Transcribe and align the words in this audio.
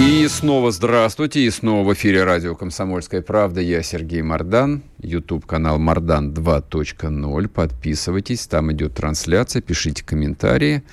И 0.00 0.26
снова 0.28 0.70
здравствуйте, 0.70 1.40
и 1.40 1.50
снова 1.50 1.86
в 1.86 1.92
эфире 1.92 2.24
радио 2.24 2.54
«Комсомольская 2.54 3.20
правда». 3.20 3.60
Я 3.60 3.82
Сергей 3.82 4.22
Мордан, 4.22 4.82
YouTube-канал 5.02 5.78
«Мордан 5.78 6.32
2.0». 6.32 7.48
Подписывайтесь, 7.48 8.46
там 8.46 8.72
идет 8.72 8.94
трансляция, 8.94 9.60
пишите 9.60 10.02
комментарии. 10.02 10.84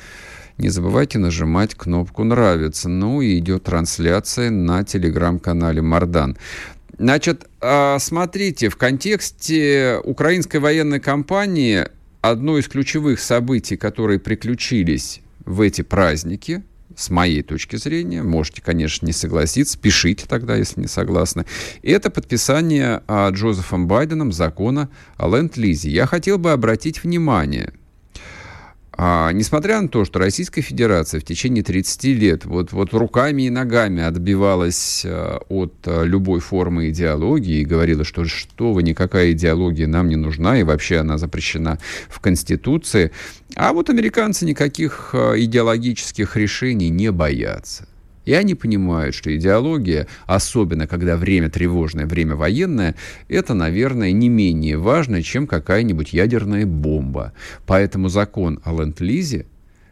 Не 0.57 0.67
забывайте 0.67 1.19
нажимать 1.19 1.73
кнопку 1.73 2.25
«Нравится». 2.25 2.89
Ну 2.89 3.21
и 3.21 3.37
идет 3.39 3.63
трансляция 3.63 4.49
на 4.49 4.83
телеграм-канале 4.83 5.81
«Мордан». 5.81 6.37
Значит, 6.99 7.47
а, 7.61 7.99
смотрите, 7.99 8.67
в 8.67 8.75
контексте 8.75 10.01
украинской 10.03 10.57
военной 10.57 10.99
кампании 10.99 11.85
одно 12.19 12.57
из 12.57 12.67
ключевых 12.67 13.21
событий, 13.21 13.77
которые 13.77 14.19
приключились 14.19 15.21
в 15.45 15.61
эти 15.61 15.81
праздники– 15.81 16.61
с 16.97 17.11
моей 17.11 17.43
точки 17.43 17.75
зрения, 17.75 18.23
можете, 18.23 18.61
конечно, 18.61 19.05
не 19.05 19.13
согласиться, 19.13 19.77
пишите 19.77 20.25
тогда, 20.27 20.55
если 20.55 20.81
не 20.81 20.87
согласны, 20.87 21.45
это 21.83 22.09
подписание 22.09 23.03
а, 23.07 23.29
Джозефом 23.29 23.87
Байденом 23.87 24.31
закона 24.31 24.89
о 25.15 25.29
ленд-лизе. 25.29 25.89
Я 25.89 26.07
хотел 26.07 26.39
бы 26.39 26.51
обратить 26.51 27.03
внимание– 27.03 27.71
а, 28.99 29.31
несмотря 29.31 29.79
на 29.79 29.89
то, 29.89 30.05
что 30.05 30.17
Российская 30.17 30.61
Федерация 30.61 31.19
в 31.19 31.23
течение 31.23 31.63
30 31.63 32.03
лет 32.05 32.45
вот, 32.45 32.71
вот 32.71 32.95
руками 32.95 33.43
и 33.43 33.49
ногами 33.51 34.01
отбивалась 34.01 35.03
а, 35.05 35.39
от 35.49 35.75
а, 35.85 36.01
любой 36.03 36.39
формы 36.39 36.89
идеологии 36.89 37.59
и 37.59 37.65
говорила, 37.65 38.03
что 38.03 38.25
что 38.25 38.73
вы, 38.73 38.81
никакая 38.81 39.33
идеология 39.33 39.85
нам 39.85 40.09
не 40.09 40.15
нужна, 40.15 40.59
и 40.59 40.63
вообще 40.63 40.97
она 40.97 41.19
запрещена 41.19 41.77
в 42.09 42.19
Конституции, 42.19 43.11
а 43.55 43.71
вот 43.71 43.91
американцы 43.91 44.45
никаких 44.45 45.11
а, 45.13 45.35
идеологических 45.37 46.35
решений 46.35 46.89
не 46.89 47.11
боятся. 47.11 47.87
И 48.27 48.33
они 48.33 48.55
понимают, 48.55 49.15
что 49.15 49.33
идеология, 49.33 50.05
особенно 50.25 50.85
когда 50.85 51.15
время 51.15 51.49
тревожное, 51.49 52.05
время 52.05 52.35
военное, 52.35 52.95
это, 53.29 53.53
наверное, 53.53 54.11
не 54.11 54.27
менее 54.27 54.77
важно, 54.77 55.23
чем 55.23 55.47
какая-нибудь 55.47 56.11
ядерная 56.11 56.65
бомба. 56.65 57.31
Поэтому 57.65 58.09
закон 58.09 58.59
о 58.65 58.73
ленд-лизе 58.73 59.45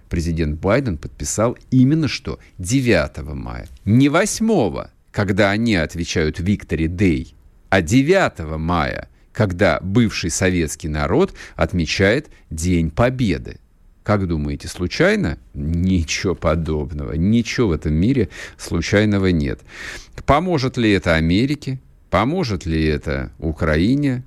президент 0.09 0.59
Байден 0.59 0.97
подписал 0.97 1.57
именно 1.71 2.09
что 2.09 2.37
9 2.57 3.23
мая. 3.33 3.69
Не 3.85 4.09
8, 4.09 4.89
когда 5.11 5.51
они 5.51 5.75
отвечают 5.75 6.37
Виктори 6.37 6.89
Дэй, 6.89 7.33
а 7.69 7.81
9 7.81 8.57
мая, 8.59 9.07
когда 9.31 9.79
бывший 9.79 10.29
советский 10.29 10.89
народ 10.89 11.33
отмечает 11.55 12.27
День 12.49 12.91
Победы. 12.91 13.59
Как 14.05 14.27
думаете, 14.27 14.67
случайно? 14.67 15.39
Ничего 15.55 16.35
подобного. 16.35 17.13
Ничего 17.13 17.69
в 17.69 17.71
этом 17.71 17.95
мире 17.95 18.29
случайного 18.55 19.31
нет. 19.31 19.61
Поможет 20.27 20.77
ли 20.77 20.91
это 20.91 21.15
Америке? 21.15 21.79
Поможет 22.11 22.67
ли 22.67 22.85
это 22.85 23.31
Украине? 23.39 24.23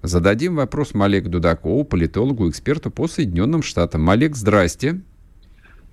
Зададим 0.00 0.56
вопрос 0.56 0.94
Малек 0.94 1.28
Дудакову, 1.28 1.84
политологу, 1.84 2.48
эксперту 2.48 2.90
по 2.90 3.06
Соединенным 3.06 3.62
Штатам. 3.62 4.00
Малек, 4.00 4.36
здрасте. 4.36 5.02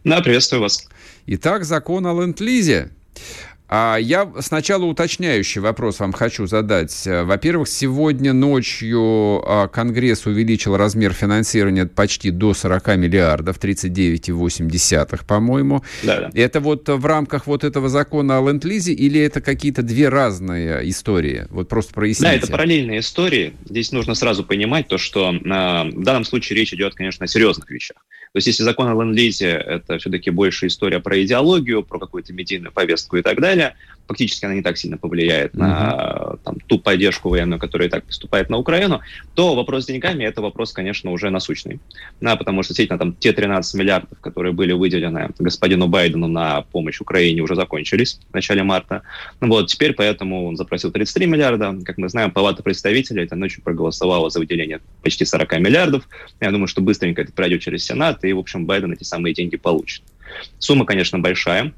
Да, 0.05 0.21
приветствую 0.21 0.61
вас. 0.61 0.87
Итак, 1.25 1.65
закон 1.65 2.07
о 2.07 2.13
ленд-лизе. 2.13 2.91
А 3.73 3.95
я 3.95 4.29
сначала 4.41 4.83
уточняющий 4.83 5.61
вопрос 5.61 6.01
вам 6.01 6.11
хочу 6.11 6.45
задать. 6.45 7.03
Во-первых, 7.05 7.69
сегодня 7.69 8.33
ночью 8.33 9.41
а, 9.45 9.69
Конгресс 9.69 10.25
увеличил 10.25 10.75
размер 10.75 11.13
финансирования 11.13 11.85
почти 11.85 12.31
до 12.31 12.53
40 12.53 12.97
миллиардов, 12.97 13.57
39,8, 13.59 15.25
по-моему. 15.25 15.85
Да, 16.03 16.19
да. 16.19 16.29
Это 16.33 16.59
вот 16.59 16.89
в 16.89 17.05
рамках 17.05 17.47
вот 17.47 17.63
этого 17.63 17.87
закона 17.87 18.39
о 18.39 18.41
ленд-лизе 18.41 18.91
или 18.91 19.21
это 19.21 19.39
какие-то 19.39 19.83
две 19.83 20.09
разные 20.09 20.89
истории? 20.89 21.45
Вот 21.49 21.69
просто 21.69 21.93
проясните. 21.93 22.29
Да, 22.29 22.33
это 22.33 22.47
параллельные 22.51 22.99
истории. 22.99 23.53
Здесь 23.69 23.93
нужно 23.93 24.15
сразу 24.15 24.43
понимать 24.43 24.89
то, 24.89 24.97
что 24.97 25.31
э, 25.31 25.39
в 25.39 26.03
данном 26.03 26.25
случае 26.25 26.59
речь 26.59 26.73
идет, 26.73 26.95
конечно, 26.95 27.23
о 27.23 27.27
серьезных 27.27 27.71
вещах. 27.71 28.03
То 28.33 28.37
есть 28.37 28.47
если 28.47 28.63
закон 28.63 28.87
о 28.87 28.93
ленд-лизе– 28.93 29.49
это 29.67 29.97
все-таки 29.97 30.29
больше 30.29 30.67
история 30.67 31.01
про 31.01 31.21
идеологию, 31.21 31.83
про 31.83 31.99
какую-то 31.99 32.31
медийную 32.31 32.71
повестку 32.71 33.17
и 33.17 33.21
так 33.21 33.41
далее, 33.41 33.75
фактически 34.07 34.45
она 34.45 34.55
не 34.55 34.61
так 34.61 34.77
сильно 34.77 34.97
повлияет 34.97 35.53
на 35.53 36.37
там, 36.45 36.55
ту 36.67 36.79
поддержку 36.79 37.27
военную, 37.27 37.59
которая 37.59 37.89
и 37.89 37.91
так 37.91 38.05
поступает 38.05 38.49
на 38.49 38.57
Украину, 38.57 39.01
то 39.35 39.53
вопрос 39.53 39.83
с 39.83 39.87
деньгами– 39.87 40.23
это 40.25 40.41
вопрос, 40.41 40.71
конечно, 40.71 41.11
уже 41.11 41.29
насущный. 41.29 41.81
Да, 42.21 42.37
потому 42.37 42.63
что 42.63 42.69
действительно 42.69 42.99
там 42.99 43.13
те 43.13 43.33
13 43.33 43.75
миллиардов, 43.75 44.17
которые 44.21 44.53
были 44.53 44.71
выделены 44.71 45.29
господину 45.37 45.89
Байдену 45.89 46.27
на 46.27 46.61
помощь 46.61 47.01
Украине, 47.01 47.41
уже 47.41 47.55
закончились 47.55 48.17
в 48.29 48.33
начале 48.33 48.63
марта. 48.63 49.01
Ну, 49.41 49.49
вот, 49.49 49.67
теперь 49.67 49.91
поэтому 49.91 50.47
он 50.47 50.55
запросил 50.55 50.89
33 50.89 51.25
миллиарда. 51.25 51.75
Как 51.83 51.97
мы 51.97 52.07
знаем, 52.07 52.31
Палата 52.31 52.63
представителей 52.63 53.23
этой 53.23 53.37
ночью 53.37 53.61
проголосовала 53.61 54.29
за 54.29 54.39
выделение 54.39 54.79
почти 55.01 55.25
40 55.25 55.59
миллиардов. 55.59 56.07
Я 56.39 56.51
думаю, 56.51 56.67
что 56.67 56.81
быстренько 56.81 57.21
это 57.21 57.31
пройдет 57.31 57.61
через 57.61 57.83
Сенат, 57.85 58.23
и, 58.23 58.33
в 58.33 58.39
общем, 58.39 58.65
Байден 58.65 58.93
эти 58.93 59.03
самые 59.03 59.33
деньги 59.33 59.57
получит. 59.57 60.03
Сумма, 60.59 60.85
конечно, 60.85 61.19
большая, 61.19 61.73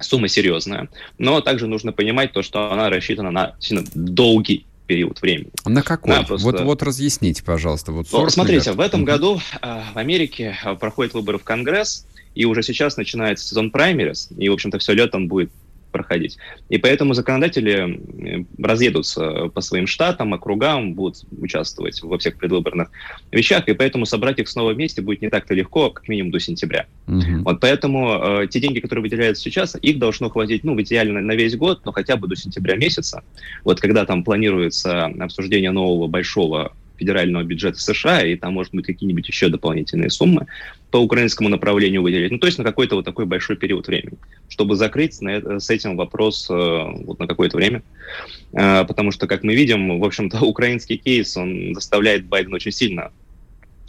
сумма 0.00 0.28
серьезная, 0.28 0.88
но 1.18 1.40
также 1.40 1.66
нужно 1.66 1.92
понимать 1.92 2.32
то, 2.32 2.42
что 2.42 2.72
она 2.72 2.90
рассчитана 2.90 3.30
на 3.30 3.54
сильно 3.60 3.84
долгий 3.94 4.66
период 4.86 5.20
времени. 5.22 5.50
На 5.64 5.82
какой? 5.82 6.14
Да, 6.14 6.22
просто... 6.22 6.44
вот, 6.44 6.60
вот 6.60 6.82
разъясните, 6.82 7.42
пожалуйста. 7.42 7.92
Вот 7.92 8.06
ну, 8.12 8.28
смотрите, 8.28 8.70
миллиард. 8.70 8.78
в 8.78 8.80
этом 8.80 9.04
году 9.04 9.40
э, 9.60 9.82
в 9.94 9.98
Америке 9.98 10.56
э, 10.62 10.74
проходят 10.74 11.14
выборы 11.14 11.38
в 11.38 11.44
Конгресс, 11.44 12.06
и 12.34 12.44
уже 12.44 12.62
сейчас 12.62 12.96
начинается 12.96 13.46
сезон 13.46 13.70
праймерис, 13.70 14.28
и, 14.36 14.48
в 14.48 14.52
общем-то, 14.52 14.78
все 14.78 14.92
летом 14.92 15.28
будет 15.28 15.50
проходить. 15.92 16.38
И 16.68 16.78
поэтому 16.78 17.14
законодатели 17.14 18.44
разъедутся 18.58 19.48
по 19.54 19.60
своим 19.60 19.86
штатам, 19.86 20.34
округам, 20.34 20.94
будут 20.94 21.24
участвовать 21.40 22.02
во 22.02 22.18
всех 22.18 22.38
предвыборных 22.38 22.90
вещах, 23.30 23.68
и 23.68 23.74
поэтому 23.74 24.06
собрать 24.06 24.38
их 24.38 24.48
снова 24.48 24.72
вместе 24.72 25.02
будет 25.02 25.22
не 25.22 25.28
так-то 25.28 25.54
легко, 25.54 25.90
как 25.90 26.08
минимум 26.08 26.32
до 26.32 26.40
сентября. 26.40 26.86
Угу. 27.06 27.42
Вот 27.44 27.60
поэтому 27.60 28.42
э, 28.42 28.46
те 28.48 28.60
деньги, 28.60 28.80
которые 28.80 29.02
выделяются 29.02 29.44
сейчас, 29.44 29.76
их 29.80 29.98
должно 29.98 30.30
хватить, 30.30 30.64
ну, 30.64 30.74
в 30.74 30.82
идеале 30.82 31.12
на 31.12 31.32
весь 31.32 31.56
год, 31.56 31.82
но 31.84 31.92
хотя 31.92 32.16
бы 32.16 32.26
до 32.26 32.36
сентября 32.36 32.76
месяца. 32.76 33.22
Вот 33.64 33.80
когда 33.80 34.04
там 34.04 34.24
планируется 34.24 35.04
обсуждение 35.04 35.70
нового 35.70 36.06
большого 36.06 36.72
федерального 36.96 37.42
бюджета 37.42 37.78
США, 37.78 38.24
и 38.24 38.36
там, 38.36 38.54
может 38.54 38.74
быть, 38.74 38.86
какие-нибудь 38.86 39.26
еще 39.26 39.48
дополнительные 39.48 40.10
суммы 40.10 40.46
по 40.90 40.98
украинскому 40.98 41.48
направлению 41.48 42.02
выделить. 42.02 42.30
Ну, 42.30 42.38
то 42.38 42.46
есть 42.46 42.58
на 42.58 42.64
какой-то 42.64 42.96
вот 42.96 43.04
такой 43.04 43.24
большой 43.24 43.56
период 43.56 43.86
времени, 43.86 44.18
чтобы 44.48 44.76
закрыть 44.76 45.20
на 45.20 45.30
это, 45.30 45.58
с 45.58 45.70
этим 45.70 45.96
вопрос 45.96 46.48
э, 46.50 46.54
вот 46.54 47.18
на 47.18 47.26
какое-то 47.26 47.56
время. 47.56 47.82
Э, 48.52 48.84
потому 48.84 49.10
что, 49.10 49.26
как 49.26 49.42
мы 49.42 49.54
видим, 49.54 49.98
в 49.98 50.04
общем-то, 50.04 50.40
украинский 50.44 50.96
кейс, 50.96 51.36
он 51.36 51.74
заставляет 51.74 52.26
Байдена 52.26 52.56
очень 52.56 52.72
сильно 52.72 53.10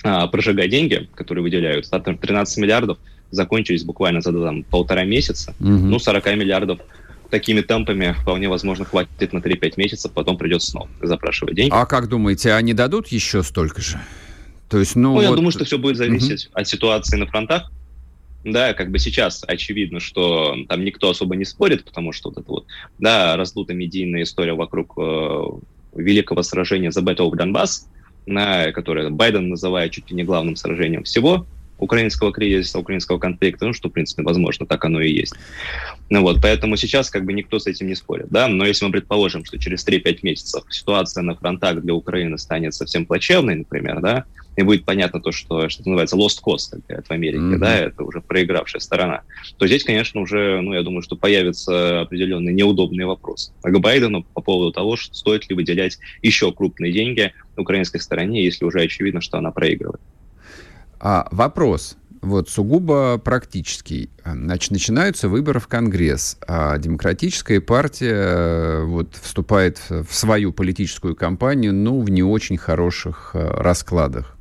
э, 0.03 0.27
прожигать 0.31 0.69
деньги, 0.69 1.09
которые 1.15 1.43
выделяются. 1.43 1.99
13 1.99 2.57
миллиардов 2.57 2.97
закончились 3.31 3.83
буквально 3.83 4.21
за 4.21 4.31
там, 4.31 4.63
полтора 4.63 5.03
месяца. 5.03 5.55
Угу. 5.59 5.69
Ну, 5.69 5.99
40 5.99 6.25
миллиардов 6.37 6.79
такими 7.33 7.61
темпами 7.61 8.15
вполне 8.21 8.47
возможно 8.47 8.85
хватит 8.85 9.33
на 9.33 9.39
3-5 9.39 9.73
месяцев, 9.77 10.11
потом 10.11 10.37
придется 10.37 10.69
снова 10.69 10.87
запрашивать 11.01 11.55
деньги. 11.55 11.73
А 11.73 11.87
как 11.87 12.07
думаете, 12.07 12.53
они 12.53 12.75
дадут 12.75 13.07
еще 13.07 13.41
столько 13.41 13.81
же? 13.81 13.99
То 14.69 14.77
есть, 14.77 14.95
ну, 14.95 15.01
ну 15.01 15.13
вот... 15.13 15.21
я 15.23 15.31
думаю, 15.31 15.51
что 15.51 15.65
все 15.65 15.79
будет 15.79 15.97
зависеть 15.97 16.45
угу. 16.45 16.61
от 16.61 16.67
ситуации 16.67 17.17
на 17.17 17.25
фронтах. 17.25 17.71
Да, 18.43 18.75
как 18.75 18.91
бы 18.91 18.99
сейчас 18.99 19.43
очевидно, 19.47 19.99
что 19.99 20.55
там 20.69 20.85
никто 20.85 21.09
особо 21.09 21.35
не 21.35 21.43
спорит, 21.43 21.85
потому 21.85 22.11
что 22.11 22.29
вот 22.29 22.37
это 22.37 22.51
вот, 22.51 22.65
да, 22.99 23.35
раздута 23.35 23.73
медийная 23.73 24.23
история 24.23 24.53
вокруг 24.53 24.93
э, 24.97 25.43
великого 25.95 26.43
сражения 26.43 26.91
за 26.91 27.01
Battle 27.01 27.31
of 27.31 27.33
Donbass, 27.33 27.87
на, 28.27 28.71
которое 28.73 29.09
Байден 29.09 29.49
называет 29.49 29.91
чуть 29.91 30.11
ли 30.11 30.15
не 30.15 30.23
главным 30.23 30.55
сражением 30.55 31.03
всего, 31.03 31.47
украинского 31.77 32.31
кризиса, 32.31 32.79
украинского 32.79 33.17
конфликта, 33.17 33.65
ну, 33.65 33.73
что, 33.73 33.89
в 33.89 33.91
принципе, 33.91 34.23
возможно, 34.23 34.65
так 34.65 34.83
оно 34.85 35.01
и 35.01 35.11
есть. 35.11 35.33
Ну 36.09 36.21
вот, 36.21 36.41
поэтому 36.41 36.77
сейчас 36.77 37.09
как 37.09 37.25
бы 37.25 37.33
никто 37.33 37.59
с 37.59 37.67
этим 37.67 37.87
не 37.87 37.95
спорит, 37.95 38.27
да, 38.29 38.47
но 38.47 38.65
если 38.65 38.85
мы 38.85 38.91
предположим, 38.91 39.43
что 39.45 39.57
через 39.57 39.85
3-5 39.85 40.19
месяцев 40.21 40.63
ситуация 40.69 41.23
на 41.23 41.35
фронтах 41.35 41.81
для 41.81 41.93
Украины 41.93 42.37
станет 42.37 42.73
совсем 42.73 43.05
плачевной, 43.05 43.55
например, 43.55 43.99
да, 44.01 44.25
и 44.55 44.61
будет 44.61 44.85
понятно 44.85 45.19
то, 45.19 45.31
что, 45.31 45.67
что 45.69 45.81
называется 45.83 46.15
lost 46.15 46.39
cost, 46.45 46.71
как 46.71 46.85
говорят 46.85 47.07
в 47.07 47.11
Америке, 47.11 47.39
mm-hmm. 47.39 47.57
да, 47.57 47.75
это 47.75 48.03
уже 48.03 48.21
проигравшая 48.21 48.81
сторона, 48.81 49.21
то 49.57 49.67
здесь, 49.67 49.83
конечно, 49.83 50.21
уже, 50.21 50.61
ну, 50.61 50.73
я 50.73 50.83
думаю, 50.83 51.01
что 51.01 51.15
появятся 51.15 52.01
определенные 52.01 52.53
неудобные 52.53 53.07
вопросы. 53.07 53.51
А 53.63 53.71
к 53.71 53.79
Байдену 53.79 54.23
по 54.23 54.41
поводу 54.41 54.71
того, 54.71 54.95
что 54.95 55.13
стоит 55.15 55.49
ли 55.49 55.55
выделять 55.55 55.97
еще 56.21 56.51
крупные 56.51 56.91
деньги 56.91 57.33
украинской 57.57 57.99
стороне, 57.99 58.43
если 58.43 58.65
уже 58.65 58.81
очевидно, 58.81 59.21
что 59.21 59.37
она 59.37 59.51
проигрывает. 59.51 60.01
А, 61.05 61.27
вопрос 61.31 61.97
вот 62.21 62.49
сугубо 62.49 63.17
практический. 63.17 64.09
Значит, 64.23 64.71
начинаются 64.71 65.27
выборы 65.27 65.59
в 65.59 65.67
Конгресс, 65.67 66.37
а 66.47 66.77
демократическая 66.77 67.59
партия 67.59 68.13
э, 68.13 68.83
вот 68.85 69.13
вступает 69.21 69.81
в 69.89 70.07
свою 70.11 70.53
политическую 70.53 71.13
кампанию, 71.17 71.73
ну, 71.73 71.99
в 71.99 72.09
не 72.09 72.23
очень 72.23 72.55
хороших 72.55 73.31
э, 73.33 73.45
раскладах. 73.45 74.32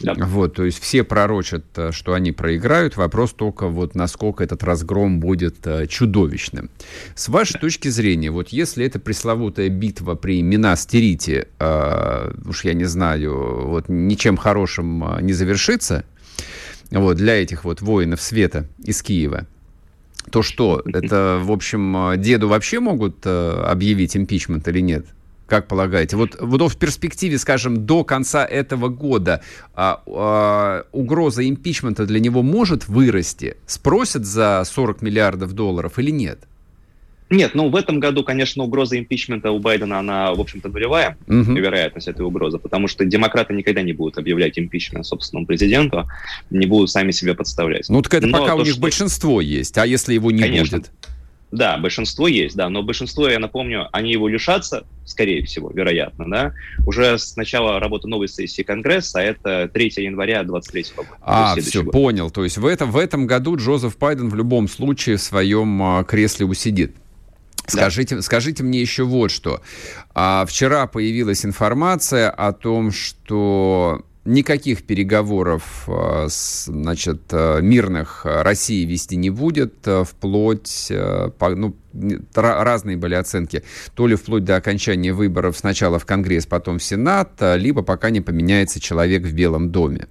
Да. 0.00 0.14
Вот, 0.14 0.54
то 0.54 0.64
есть 0.64 0.80
все 0.80 1.04
пророчат, 1.04 1.64
э, 1.76 1.92
что 1.92 2.14
они 2.14 2.32
проиграют. 2.32 2.96
Вопрос 2.96 3.32
только 3.32 3.68
вот 3.68 3.94
насколько 3.94 4.44
этот 4.44 4.62
разгром 4.62 5.20
будет 5.20 5.66
чудовищным. 5.88 6.70
С 7.14 7.28
вашей 7.28 7.54
да. 7.54 7.60
точки 7.60 7.88
зрения, 7.88 8.30
вот 8.30 8.48
если 8.48 8.84
эта 8.84 8.98
пресловутая 8.98 9.68
битва 9.68 10.14
при 10.14 10.42
Минастерите, 10.42 11.48
э, 11.58 12.32
уж 12.46 12.64
я 12.64 12.74
не 12.74 12.84
знаю, 12.84 13.66
вот 13.66 13.88
ничем 13.88 14.36
хорошим 14.36 15.04
не 15.20 15.32
завершится, 15.32 16.04
вот, 16.90 17.16
для 17.16 17.42
этих 17.42 17.64
вот 17.64 17.82
воинов 17.82 18.20
света 18.20 18.66
из 18.82 19.02
Киева, 19.02 19.46
то 20.30 20.42
что, 20.42 20.82
это, 20.84 21.40
в 21.42 21.50
общем, 21.50 22.14
деду 22.18 22.48
вообще 22.48 22.80
могут 22.80 23.18
э, 23.24 23.62
объявить 23.66 24.16
импичмент 24.16 24.68
или 24.68 24.80
нет? 24.80 25.06
Как 25.48 25.66
полагаете? 25.66 26.16
Вот, 26.16 26.36
вот 26.38 26.60
в 26.60 26.76
перспективе, 26.76 27.38
скажем, 27.38 27.86
до 27.86 28.04
конца 28.04 28.44
этого 28.44 28.88
года 28.88 29.42
а, 29.74 30.02
а, 30.06 30.84
угроза 30.92 31.48
импичмента 31.48 32.04
для 32.04 32.20
него 32.20 32.42
может 32.42 32.86
вырасти? 32.86 33.56
Спросят 33.66 34.26
за 34.26 34.62
40 34.66 35.00
миллиардов 35.00 35.54
долларов 35.54 35.98
или 35.98 36.10
нет? 36.10 36.40
Нет, 37.30 37.54
ну 37.54 37.68
в 37.70 37.76
этом 37.76 37.98
году, 37.98 38.24
конечно, 38.24 38.62
угроза 38.62 38.98
импичмента 38.98 39.50
у 39.50 39.58
Байдена, 39.58 39.98
она, 39.98 40.34
в 40.34 40.40
общем-то, 40.40 40.68
нулевая, 40.68 41.16
угу. 41.26 41.52
вероятность 41.52 42.08
этой 42.08 42.24
угрозы, 42.24 42.58
потому 42.58 42.88
что 42.88 43.04
демократы 43.04 43.54
никогда 43.54 43.82
не 43.82 43.92
будут 43.92 44.18
объявлять 44.18 44.58
импичмент 44.58 45.06
собственному 45.06 45.46
президенту, 45.46 46.06
не 46.50 46.66
будут 46.66 46.90
сами 46.90 47.10
себя 47.10 47.34
подставлять. 47.34 47.88
Ну 47.88 48.00
так 48.02 48.14
это 48.14 48.26
Но 48.26 48.38
пока 48.38 48.52
то, 48.52 48.56
у 48.56 48.64
них 48.64 48.72
что... 48.72 48.80
большинство 48.80 49.40
есть, 49.40 49.76
а 49.78 49.86
если 49.86 50.14
его 50.14 50.30
не 50.30 50.40
конечно. 50.40 50.78
будет? 50.78 50.90
Да, 51.50 51.78
большинство 51.78 52.28
есть, 52.28 52.56
да, 52.56 52.68
но 52.68 52.82
большинство, 52.82 53.26
я 53.28 53.38
напомню, 53.38 53.88
они 53.92 54.12
его 54.12 54.28
лишатся, 54.28 54.84
скорее 55.06 55.44
всего, 55.44 55.70
вероятно, 55.70 56.28
да, 56.28 56.52
уже 56.86 57.18
с 57.18 57.36
начала 57.36 57.80
работы 57.80 58.06
новой 58.06 58.28
сессии 58.28 58.62
Конгресса, 58.62 59.20
а 59.20 59.22
это 59.22 59.68
3 59.72 59.92
января 59.96 60.42
23 60.42 60.84
года. 60.94 61.08
А, 61.22 61.56
все, 61.56 61.82
год. 61.82 61.92
понял, 61.92 62.30
то 62.30 62.44
есть 62.44 62.58
в 62.58 62.66
этом, 62.66 62.90
в 62.90 62.98
этом 62.98 63.26
году 63.26 63.56
Джозеф 63.56 63.96
Байден 63.96 64.28
в 64.28 64.34
любом 64.34 64.68
случае 64.68 65.16
в 65.16 65.22
своем 65.22 65.82
а, 65.82 66.04
кресле 66.04 66.44
усидит. 66.44 66.94
Скажите, 67.66 68.16
да. 68.16 68.22
скажите 68.22 68.62
мне 68.62 68.80
еще 68.80 69.04
вот 69.04 69.30
что. 69.30 69.60
А, 70.14 70.44
вчера 70.46 70.86
появилась 70.86 71.44
информация 71.44 72.30
о 72.30 72.52
том, 72.52 72.92
что 72.92 74.02
никаких 74.28 74.84
переговоров 74.84 75.84
а, 75.88 76.26
значит, 76.28 77.22
а, 77.32 77.60
мирных 77.60 78.22
России 78.24 78.84
вести 78.84 79.16
не 79.16 79.30
будет, 79.30 79.74
вплоть, 80.04 80.92
ну, 81.40 81.76
разные 82.34 82.96
были 82.96 83.14
оценки, 83.14 83.64
то 83.94 84.06
ли 84.06 84.14
вплоть 84.14 84.44
до 84.44 84.56
окончания 84.56 85.12
выборов 85.12 85.56
сначала 85.58 85.98
в 85.98 86.06
Конгресс, 86.06 86.46
потом 86.46 86.78
в 86.78 86.84
Сенат, 86.84 87.32
либо 87.56 87.82
пока 87.82 88.10
не 88.10 88.20
поменяется 88.20 88.80
человек 88.80 89.22
в 89.22 89.32
Белом 89.32 89.70
доме. 89.70 90.06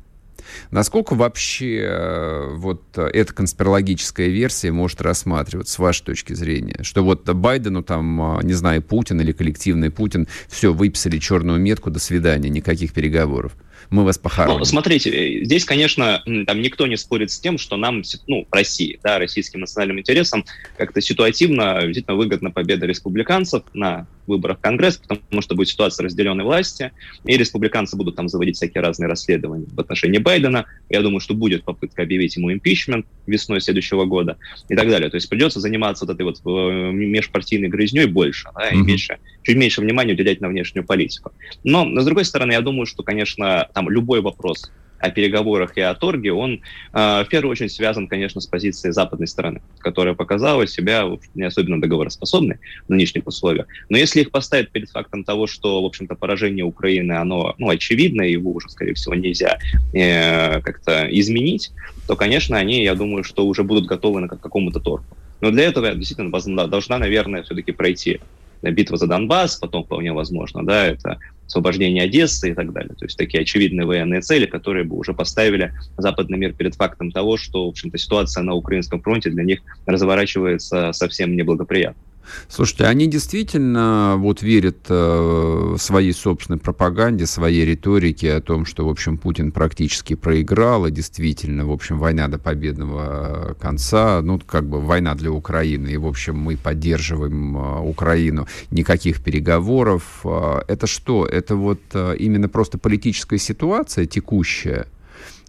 Насколько 0.71 1.15
вообще 1.15 1.81
э, 1.81 2.53
вот 2.55 2.97
эта 2.97 3.33
конспирологическая 3.33 4.27
версия 4.27 4.71
может 4.71 5.01
рассматриваться 5.01 5.73
с 5.73 5.79
вашей 5.79 6.03
точки 6.03 6.33
зрения? 6.33 6.79
Что 6.81 7.03
вот 7.03 7.29
Байдену 7.29 7.83
там, 7.83 8.39
э, 8.39 8.43
не 8.43 8.53
знаю, 8.53 8.81
Путин 8.81 9.21
или 9.21 9.31
коллективный 9.31 9.91
Путин, 9.91 10.27
все, 10.47 10.73
выписали 10.73 11.17
черную 11.19 11.59
метку, 11.59 11.91
до 11.91 11.99
свидания, 11.99 12.49
никаких 12.49 12.93
переговоров 12.93 13.53
мы 13.89 14.03
вас 14.03 14.17
похороним. 14.17 14.59
Ну, 14.59 14.65
смотрите, 14.65 15.43
здесь, 15.43 15.65
конечно, 15.65 16.21
там 16.45 16.61
никто 16.61 16.87
не 16.87 16.97
спорит 16.97 17.31
с 17.31 17.39
тем, 17.39 17.57
что 17.57 17.77
нам, 17.77 18.03
ну, 18.27 18.47
России, 18.51 18.99
да, 19.03 19.19
российским 19.19 19.61
национальным 19.61 19.99
интересам 19.99 20.45
как-то 20.77 21.01
ситуативно, 21.01 21.81
действительно 21.83 22.17
выгодна 22.17 22.51
победа 22.51 22.85
республиканцев 22.85 23.63
на 23.73 24.07
выборах 24.27 24.59
Конгресс, 24.59 24.97
потому 24.97 25.41
что 25.41 25.55
будет 25.55 25.69
ситуация 25.69 26.03
разделенной 26.05 26.43
власти, 26.43 26.91
и 27.25 27.37
республиканцы 27.37 27.95
будут 27.95 28.15
там 28.15 28.27
заводить 28.27 28.55
всякие 28.55 28.81
разные 28.81 29.07
расследования 29.07 29.67
в 29.71 29.79
отношении 29.79 30.17
Байдена. 30.19 30.65
Я 30.89 31.01
думаю, 31.01 31.19
что 31.19 31.33
будет 31.33 31.63
попытка 31.63 32.03
объявить 32.03 32.35
ему 32.35 32.51
импичмент 32.51 33.05
весной 33.25 33.61
следующего 33.61 34.05
года 34.05 34.37
и 34.69 34.75
так 34.75 34.89
далее. 34.89 35.09
То 35.09 35.15
есть 35.15 35.29
придется 35.29 35.59
заниматься 35.59 36.05
вот 36.05 36.13
этой 36.13 36.23
вот 36.23 36.39
э, 36.45 36.91
межпартийной 36.91 37.69
грызней 37.69 38.05
больше, 38.05 38.49
да, 38.55 38.69
и 38.69 38.77
меньше, 38.77 39.17
чуть 39.43 39.57
меньше 39.57 39.81
внимания 39.81 40.13
уделять 40.13 40.41
на 40.41 40.49
внешнюю 40.49 40.85
политику. 40.85 41.31
Но, 41.63 41.99
с 41.99 42.05
другой 42.05 42.25
стороны, 42.25 42.51
я 42.51 42.61
думаю, 42.61 42.85
что, 42.85 43.03
конечно, 43.03 43.67
там 43.73 43.89
любой 43.89 44.21
вопрос 44.21 44.71
о 44.99 45.09
переговорах 45.09 45.77
и 45.77 45.81
о 45.81 45.93
торге, 45.93 46.33
он 46.33 46.61
э, 46.93 47.23
в 47.23 47.27
первую 47.29 47.51
очередь 47.51 47.71
связан, 47.71 48.07
конечно, 48.07 48.41
с 48.41 48.47
позицией 48.47 48.93
западной 48.93 49.27
стороны, 49.27 49.61
которая 49.79 50.13
показала 50.13 50.67
себя 50.67 51.05
не 51.35 51.43
особенно 51.43 51.81
договороспособной 51.81 52.57
в 52.87 52.89
нынешних 52.89 53.27
условиях. 53.27 53.67
Но 53.89 53.97
если 53.97 54.21
их 54.21 54.31
поставить 54.31 54.71
перед 54.71 54.89
фактом 54.89 55.23
того, 55.23 55.47
что, 55.47 55.81
в 55.81 55.85
общем-то, 55.85 56.15
поражение 56.15 56.65
Украины, 56.65 57.13
оно 57.13 57.55
ну, 57.57 57.69
очевидно, 57.69 58.23
его 58.23 58.51
уже, 58.51 58.69
скорее 58.69 58.93
всего, 58.93 59.15
нельзя 59.15 59.59
э, 59.93 60.61
как-то 60.61 61.07
изменить, 61.11 61.71
то, 62.07 62.15
конечно, 62.15 62.57
они, 62.57 62.83
я 62.83 62.95
думаю, 62.95 63.23
что 63.23 63.45
уже 63.45 63.63
будут 63.63 63.85
готовы 63.85 64.21
на, 64.21 64.27
какому-то 64.27 64.79
торгу. 64.79 65.05
Но 65.41 65.51
для 65.51 65.65
этого 65.65 65.93
действительно 65.93 66.31
должна, 66.67 66.97
наверное, 66.97 67.43
все-таки 67.43 67.71
пройти 67.71 68.19
битва 68.61 68.97
за 68.97 69.07
Донбасс, 69.07 69.57
потом 69.57 69.83
вполне 69.83 70.13
возможно, 70.13 70.65
да, 70.65 70.87
это 70.87 71.19
освобождение 71.47 72.03
Одессы 72.03 72.51
и 72.51 72.53
так 72.53 72.73
далее. 72.73 72.93
То 72.97 73.05
есть 73.05 73.17
такие 73.17 73.41
очевидные 73.41 73.85
военные 73.85 74.21
цели, 74.21 74.45
которые 74.45 74.83
бы 74.83 74.97
уже 74.97 75.13
поставили 75.13 75.73
западный 75.97 76.37
мир 76.37 76.53
перед 76.53 76.75
фактом 76.75 77.11
того, 77.11 77.37
что, 77.37 77.65
в 77.65 77.69
общем-то, 77.69 77.97
ситуация 77.97 78.43
на 78.43 78.53
украинском 78.53 79.01
фронте 79.01 79.29
для 79.29 79.43
них 79.43 79.61
разворачивается 79.85 80.91
совсем 80.91 81.35
неблагоприятно. 81.35 82.01
Слушайте, 82.49 82.85
они 82.85 83.07
действительно 83.07 84.15
вот 84.17 84.41
верят 84.41 84.77
э, 84.89 85.75
своей 85.79 86.13
собственной 86.13 86.59
пропаганде, 86.59 87.25
своей 87.25 87.65
риторике 87.65 88.33
о 88.33 88.41
том, 88.41 88.65
что, 88.65 88.85
в 88.85 88.89
общем, 88.89 89.17
Путин 89.17 89.51
практически 89.51 90.15
проиграл, 90.15 90.85
и 90.85 90.91
действительно, 90.91 91.65
в 91.65 91.71
общем, 91.71 91.99
война 91.99 92.27
до 92.27 92.37
победного 92.37 93.55
конца, 93.59 94.21
ну, 94.21 94.39
как 94.39 94.67
бы 94.67 94.81
война 94.81 95.15
для 95.15 95.31
Украины, 95.31 95.89
и, 95.89 95.97
в 95.97 96.07
общем, 96.07 96.37
мы 96.37 96.57
поддерживаем 96.57 97.57
э, 97.57 97.79
Украину, 97.81 98.47
никаких 98.71 99.23
переговоров. 99.23 100.21
Э, 100.23 100.61
это 100.67 100.87
что? 100.87 101.25
Это 101.25 101.55
вот 101.55 101.81
э, 101.93 102.15
именно 102.17 102.49
просто 102.49 102.77
политическая 102.77 103.37
ситуация 103.37 104.05
текущая, 104.05 104.87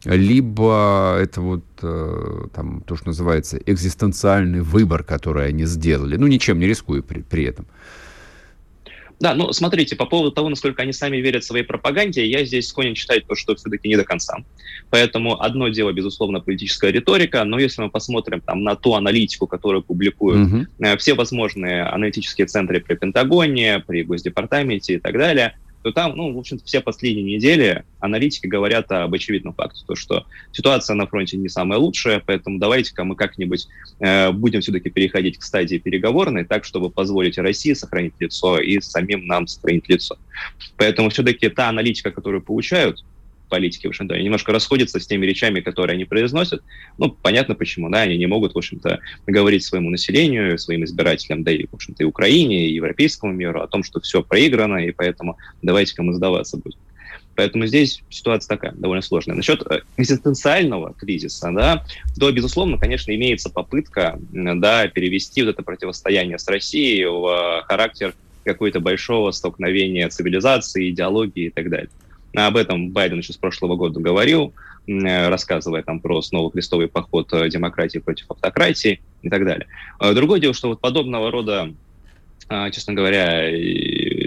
либо 0.05 1.19
это 1.21 1.41
вот 1.41 1.65
э, 1.83 2.47
там 2.55 2.83
то, 2.83 2.97
что 2.97 3.09
называется 3.09 3.59
экзистенциальный 3.67 4.61
выбор, 4.61 5.03
который 5.03 5.49
они 5.49 5.65
сделали, 5.65 6.17
ну 6.17 6.27
ничем 6.27 6.59
не 6.59 6.67
рискуя 6.67 7.03
при, 7.03 7.23
при 7.23 7.45
этом. 7.45 7.67
Да, 9.21 9.35
ну 9.35 9.53
смотрите, 9.53 9.97
по 9.97 10.07
поводу 10.07 10.31
того, 10.31 10.49
насколько 10.49 10.83
они 10.83 10.93
сами 10.93 11.17
верят 11.17 11.43
своей 11.43 11.65
пропаганде, 11.65 12.25
я 12.25 12.45
здесь 12.45 12.69
склонен 12.69 12.95
считать 12.95 13.27
то, 13.27 13.35
что 13.35 13.57
все-таки 13.57 13.89
не 13.89 13.97
до 13.97 14.05
конца. 14.05 14.37
Поэтому 14.91 15.43
одно 15.43 15.69
дело, 15.69 15.93
безусловно, 15.93 16.41
политическая 16.41 16.93
риторика, 16.93 17.43
но 17.45 17.59
если 17.59 17.83
мы 17.83 17.91
посмотрим 17.91 18.41
там, 18.41 18.63
на 18.63 18.77
ту 18.77 18.95
аналитику, 18.95 19.49
которую 19.49 19.83
публикуют 19.83 20.69
э, 20.79 20.97
все 20.99 21.15
возможные 21.15 21.83
аналитические 21.83 22.47
центры 22.47 22.81
при 22.81 22.95
Пентагоне, 22.95 23.83
при 23.85 24.05
Госдепартаменте 24.05 24.95
и 24.95 24.99
так 24.99 25.15
далее, 25.15 25.57
то 25.83 25.93
там, 25.93 26.17
ну, 26.17 26.33
в 26.33 26.39
общем-то, 26.39 26.65
все 26.65 26.81
последние 26.81 27.37
недели 27.37 27.85
аналитики 28.01 28.47
говорят 28.47 28.91
об 28.91 29.15
очевидном 29.15 29.55
факте, 29.55 29.85
то, 29.87 29.95
что 29.95 30.27
ситуация 30.53 30.95
на 30.95 31.07
фронте 31.07 31.37
не 31.37 31.49
самая 31.49 31.79
лучшая, 31.79 32.23
поэтому 32.25 32.59
давайте-ка 32.59 33.05
мы 33.05 33.15
как-нибудь 33.15 33.69
э, 34.01 34.33
будем 34.33 34.61
все-таки 34.61 34.91
переходить 34.91 35.39
к 35.39 35.43
стадии 35.43 35.79
переговорной, 35.79 36.45
так, 36.45 36.65
чтобы 36.65 36.91
позволить 36.91 37.39
России 37.39 37.75
сохранить 37.75 38.15
лицо 38.19 38.59
и 38.59 38.81
самим 38.81 39.27
нам 39.27 39.47
сохранить 39.47 39.89
лицо. 39.89 40.19
Поэтому 40.77 41.11
все-таки 41.11 41.49
та 41.49 41.69
аналитика, 41.69 42.11
которую 42.11 42.43
получают, 42.43 43.05
политики 43.49 43.87
в 43.87 43.91
Вашингтоне 43.91 44.23
немножко 44.23 44.53
расходятся 44.53 45.01
с 45.01 45.07
теми 45.07 45.27
речами, 45.27 45.61
которые 45.61 45.95
они 45.95 46.05
произносят. 46.05 46.63
Ну, 46.99 47.11
понятно 47.11 47.55
почему, 47.55 47.91
да, 47.91 48.03
они 48.03 48.17
не 48.17 48.27
могут, 48.27 48.55
в 48.55 48.59
общем-то, 48.59 49.01
говорить 49.27 49.65
своему 49.65 49.91
населению, 49.91 50.59
своим 50.59 50.85
избирателям, 50.85 51.43
да 51.43 51.51
и, 51.51 51.67
в 51.67 51.75
общем-то, 51.75 52.03
и 52.03 52.07
Украине, 52.07 52.69
и 52.69 52.75
европейскому 52.75 53.33
миру 53.33 53.61
о 53.61 53.67
том, 53.67 53.83
что 53.83 54.01
все 54.01 54.23
проиграно, 54.23 54.79
и 54.79 54.93
поэтому 54.93 55.37
давайте-ка 55.63 56.03
мы 56.03 56.15
сдаваться 56.15 56.57
будем. 56.57 56.79
Поэтому 57.39 57.67
здесь 57.67 58.03
ситуация 58.11 58.49
такая, 58.49 58.73
довольно 58.73 59.01
сложная. 59.01 59.37
Насчет 59.37 59.63
э, 59.71 59.83
экзистенциального 59.97 60.93
кризиса, 60.95 61.53
да, 61.53 61.85
то, 62.19 62.33
безусловно, 62.33 62.79
конечно, 62.79 63.15
имеется 63.15 63.49
попытка, 63.49 64.19
да, 64.33 64.89
перевести 64.89 65.45
вот 65.45 65.51
это 65.51 65.63
противостояние 65.63 66.41
с 66.41 66.49
Россией 66.49 67.05
в 67.05 67.65
характер 67.69 68.15
какой-то 68.43 68.81
большого 68.81 69.31
столкновения 69.31 70.09
цивилизации, 70.09 70.91
идеологии 70.91 71.47
и 71.47 71.51
так 71.51 71.71
далее. 71.71 71.91
Об 72.47 72.57
этом 72.57 72.91
Байден 72.91 73.19
еще 73.19 73.33
с 73.33 73.37
прошлого 73.37 73.77
года 73.77 74.01
говорил, 74.01 74.55
рассказывая 74.87 75.83
там 75.83 76.01
про 76.01 76.23
снова 76.23 76.51
крестовый 76.51 76.89
поход 76.89 77.31
демократии 77.49 77.99
против 77.99 78.31
автократии 78.31 79.01
и 79.23 79.29
так 79.29 79.45
далее. 79.45 79.67
Другое 80.15 80.41
дело, 80.41 80.55
что 80.55 80.69
вот 80.69 80.81
подобного 80.81 81.31
рода, 81.31 81.75
честно 82.73 82.95
говоря, 82.95 83.51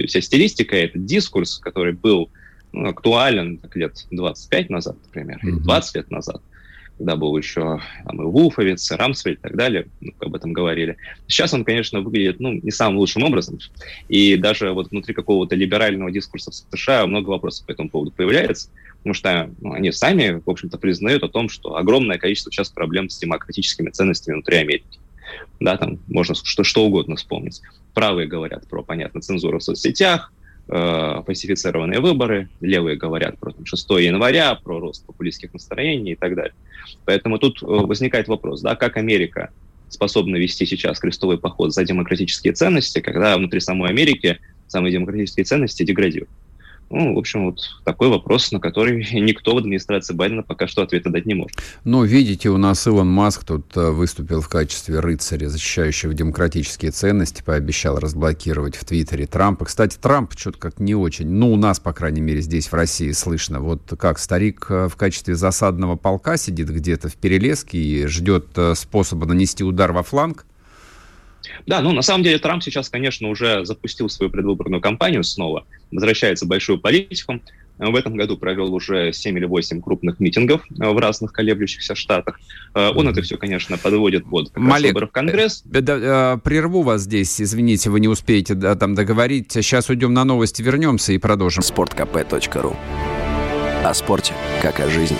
вся 0.07 0.21
стилистика, 0.21 0.75
этот 0.75 1.05
дискурс, 1.05 1.57
который 1.57 1.93
был 1.93 2.29
ну, 2.73 2.89
актуален 2.89 3.57
так, 3.57 3.75
лет 3.75 4.05
25 4.11 4.69
назад, 4.69 4.97
например, 5.05 5.39
mm-hmm. 5.43 5.49
или 5.49 5.59
20 5.59 5.95
лет 5.95 6.11
назад, 6.11 6.41
когда 7.01 7.15
был 7.15 7.35
еще 7.35 7.79
там, 8.05 8.21
и 8.21 8.25
Вулфовец, 8.25 8.91
и 8.91 8.95
Рамсфельд 8.95 9.39
и 9.39 9.41
так 9.41 9.55
далее, 9.55 9.87
ну, 10.01 10.13
об 10.19 10.35
этом 10.35 10.53
говорили. 10.53 10.97
Сейчас 11.27 11.51
он, 11.51 11.63
конечно, 11.63 11.99
выглядит 11.99 12.39
ну, 12.39 12.53
не 12.53 12.69
самым 12.69 12.99
лучшим 12.99 13.23
образом. 13.23 13.57
И 14.07 14.37
даже 14.37 14.71
вот 14.71 14.91
внутри 14.91 15.15
какого-то 15.15 15.55
либерального 15.55 16.11
дискурса 16.11 16.51
в 16.51 16.53
США 16.53 17.07
много 17.07 17.31
вопросов 17.31 17.65
по 17.65 17.71
этому 17.71 17.89
поводу 17.89 18.11
появляется, 18.11 18.69
потому 18.97 19.15
что 19.15 19.49
ну, 19.61 19.73
они 19.73 19.91
сами, 19.91 20.41
в 20.45 20.49
общем-то, 20.49 20.77
признают 20.77 21.23
о 21.23 21.29
том, 21.29 21.49
что 21.49 21.75
огромное 21.75 22.19
количество 22.19 22.51
сейчас 22.51 22.69
проблем 22.69 23.09
с 23.09 23.17
демократическими 23.17 23.89
ценностями 23.89 24.35
внутри 24.35 24.57
Америки. 24.57 24.99
Да, 25.59 25.77
там 25.77 25.97
можно 26.07 26.35
что, 26.35 26.63
что 26.63 26.85
угодно 26.85 27.15
вспомнить. 27.15 27.61
Правые 27.95 28.27
говорят 28.27 28.67
про, 28.67 28.83
понятно, 28.83 29.21
цензуру 29.21 29.57
в 29.57 29.63
соцсетях, 29.63 30.31
э, 30.67 31.23
фальсифицированные 31.25 31.99
выборы, 31.99 32.49
левые 32.59 32.97
говорят 32.97 33.37
про 33.37 33.51
там, 33.51 33.65
6 33.65 33.89
января, 33.91 34.55
про 34.55 34.79
рост 34.79 35.05
популистских 35.05 35.53
настроений 35.53 36.13
и 36.13 36.15
так 36.15 36.35
далее. 36.35 36.53
Поэтому 37.05 37.37
тут 37.37 37.61
э, 37.61 37.65
возникает 37.65 38.27
вопрос, 38.27 38.61
да, 38.61 38.75
как 38.75 38.97
Америка 38.97 39.51
способна 39.89 40.37
вести 40.37 40.65
сейчас 40.65 40.99
крестовый 40.99 41.37
поход 41.37 41.73
за 41.73 41.83
демократические 41.83 42.53
ценности, 42.53 42.99
когда 42.99 43.37
внутри 43.37 43.59
самой 43.59 43.89
Америки 43.89 44.39
самые 44.67 44.93
демократические 44.93 45.43
ценности 45.43 45.83
деградируют. 45.83 46.29
Ну, 46.91 47.15
в 47.15 47.19
общем, 47.19 47.45
вот 47.45 47.59
такой 47.83 48.09
вопрос, 48.09 48.51
на 48.51 48.59
который 48.59 49.07
никто 49.13 49.55
в 49.55 49.57
администрации 49.57 50.13
Байдена 50.13 50.43
пока 50.43 50.67
что 50.67 50.81
ответа 50.81 51.09
дать 51.09 51.25
не 51.25 51.33
может. 51.33 51.57
Ну, 51.83 52.03
видите, 52.03 52.49
у 52.49 52.57
нас 52.57 52.85
Илон 52.85 53.09
Маск 53.09 53.43
тут 53.45 53.75
э, 53.75 53.91
выступил 53.91 54.41
в 54.41 54.49
качестве 54.49 54.99
рыцаря, 54.99 55.47
защищающего 55.47 56.13
демократические 56.13 56.91
ценности, 56.91 57.41
пообещал 57.43 57.97
разблокировать 57.97 58.75
в 58.75 58.85
Твиттере 58.85 59.25
Трампа. 59.25 59.65
Кстати, 59.65 59.97
Трамп 59.97 60.33
что-то 60.37 60.57
как 60.57 60.79
не 60.79 60.95
очень, 60.95 61.29
ну, 61.29 61.51
у 61.53 61.55
нас, 61.55 61.79
по 61.79 61.93
крайней 61.93 62.21
мере, 62.21 62.41
здесь, 62.41 62.67
в 62.67 62.73
России, 62.73 63.11
слышно. 63.11 63.59
Вот 63.61 63.81
как 63.97 64.19
старик 64.19 64.67
э, 64.69 64.87
в 64.89 64.95
качестве 64.95 65.35
засадного 65.35 65.95
полка 65.95 66.37
сидит 66.37 66.69
где-то 66.69 67.09
в 67.09 67.15
Перелеске 67.15 67.77
и 67.77 68.05
ждет 68.07 68.47
э, 68.57 68.75
способа 68.75 69.25
нанести 69.25 69.63
удар 69.63 69.91
во 69.93 70.03
фланг, 70.03 70.45
да, 71.65 71.81
ну 71.81 71.91
на 71.91 72.01
самом 72.01 72.23
деле 72.23 72.39
Трамп 72.39 72.63
сейчас, 72.63 72.89
конечно, 72.89 73.29
уже 73.29 73.65
запустил 73.65 74.09
свою 74.09 74.31
предвыборную 74.31 74.81
кампанию 74.81 75.23
снова, 75.23 75.65
возвращается 75.91 76.45
в 76.45 76.47
большую 76.47 76.79
политику. 76.79 77.39
В 77.77 77.95
этом 77.95 78.15
году 78.15 78.37
провел 78.37 78.71
уже 78.75 79.11
7 79.11 79.35
или 79.39 79.45
8 79.45 79.81
крупных 79.81 80.19
митингов 80.19 80.61
в 80.69 80.97
разных 80.99 81.33
колеблющихся 81.33 81.95
штатах. 81.95 82.39
Он 82.75 83.07
это 83.07 83.23
все, 83.23 83.37
конечно, 83.37 83.75
подводит 83.79 84.23
под 84.25 84.55
Малек, 84.55 84.89
выборы 84.89 85.07
в 85.07 85.11
Конгресс. 85.11 85.63
Да, 85.65 85.81
да, 85.81 86.39
прерву 86.43 86.83
вас 86.83 87.01
здесь, 87.01 87.41
извините, 87.41 87.89
вы 87.89 87.99
не 87.99 88.07
успеете 88.07 88.53
да, 88.53 88.75
там 88.75 88.93
договорить. 88.93 89.51
Сейчас 89.51 89.89
уйдем 89.89 90.13
на 90.13 90.25
новости, 90.25 90.61
вернемся 90.61 91.13
и 91.13 91.17
продолжим. 91.17 91.63
Спорткп.ру 91.63 92.75
О 93.83 93.93
спорте, 93.95 94.33
как 94.61 94.79
о 94.79 94.87
жизни. 94.87 95.17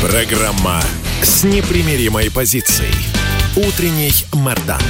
Программа 0.00 0.80
с 1.20 1.44
непримиримой 1.44 2.30
позицией. 2.30 2.94
Утренний 3.54 4.10
Мордан. 4.32 4.80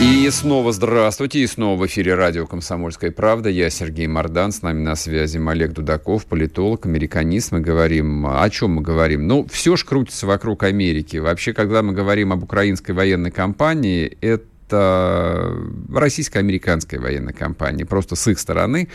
И 0.00 0.28
снова 0.32 0.72
здравствуйте, 0.72 1.38
и 1.38 1.46
снова 1.46 1.78
в 1.78 1.86
эфире 1.86 2.16
радио 2.16 2.44
«Комсомольская 2.44 3.12
правда». 3.12 3.50
Я 3.50 3.70
Сергей 3.70 4.08
Мордан, 4.08 4.50
с 4.50 4.62
нами 4.62 4.80
на 4.80 4.96
связи 4.96 5.38
Олег 5.38 5.74
Дудаков, 5.74 6.26
политолог, 6.26 6.86
американист. 6.86 7.52
Мы 7.52 7.60
говорим, 7.60 8.26
о 8.26 8.50
чем 8.50 8.72
мы 8.72 8.82
говорим? 8.82 9.28
Ну, 9.28 9.46
все 9.48 9.76
ж 9.76 9.84
крутится 9.84 10.26
вокруг 10.26 10.64
Америки. 10.64 11.18
Вообще, 11.18 11.52
когда 11.52 11.84
мы 11.84 11.92
говорим 11.92 12.32
об 12.32 12.42
украинской 12.42 12.90
военной 12.90 13.30
кампании, 13.30 14.18
это 14.20 14.44
это 14.68 15.56
российско-американская 15.92 17.00
военная 17.00 17.32
компания. 17.32 17.86
Просто 17.86 18.16
с 18.16 18.28
их 18.28 18.38
стороны 18.38 18.88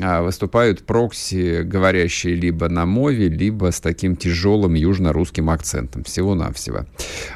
а, 0.00 0.22
выступают 0.22 0.86
прокси, 0.86 1.62
говорящие 1.62 2.34
либо 2.34 2.68
на 2.68 2.86
мове, 2.86 3.28
либо 3.28 3.72
с 3.72 3.80
таким 3.80 4.16
тяжелым 4.16 4.74
южно-русским 4.74 5.50
акцентом. 5.50 6.04
Всего-навсего. 6.04 6.86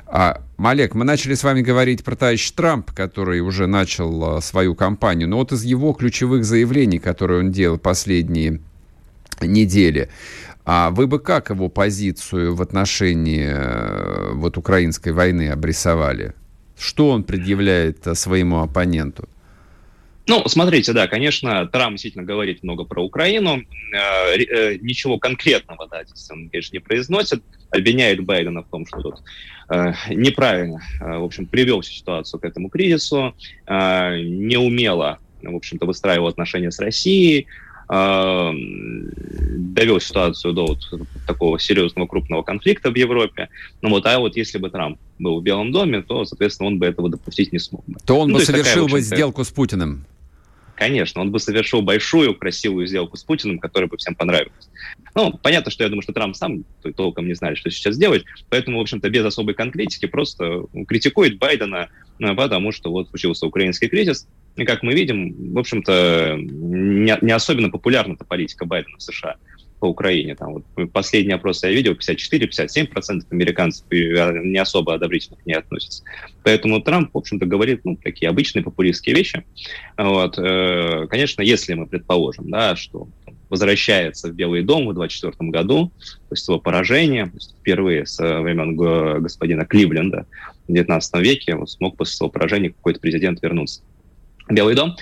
А, 0.06 0.40
Олег, 0.58 0.94
мы 0.94 1.04
начали 1.04 1.34
с 1.34 1.42
вами 1.42 1.62
говорить 1.62 2.04
про 2.04 2.14
товарища 2.14 2.54
Трамп, 2.54 2.92
который 2.92 3.40
уже 3.40 3.66
начал 3.66 4.36
а, 4.36 4.40
свою 4.40 4.74
кампанию. 4.74 5.28
Но 5.28 5.38
вот 5.38 5.52
из 5.52 5.64
его 5.64 5.92
ключевых 5.92 6.44
заявлений, 6.44 6.98
которые 7.00 7.40
он 7.40 7.50
делал 7.50 7.78
последние 7.78 8.60
недели, 9.40 10.08
а 10.64 10.90
вы 10.90 11.06
бы 11.06 11.18
как 11.18 11.50
его 11.50 11.68
позицию 11.68 12.54
в 12.54 12.62
отношении 12.62 13.48
э, 13.50 14.32
вот 14.34 14.58
украинской 14.58 15.08
войны 15.08 15.48
обрисовали? 15.48 16.34
Что 16.80 17.10
он 17.10 17.24
предъявляет 17.24 18.06
э, 18.06 18.14
своему 18.14 18.60
оппоненту? 18.60 19.28
Ну, 20.26 20.42
смотрите, 20.46 20.92
да, 20.92 21.08
конечно, 21.08 21.66
Трамп 21.66 21.92
действительно 21.92 22.24
говорит 22.24 22.62
много 22.62 22.84
про 22.84 23.04
Украину. 23.04 23.62
Э, 23.92 24.36
э, 24.38 24.78
ничего 24.80 25.18
конкретного, 25.18 25.88
да, 25.90 26.02
он, 26.30 26.48
конечно, 26.48 26.74
не 26.74 26.80
произносит. 26.80 27.42
Обвиняет 27.70 28.24
Байдена 28.24 28.62
в 28.62 28.68
том, 28.68 28.86
что 28.86 29.02
тут 29.02 29.16
э, 29.68 29.92
неправильно, 30.08 30.80
э, 31.00 31.18
в 31.18 31.24
общем, 31.24 31.46
привел 31.46 31.82
всю 31.82 31.92
ситуацию 31.92 32.40
к 32.40 32.44
этому 32.44 32.70
кризису, 32.70 33.34
э, 33.66 34.20
неумело, 34.22 35.18
в 35.42 35.56
общем-то, 35.56 35.84
выстраивал 35.84 36.28
отношения 36.28 36.70
с 36.70 36.78
Россией, 36.78 37.46
э, 37.90 38.52
довел 39.72 40.00
ситуацию 40.00 40.52
до 40.52 40.66
вот 40.66 40.80
такого 41.26 41.58
серьезного 41.58 42.06
крупного 42.06 42.42
конфликта 42.42 42.90
в 42.90 42.96
Европе. 42.96 43.48
Ну 43.82 43.90
вот, 43.90 44.06
а 44.06 44.18
вот 44.18 44.36
если 44.36 44.58
бы 44.58 44.70
Трамп 44.70 44.98
был 45.18 45.40
в 45.40 45.42
Белом 45.42 45.72
доме, 45.72 46.02
то, 46.02 46.24
соответственно, 46.24 46.68
он 46.68 46.78
бы 46.78 46.86
этого 46.86 47.08
допустить 47.08 47.52
не 47.52 47.58
смог. 47.58 47.84
Бы. 47.86 47.98
То 48.04 48.18
он 48.18 48.28
ну, 48.28 48.34
бы 48.34 48.40
то 48.40 48.46
совершил 48.46 48.86
такая, 48.86 49.00
бы 49.00 49.00
сделку 49.00 49.44
с 49.44 49.48
Путиным. 49.50 50.06
Конечно, 50.80 51.20
он 51.20 51.30
бы 51.30 51.38
совершил 51.38 51.82
большую, 51.82 52.34
красивую 52.34 52.86
сделку 52.86 53.18
с 53.18 53.22
Путиным, 53.22 53.58
которая 53.58 53.88
бы 53.88 53.98
всем 53.98 54.14
понравилась. 54.14 54.70
Ну, 55.14 55.38
понятно, 55.42 55.70
что 55.70 55.84
я 55.84 55.90
думаю, 55.90 56.02
что 56.02 56.14
Трамп 56.14 56.34
сам 56.34 56.64
толком 56.96 57.26
не 57.26 57.34
знает, 57.34 57.58
что 57.58 57.70
сейчас 57.70 57.98
делать, 57.98 58.24
поэтому, 58.48 58.78
в 58.78 58.80
общем-то, 58.80 59.10
без 59.10 59.22
особой 59.24 59.54
конкретики 59.54 60.06
просто 60.06 60.64
критикует 60.88 61.38
Байдена, 61.38 61.90
ну, 62.18 62.34
потому 62.34 62.72
что 62.72 62.90
вот 62.90 63.10
случился 63.10 63.46
украинский 63.46 63.88
кризис, 63.88 64.26
и, 64.56 64.64
как 64.64 64.82
мы 64.82 64.94
видим, 64.94 65.52
в 65.52 65.58
общем-то, 65.58 66.38
не, 66.38 67.18
не 67.20 67.32
особенно 67.32 67.68
популярна 67.68 68.14
эта 68.14 68.24
политика 68.24 68.64
Байдена 68.64 68.96
в 68.96 69.02
США 69.02 69.36
по 69.80 69.86
Украине. 69.86 70.36
Там 70.36 70.52
вот 70.54 70.92
последний 70.92 71.32
опрос 71.32 71.62
я 71.64 71.70
видел, 71.70 71.94
54-57% 71.94 73.22
американцев 73.30 73.84
не 73.90 74.58
особо 74.58 74.94
одобрительно 74.94 75.38
к 75.38 75.46
ней 75.46 75.54
относятся. 75.54 76.04
Поэтому 76.44 76.80
Трамп, 76.80 77.12
в 77.12 77.18
общем-то, 77.18 77.46
говорит 77.46 77.80
ну, 77.84 77.96
такие 77.96 78.28
обычные 78.28 78.62
популистские 78.62 79.16
вещи. 79.16 79.44
Вот. 79.96 80.38
Э, 80.38 81.06
конечно, 81.08 81.42
если 81.42 81.74
мы 81.74 81.86
предположим, 81.86 82.50
да, 82.50 82.76
что 82.76 83.08
возвращается 83.48 84.28
в 84.28 84.34
Белый 84.34 84.62
дом 84.62 84.86
в 84.86 84.94
2024 84.94 85.50
году, 85.50 85.92
то 85.98 86.34
есть 86.34 86.46
его 86.46 86.60
поражение, 86.60 87.32
впервые 87.60 88.06
с 88.06 88.18
времен 88.18 88.76
господина 88.76 89.64
Кливленда 89.64 90.26
в 90.68 90.72
19 90.72 91.16
веке 91.20 91.56
вот 91.56 91.70
смог 91.70 91.96
после 91.96 92.14
своего 92.14 92.30
поражения 92.30 92.70
какой-то 92.70 93.00
президент 93.00 93.42
вернуться 93.42 93.82
Белый 94.50 94.74
дом, 94.74 94.96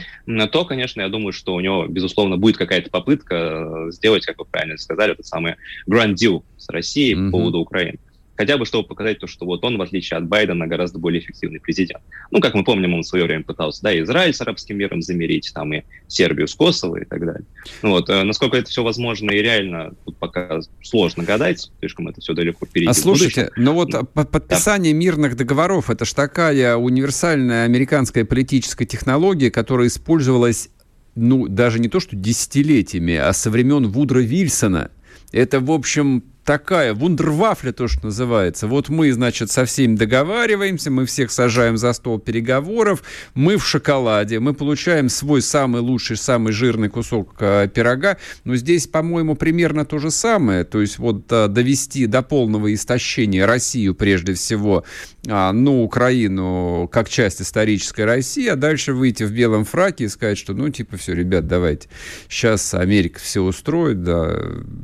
то, 0.52 0.64
конечно, 0.64 1.00
я 1.00 1.08
думаю, 1.08 1.32
что 1.32 1.54
у 1.54 1.60
него, 1.60 1.86
безусловно, 1.86 2.36
будет 2.36 2.56
какая-то 2.56 2.90
попытка 2.90 3.34
э, 3.34 3.90
сделать, 3.92 4.26
как 4.26 4.38
вы 4.38 4.44
правильно 4.44 4.78
сказали, 4.78 5.12
этот 5.12 5.26
самый 5.26 5.56
grand 5.88 6.14
deal 6.14 6.42
с 6.56 6.68
Россией 6.68 7.14
mm-hmm. 7.14 7.30
по 7.30 7.38
поводу 7.38 7.58
Украины 7.58 7.98
хотя 8.38 8.56
бы 8.56 8.64
чтобы 8.64 8.86
показать 8.86 9.18
то, 9.18 9.26
что 9.26 9.44
вот 9.44 9.64
он, 9.64 9.76
в 9.76 9.82
отличие 9.82 10.16
от 10.16 10.26
Байдена, 10.26 10.68
гораздо 10.68 10.98
более 10.98 11.20
эффективный 11.20 11.58
президент. 11.58 12.02
Ну, 12.30 12.40
как 12.40 12.54
мы 12.54 12.62
помним, 12.62 12.94
он 12.94 13.02
в 13.02 13.06
свое 13.06 13.24
время 13.24 13.42
пытался, 13.42 13.82
да, 13.82 14.00
Израиль 14.00 14.32
с 14.32 14.40
арабским 14.40 14.78
миром 14.78 15.02
замерить, 15.02 15.50
там 15.52 15.74
и 15.74 15.82
Сербию 16.06 16.46
с 16.46 16.54
Косово 16.54 16.98
и 16.98 17.04
так 17.04 17.18
далее. 17.18 17.44
Ну, 17.82 17.90
вот, 17.90 18.08
э, 18.08 18.22
насколько 18.22 18.56
это 18.56 18.70
все 18.70 18.84
возможно 18.84 19.32
и 19.32 19.42
реально, 19.42 19.92
тут 20.04 20.16
пока 20.18 20.60
сложно 20.82 21.24
гадать, 21.24 21.70
слишком 21.80 22.06
это 22.08 22.20
все 22.20 22.32
далеко 22.32 22.64
впереди. 22.64 22.88
А 22.88 22.94
слушайте, 22.94 23.50
ну 23.56 23.74
вот 23.74 23.90
подписание 24.12 24.92
да. 24.92 24.98
мирных 24.98 25.36
договоров, 25.36 25.90
это 25.90 26.04
ж 26.04 26.12
такая 26.12 26.76
универсальная 26.76 27.64
американская 27.64 28.24
политическая 28.24 28.86
технология, 28.86 29.50
которая 29.50 29.88
использовалась 29.88 30.70
ну, 31.16 31.48
даже 31.48 31.80
не 31.80 31.88
то, 31.88 31.98
что 31.98 32.14
десятилетиями, 32.14 33.16
а 33.16 33.32
со 33.32 33.50
времен 33.50 33.88
Вудра 33.88 34.20
Вильсона. 34.20 34.92
Это, 35.32 35.58
в 35.58 35.72
общем, 35.72 36.22
такая 36.48 36.94
вундервафля, 36.94 37.72
то, 37.72 37.88
что 37.88 38.06
называется. 38.06 38.68
Вот 38.68 38.88
мы, 38.88 39.12
значит, 39.12 39.50
со 39.50 39.66
всеми 39.66 39.96
договариваемся, 39.96 40.90
мы 40.90 41.04
всех 41.04 41.30
сажаем 41.30 41.76
за 41.76 41.92
стол 41.92 42.18
переговоров, 42.18 43.02
мы 43.34 43.58
в 43.58 43.66
шоколаде, 43.66 44.40
мы 44.40 44.54
получаем 44.54 45.10
свой 45.10 45.42
самый 45.42 45.82
лучший, 45.82 46.16
самый 46.16 46.54
жирный 46.54 46.88
кусок 46.88 47.34
э, 47.40 47.68
пирога. 47.68 48.16
Но 48.44 48.56
здесь, 48.56 48.86
по-моему, 48.86 49.34
примерно 49.34 49.84
то 49.84 49.98
же 49.98 50.10
самое. 50.10 50.64
То 50.64 50.80
есть 50.80 50.96
вот 50.96 51.30
э, 51.30 51.48
довести 51.48 52.06
до 52.06 52.22
полного 52.22 52.72
истощения 52.72 53.46
Россию, 53.46 53.94
прежде 53.94 54.32
всего, 54.32 54.84
э, 55.26 55.52
ну, 55.52 55.84
Украину, 55.84 56.88
как 56.90 57.10
часть 57.10 57.42
исторической 57.42 58.06
России, 58.06 58.48
а 58.48 58.56
дальше 58.56 58.94
выйти 58.94 59.24
в 59.24 59.32
белом 59.32 59.66
фраке 59.66 60.04
и 60.04 60.08
сказать, 60.08 60.38
что, 60.38 60.54
ну, 60.54 60.70
типа, 60.70 60.96
все, 60.96 61.12
ребят, 61.12 61.46
давайте, 61.46 61.90
сейчас 62.26 62.72
Америка 62.72 63.20
все 63.20 63.42
устроит, 63.42 64.02
да. 64.02 64.34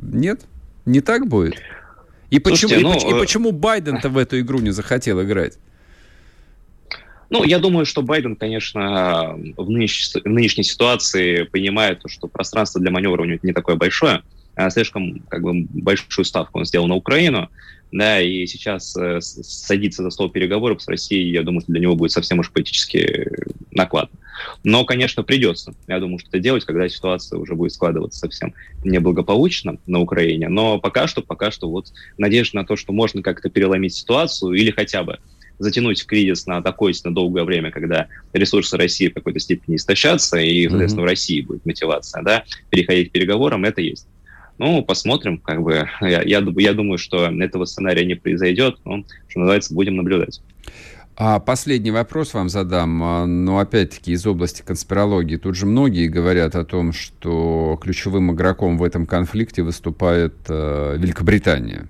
Нет? 0.02 0.42
Не 0.86 1.00
так 1.00 1.26
будет? 1.26 1.54
И 2.30 2.40
Слушайте, 2.40 2.76
почему, 2.76 2.92
ну, 2.92 2.98
и, 2.98 3.12
и 3.12 3.14
э, 3.14 3.20
почему 3.20 3.52
Байден-то 3.52 4.08
в 4.08 4.18
эту 4.18 4.40
игру 4.40 4.60
не 4.60 4.70
захотел 4.70 5.22
играть? 5.22 5.58
Ну, 7.30 7.44
я 7.44 7.58
думаю, 7.58 7.86
что 7.86 8.02
Байден, 8.02 8.36
конечно, 8.36 9.34
в 9.56 9.70
нынешней, 9.70 10.20
в 10.20 10.28
нынешней 10.28 10.64
ситуации 10.64 11.44
понимает, 11.44 12.00
что 12.06 12.28
пространство 12.28 12.80
для 12.80 12.90
маневра 12.90 13.22
у 13.22 13.24
него 13.24 13.38
не 13.42 13.52
такое 13.52 13.76
большое, 13.76 14.22
а 14.54 14.70
слишком 14.70 15.20
как 15.28 15.42
бы, 15.42 15.66
большую 15.72 16.24
ставку 16.24 16.58
он 16.58 16.64
сделал 16.64 16.86
на 16.86 16.94
Украину, 16.94 17.48
да, 17.92 18.20
и 18.20 18.46
сейчас 18.46 18.96
э, 18.96 19.20
садиться 19.20 20.02
за 20.02 20.10
стол 20.10 20.28
переговоров 20.28 20.82
с 20.82 20.88
Россией, 20.88 21.32
я 21.32 21.42
думаю, 21.42 21.62
что 21.62 21.72
для 21.72 21.80
него 21.80 21.94
будет 21.94 22.12
совсем 22.12 22.38
уж 22.40 22.50
политически 22.50 23.28
накладно. 23.70 24.16
Но, 24.62 24.84
конечно, 24.84 25.22
придется, 25.22 25.74
я 25.86 26.00
думаю, 26.00 26.18
что 26.18 26.28
это 26.28 26.38
делать, 26.38 26.64
когда 26.64 26.88
ситуация 26.88 27.38
уже 27.38 27.54
будет 27.54 27.72
складываться 27.72 28.20
совсем 28.20 28.54
неблагополучно 28.84 29.78
на 29.86 30.00
Украине. 30.00 30.48
Но 30.48 30.78
пока 30.78 31.06
что, 31.06 31.22
пока 31.22 31.50
что 31.50 31.68
вот 31.68 31.92
надежда 32.18 32.58
на 32.58 32.64
то, 32.66 32.76
что 32.76 32.92
можно 32.92 33.22
как-то 33.22 33.50
переломить 33.50 33.94
ситуацию 33.94 34.52
или 34.52 34.70
хотя 34.70 35.02
бы 35.02 35.18
затянуть 35.58 36.04
кризис 36.06 36.46
на 36.46 36.62
такое 36.62 36.94
на 37.04 37.14
долгое 37.14 37.44
время, 37.44 37.70
когда 37.70 38.08
ресурсы 38.32 38.76
России 38.76 39.08
в 39.08 39.14
какой-то 39.14 39.38
степени 39.38 39.76
истощатся, 39.76 40.38
и, 40.38 40.68
соответственно, 40.68 41.02
mm-hmm. 41.02 41.06
в 41.06 41.10
России 41.10 41.40
будет 41.40 41.66
мотивация 41.66 42.22
да, 42.22 42.44
переходить 42.70 43.10
к 43.10 43.12
переговорам, 43.12 43.64
это 43.64 43.80
есть. 43.80 44.06
Ну, 44.58 44.82
посмотрим, 44.82 45.38
как 45.38 45.62
бы. 45.62 45.88
Я, 46.00 46.22
я, 46.22 46.44
я 46.56 46.72
думаю, 46.72 46.98
что 46.98 47.26
этого 47.26 47.64
сценария 47.64 48.04
не 48.04 48.14
произойдет, 48.14 48.78
но, 48.84 49.04
что 49.28 49.40
называется, 49.40 49.74
будем 49.74 49.96
наблюдать. 49.96 50.40
А 51.16 51.38
последний 51.38 51.92
вопрос 51.92 52.34
вам 52.34 52.48
задам, 52.48 53.02
а, 53.02 53.26
но 53.26 53.58
опять-таки 53.58 54.12
из 54.12 54.26
области 54.26 54.62
конспирологии. 54.62 55.36
Тут 55.36 55.54
же 55.54 55.64
многие 55.64 56.08
говорят 56.08 56.56
о 56.56 56.64
том, 56.64 56.92
что 56.92 57.78
ключевым 57.80 58.32
игроком 58.32 58.78
в 58.78 58.82
этом 58.82 59.06
конфликте 59.06 59.62
выступает 59.62 60.34
э, 60.48 60.96
Великобритания. 60.98 61.88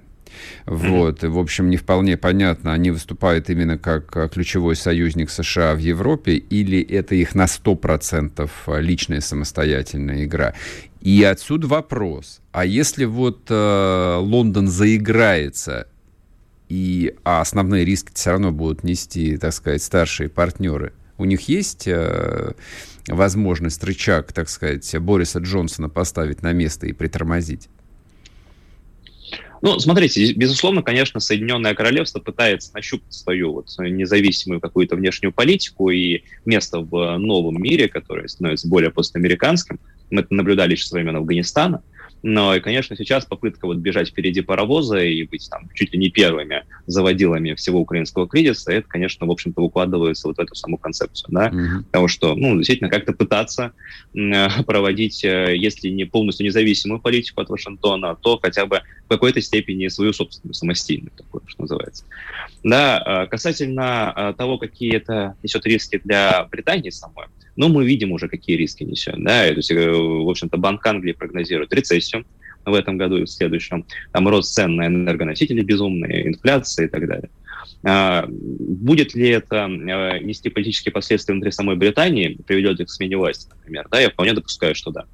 Вот. 0.66 1.24
И, 1.24 1.26
в 1.26 1.38
общем, 1.38 1.70
не 1.70 1.78
вполне 1.78 2.18
понятно, 2.18 2.74
они 2.74 2.90
выступают 2.90 3.48
именно 3.48 3.78
как 3.78 4.14
а, 4.16 4.28
ключевой 4.28 4.76
союзник 4.76 5.30
США 5.30 5.74
в 5.74 5.78
Европе, 5.78 6.34
или 6.34 6.82
это 6.82 7.14
их 7.14 7.34
на 7.34 7.44
100% 7.44 8.50
личная 8.80 9.20
самостоятельная 9.20 10.24
игра. 10.24 10.54
И 11.00 11.22
отсюда 11.22 11.66
вопрос, 11.66 12.40
а 12.52 12.64
если 12.64 13.04
вот 13.04 13.46
э, 13.48 14.16
Лондон 14.20 14.68
заиграется, 14.68 15.86
и, 16.68 17.14
а 17.24 17.40
основные 17.40 17.84
риски 17.84 18.10
все 18.14 18.30
равно 18.30 18.52
будут 18.52 18.84
нести, 18.84 19.36
так 19.36 19.52
сказать, 19.52 19.82
старшие 19.82 20.28
партнеры, 20.28 20.92
у 21.16 21.24
них 21.24 21.48
есть 21.48 21.86
э, 21.86 22.54
возможность 23.06 23.82
рычаг, 23.84 24.32
так 24.32 24.48
сказать, 24.48 24.98
Бориса 24.98 25.38
Джонсона 25.38 25.88
поставить 25.88 26.42
на 26.42 26.52
место 26.52 26.86
и 26.86 26.92
притормозить? 26.92 27.68
Ну, 29.62 29.78
смотрите, 29.78 30.34
безусловно, 30.34 30.82
конечно, 30.82 31.20
Соединенное 31.20 31.74
Королевство 31.74 32.20
пытается 32.20 32.70
нащупать 32.74 33.14
свою 33.14 33.54
вот 33.54 33.68
независимую 33.78 34.60
какую-то 34.60 34.94
внешнюю 34.94 35.32
политику 35.32 35.88
и 35.88 36.22
место 36.44 36.80
в 36.80 37.16
новом 37.16 37.62
мире, 37.62 37.88
которое 37.88 38.28
становится 38.28 38.68
более 38.68 38.90
постамериканским. 38.90 39.80
Мы 40.10 40.20
это 40.20 40.34
наблюдали 40.34 40.72
еще 40.72 40.84
со 40.84 40.96
времен 40.96 41.16
Афганистана. 41.16 41.82
Но, 42.26 42.54
и, 42.54 42.60
конечно, 42.60 42.96
сейчас 42.96 43.26
попытка 43.26 43.66
вот 43.66 43.76
бежать 43.76 44.08
впереди 44.08 44.40
паровоза 44.40 44.98
и 45.04 45.24
быть 45.24 45.46
там 45.50 45.68
чуть 45.74 45.92
ли 45.92 45.98
не 45.98 46.08
первыми 46.08 46.64
заводилами 46.86 47.52
всего 47.52 47.80
украинского 47.80 48.26
кризиса, 48.26 48.72
это, 48.72 48.88
конечно, 48.88 49.26
в 49.26 49.30
общем-то, 49.30 49.60
укладывается 49.60 50.28
вот 50.28 50.38
в 50.38 50.40
эту 50.40 50.54
саму 50.54 50.78
концепцию, 50.78 51.28
да, 51.30 51.50
mm-hmm. 51.50 51.84
того, 51.92 52.08
что, 52.08 52.34
ну, 52.34 52.56
действительно, 52.56 52.88
как-то 52.88 53.12
пытаться 53.12 53.72
э, 54.14 54.62
проводить, 54.66 55.22
э, 55.22 55.54
если 55.54 55.90
не 55.90 56.06
полностью 56.06 56.46
независимую 56.46 56.98
политику 56.98 57.42
от 57.42 57.50
Вашингтона, 57.50 58.16
то 58.16 58.38
хотя 58.38 58.64
бы 58.64 58.80
в 59.04 59.08
какой-то 59.08 59.42
степени 59.42 59.88
свою 59.88 60.14
собственную, 60.14 60.54
самостийную, 60.54 61.12
такую, 61.14 61.42
что 61.46 61.60
называется. 61.60 62.06
Да, 62.62 63.02
э, 63.04 63.26
касательно 63.26 64.34
того, 64.38 64.56
какие 64.56 64.96
это 64.96 65.36
несет 65.42 65.66
риски 65.66 66.00
для 66.02 66.44
Британии 66.50 66.88
самой, 66.88 67.26
но 67.56 67.68
мы 67.68 67.84
видим 67.84 68.12
уже, 68.12 68.28
какие 68.28 68.56
риски 68.56 68.84
несет. 68.84 69.22
Да? 69.22 69.46
То 69.48 69.54
есть, 69.54 69.70
э, 69.70 69.90
в 69.90 70.28
общем-то, 70.28 70.56
Банк 70.56 70.86
Англии 70.86 71.12
прогнозирует 71.12 71.72
рецессию 71.72 72.24
в 72.64 72.74
этом 72.74 72.96
году 72.96 73.18
и 73.18 73.24
в 73.24 73.30
следующем. 73.30 73.84
Там 74.12 74.28
рост 74.28 74.54
цен 74.54 74.76
на 74.76 74.86
энергоносители 74.86 75.62
безумные, 75.62 76.28
инфляция 76.28 76.86
и 76.86 76.88
так 76.88 77.06
далее. 77.06 77.30
А, 77.86 78.26
будет 78.28 79.14
ли 79.14 79.28
это 79.28 79.64
а, 79.64 80.18
нести 80.18 80.48
политические 80.48 80.92
последствия 80.92 81.34
внутри 81.34 81.50
самой 81.50 81.76
Британии, 81.76 82.38
приведет 82.46 82.78
ли 82.78 82.86
к 82.86 82.90
смене 82.90 83.16
власти, 83.16 83.48
например? 83.50 83.86
Да, 83.90 84.00
я 84.00 84.10
вполне 84.10 84.32
допускаю, 84.32 84.74
что 84.74 84.90
да. 84.90 85.04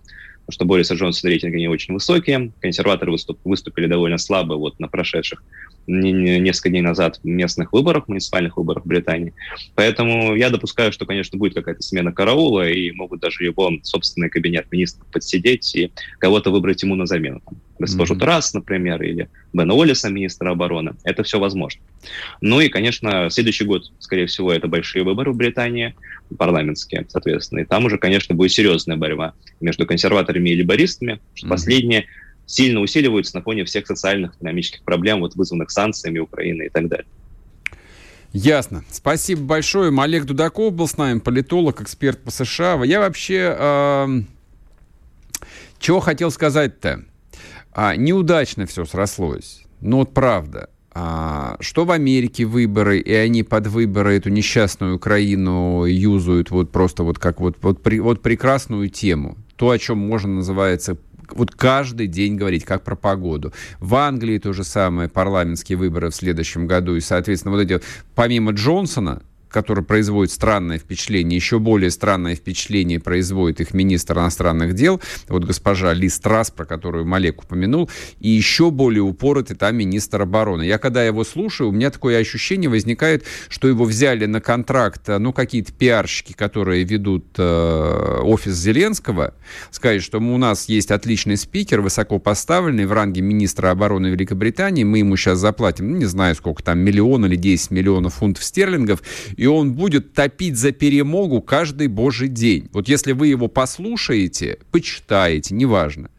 Потому 0.51 0.65
что 0.65 0.65
Бориса 0.65 0.95
Джонсона 0.95 1.31
рейтинги 1.31 1.59
не 1.59 1.69
очень 1.69 1.95
высокие, 1.95 2.51
консерваторы 2.61 3.13
выступ, 3.13 3.39
выступили 3.45 3.87
довольно 3.87 4.19
слабо 4.19 4.55
вот 4.55 4.81
на 4.81 4.89
прошедших 4.89 5.45
несколько 5.87 6.71
дней 6.71 6.83
назад 6.83 7.21
местных 7.23 7.73
выборах, 7.73 8.09
муниципальных 8.09 8.57
выборах 8.57 8.85
в 8.85 8.89
Британии. 8.89 9.33
Поэтому 9.77 10.35
я 10.35 10.51
допускаю, 10.51 10.93
что, 10.93 11.07
конечно, 11.07 11.39
будет 11.39 11.55
какая-то 11.55 11.83
смена 11.83 12.13
караула, 12.13 12.69
и 12.69 12.91
могут 12.91 13.21
даже 13.21 13.45
его 13.45 13.71
собственный 13.83 14.29
кабинет 14.29 14.67
министров 14.73 15.07
подсидеть 15.13 15.73
и 15.77 15.93
кого-то 16.19 16.51
выбрать 16.51 16.83
ему 16.83 16.97
на 16.97 17.07
замену. 17.07 17.41
Там, 17.45 17.61
госпожу 17.79 18.15
mm-hmm. 18.15 18.19
Трасс, 18.19 18.53
например, 18.53 19.03
или 19.03 19.29
Бена 19.53 19.75
Уоллиса, 19.75 20.11
министра 20.11 20.51
обороны. 20.51 20.95
Это 21.05 21.23
все 21.23 21.39
возможно. 21.39 21.81
Ну 22.41 22.61
и, 22.61 22.69
конечно, 22.69 23.31
следующий 23.31 23.65
год, 23.65 23.85
скорее 24.01 24.27
всего, 24.27 24.53
это 24.53 24.67
большие 24.67 25.05
выборы 25.05 25.33
в 25.33 25.37
Британии, 25.37 25.95
парламентские, 26.37 27.07
соответственно. 27.09 27.61
И 27.61 27.65
там 27.65 27.85
уже, 27.85 27.99
конечно, 27.99 28.35
будет 28.35 28.53
серьезная 28.53 28.97
борьба 28.97 29.35
между 29.61 29.87
консерваторами 29.87 30.51
и 30.51 30.55
либористами. 30.55 31.21
Mm-hmm. 31.35 31.49
Последние 31.49 32.07
сильно 32.47 32.81
усиливаются 32.81 33.37
на 33.37 33.43
фоне 33.43 33.65
всех 33.65 33.87
социальных, 33.87 34.35
экономических 34.37 34.83
проблем, 34.83 35.21
вот, 35.21 35.35
вызванных 35.37 35.71
санкциями 35.71 36.19
Украины 36.19 36.65
и 36.65 36.69
так 36.69 36.89
далее. 36.89 37.07
Ясно. 38.33 38.85
Спасибо 38.91 39.43
большое. 39.43 39.93
Олег 40.01 40.25
Дудаков 40.25 40.73
был 40.73 40.87
с 40.87 40.97
нами, 40.97 41.19
политолог, 41.19 41.81
эксперт 41.81 42.23
по 42.23 42.31
США. 42.31 42.81
Я 42.85 43.01
вообще... 43.01 43.57
Э, 43.59 44.07
чего 45.79 46.01
хотел 46.01 46.31
сказать-то? 46.31 47.05
А, 47.73 47.97
неудачно 47.97 48.67
все 48.67 48.85
срослось. 48.85 49.65
Ну 49.81 49.99
вот 49.99 50.15
правда. 50.15 50.71
А, 50.93 51.57
что 51.61 51.85
в 51.85 51.93
Америке 51.93 52.45
выборы, 52.45 52.99
и 52.99 53.13
они 53.13 53.43
под 53.45 53.69
выборы 53.69 54.17
эту 54.17 54.29
несчастную 54.31 54.97
Украину 54.97 55.85
юзают 55.85 56.51
вот 56.51 56.73
просто 56.73 57.05
вот 57.05 57.19
как 57.19 57.41
вот, 57.41 57.57
вот, 57.63 57.81
при, 57.83 58.01
вот 58.01 58.23
прекрасную 58.23 58.89
тему. 58.89 59.39
То, 59.57 59.71
о 59.71 59.79
чем 59.79 59.99
можно 59.99 60.35
называется 60.35 60.97
вот 61.33 61.53
каждый 61.53 62.09
день 62.09 62.35
говорить, 62.35 62.65
как 62.65 62.83
про 62.83 62.97
погоду. 62.97 63.53
В 63.79 63.95
Англии 63.95 64.39
то 64.39 64.53
же 64.53 64.65
самое, 64.65 65.09
парламентские 65.09 65.79
выборы 65.79 66.11
в 66.11 66.15
следующем 66.15 66.67
году, 66.67 66.97
и, 66.97 67.01
соответственно, 67.01 67.55
вот 67.55 67.61
эти, 67.61 67.81
помимо 68.17 68.51
Джонсона, 68.51 69.23
который 69.51 69.85
производит 69.85 70.33
странное 70.33 70.79
впечатление, 70.79 71.37
еще 71.37 71.59
более 71.59 71.91
странное 71.91 72.35
впечатление 72.35 73.01
производит 73.01 73.61
их 73.61 73.75
министр 73.75 74.19
иностранных 74.19 74.75
дел, 74.75 75.01
вот 75.29 75.45
госпожа 75.45 75.93
Ли 75.93 76.09
Страс, 76.09 76.51
про 76.51 76.65
которую 76.65 77.05
Малек 77.05 77.43
упомянул, 77.43 77.91
и 78.21 78.29
еще 78.29 78.71
более 78.71 79.03
упоротый 79.03 79.57
там 79.57 79.77
министр 79.77 80.23
обороны. 80.23 80.63
Я 80.63 80.79
когда 80.79 81.05
его 81.05 81.25
слушаю, 81.25 81.69
у 81.69 81.73
меня 81.73 81.91
такое 81.91 82.19
ощущение 82.19 82.71
возникает, 82.71 83.25
что 83.49 83.69
его 83.69 83.85
взяли 83.85 84.27
на 84.27 84.41
контракт, 84.41 85.09
э, 85.09 85.19
ну, 85.19 85.33
какие-то 85.33 85.73
пиарщики, 85.73 86.33
которые 86.33 86.85
ведут 86.85 87.27
э, 87.37 88.21
офис 88.23 88.55
Зеленского, 88.55 89.35
сказать, 89.71 90.03
что 90.03 90.19
у 90.19 90.39
нас 90.39 90.69
есть 90.69 90.91
отличный 90.91 91.37
спикер, 91.37 91.81
высоко 91.81 92.19
поставленный 92.19 92.87
в 92.87 92.93
ранге 92.93 93.21
министра 93.21 93.71
обороны 93.71 94.09
Великобритании, 94.09 94.85
мы 94.85 94.99
ему 94.99 95.17
сейчас 95.17 95.39
заплатим, 95.39 95.91
ну, 95.91 95.97
не 95.97 96.05
знаю, 96.05 96.35
сколько 96.35 96.63
там, 96.63 96.79
миллион 96.79 97.27
или 97.27 97.37
10 97.37 97.71
миллионов 97.71 98.15
фунтов 98.15 98.45
стерлингов, 98.45 99.03
и 99.41 99.47
он 99.47 99.73
будет 99.73 100.13
топить 100.13 100.59
за 100.59 100.71
перемогу 100.71 101.41
каждый 101.41 101.87
божий 101.87 102.29
день. 102.29 102.69
Вот 102.75 102.89
если 102.89 103.13
вы 103.13 103.29
его 103.29 103.49
послушаете, 103.49 104.59
почитаете, 104.71 105.55
неважно, 105.55 106.11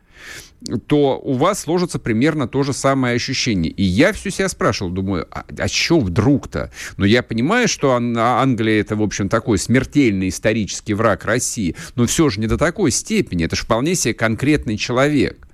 то 0.88 1.20
у 1.24 1.34
вас 1.34 1.60
сложится 1.60 2.00
примерно 2.00 2.48
то 2.48 2.64
же 2.64 2.74
самое 2.74 3.14
ощущение. 3.14 3.72
И 3.72 3.84
я 3.84 4.12
все 4.12 4.32
себя 4.32 4.50
спрашивал, 4.50 4.90
думаю, 4.90 5.28
а, 5.30 5.46
а 5.56 5.68
что 5.68 6.00
вдруг-то? 6.00 6.72
Но 6.98 7.06
я 7.06 7.22
понимаю, 7.22 7.68
что 7.68 7.92
Англия 7.92 8.82
это, 8.82 8.96
в 8.96 9.04
общем, 9.04 9.30
такой 9.30 9.60
смертельный 9.60 10.30
исторический 10.30 10.96
враг 10.96 11.24
России, 11.24 11.76
но 11.94 12.08
все 12.08 12.28
же 12.32 12.40
не 12.40 12.48
до 12.48 12.58
такой 12.58 12.90
степени. 12.90 13.46
Это 13.46 13.56
же 13.56 13.62
вполне 13.66 13.94
себе 13.94 14.16
конкретный 14.16 14.78
человек. 14.78 15.48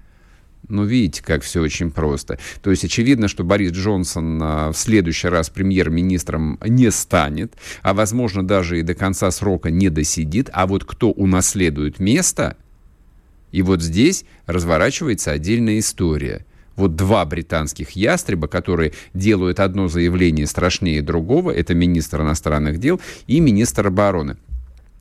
Ну, 0.70 0.84
видите, 0.84 1.24
как 1.24 1.44
все 1.44 1.62
очень 1.62 1.92
просто. 1.92 2.40
То 2.62 2.72
есть 2.72 2.84
очевидно, 2.84 3.28
что 3.28 3.44
Борис 3.44 3.72
Джонсон 3.72 4.40
а, 4.42 4.72
в 4.72 4.78
следующий 4.78 5.30
раз 5.30 5.50
премьер-министром 5.50 6.60
не 6.66 6.92
станет, 6.92 7.54
а, 7.84 7.94
возможно, 7.94 8.46
даже 8.46 8.80
и 8.80 8.84
до 8.84 8.94
конца 8.94 9.32
срока 9.32 9.72
не 9.72 9.90
досидит. 9.90 10.50
А 10.52 10.68
вот 10.68 10.84
кто 10.84 11.12
унаследует 11.12 12.00
место, 12.00 12.58
и 13.52 13.62
вот 13.62 13.82
здесь 13.82 14.26
разворачивается 14.46 15.32
отдельная 15.32 15.80
история. 15.80 16.46
Вот 16.76 16.96
два 16.96 17.26
британских 17.26 17.92
ястреба, 17.92 18.48
которые 18.48 18.94
делают 19.14 19.60
одно 19.60 19.88
заявление 19.88 20.46
страшнее 20.46 21.02
другого, 21.02 21.52
это 21.52 21.74
министр 21.74 22.22
иностранных 22.22 22.80
дел 22.80 23.02
и 23.26 23.40
министр 23.40 23.88
обороны. 23.88 24.38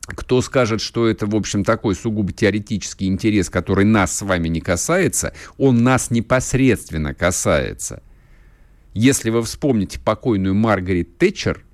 Кто 0.07 0.41
скажет, 0.41 0.81
что 0.81 1.09
это, 1.09 1.27
в 1.27 1.35
общем, 1.35 1.65
такой 1.65 1.97
сугубо 1.97 2.33
теоретический 2.33 3.09
интерес, 3.09 3.51
который 3.51 3.85
нас 3.85 4.17
с 4.17 4.23
вами 4.23 4.49
не 4.49 4.61
касается, 4.61 5.33
он 5.59 5.83
нас 5.83 6.11
непосредственно 6.11 7.13
касается. 7.13 8.03
Если 8.95 9.31
вы 9.31 9.43
вспомните 9.43 9.99
покойную 9.99 10.55
Маргарет 10.55 11.19
Тэтчер, 11.19 11.65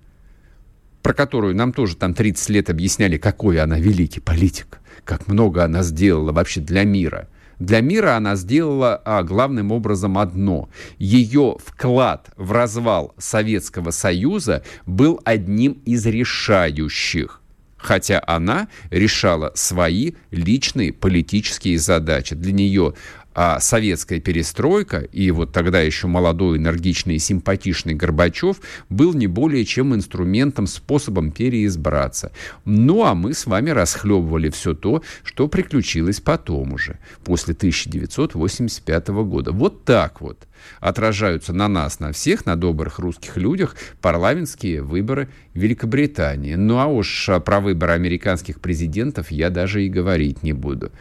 про 1.02 1.14
которую 1.14 1.54
нам 1.54 1.72
тоже 1.72 1.96
там 1.96 2.14
30 2.14 2.48
лет 2.48 2.70
объясняли, 2.70 3.18
какой 3.18 3.60
она 3.60 3.78
великий 3.78 4.20
политик, 4.20 4.80
как 5.04 5.28
много 5.28 5.64
она 5.64 5.82
сделала 5.82 6.32
вообще 6.32 6.60
для 6.60 6.84
мира. 6.84 7.28
Для 7.58 7.80
мира 7.80 8.16
она 8.16 8.34
сделала 8.34 8.96
а, 9.04 9.22
главным 9.22 9.72
образом 9.72 10.18
одно. 10.18 10.68
Ее 10.98 11.56
вклад 11.64 12.30
в 12.36 12.50
развал 12.50 13.14
Советского 13.18 13.90
Союза 13.90 14.64
был 14.86 15.20
одним 15.24 15.72
из 15.84 16.04
решающих 16.06 17.41
хотя 17.82 18.22
она 18.26 18.68
решала 18.90 19.52
свои 19.54 20.12
личные 20.30 20.92
политические 20.92 21.78
задачи. 21.78 22.34
Для 22.34 22.52
нее 22.52 22.94
а 23.34 23.60
советская 23.60 24.20
перестройка 24.20 24.98
и 24.98 25.30
вот 25.30 25.52
тогда 25.52 25.80
еще 25.80 26.06
молодой, 26.06 26.58
энергичный 26.58 27.16
и 27.16 27.18
симпатичный 27.18 27.94
Горбачев 27.94 28.58
был 28.90 29.14
не 29.14 29.26
более 29.26 29.64
чем 29.64 29.94
инструментом, 29.94 30.66
способом 30.66 31.32
переизбраться. 31.32 32.32
Ну, 32.64 33.04
а 33.04 33.14
мы 33.14 33.32
с 33.32 33.46
вами 33.46 33.70
расхлебывали 33.70 34.50
все 34.50 34.74
то, 34.74 35.02
что 35.24 35.48
приключилось 35.48 36.20
потом 36.20 36.74
уже, 36.74 36.98
после 37.24 37.54
1985 37.54 39.08
года. 39.08 39.52
Вот 39.52 39.84
так 39.84 40.20
вот 40.20 40.46
отражаются 40.80 41.52
на 41.52 41.68
нас, 41.68 42.00
на 42.00 42.12
всех, 42.12 42.46
на 42.46 42.56
добрых 42.56 42.98
русских 42.98 43.36
людях 43.36 43.76
парламентские 44.00 44.82
выборы 44.82 45.28
Великобритании. 45.54 46.54
Ну 46.54 46.78
а 46.78 46.86
уж 46.86 47.28
про 47.44 47.60
выборы 47.60 47.92
американских 47.92 48.60
президентов 48.60 49.30
я 49.30 49.50
даже 49.50 49.84
и 49.84 49.88
говорить 49.88 50.42
не 50.42 50.52
буду. 50.52 50.92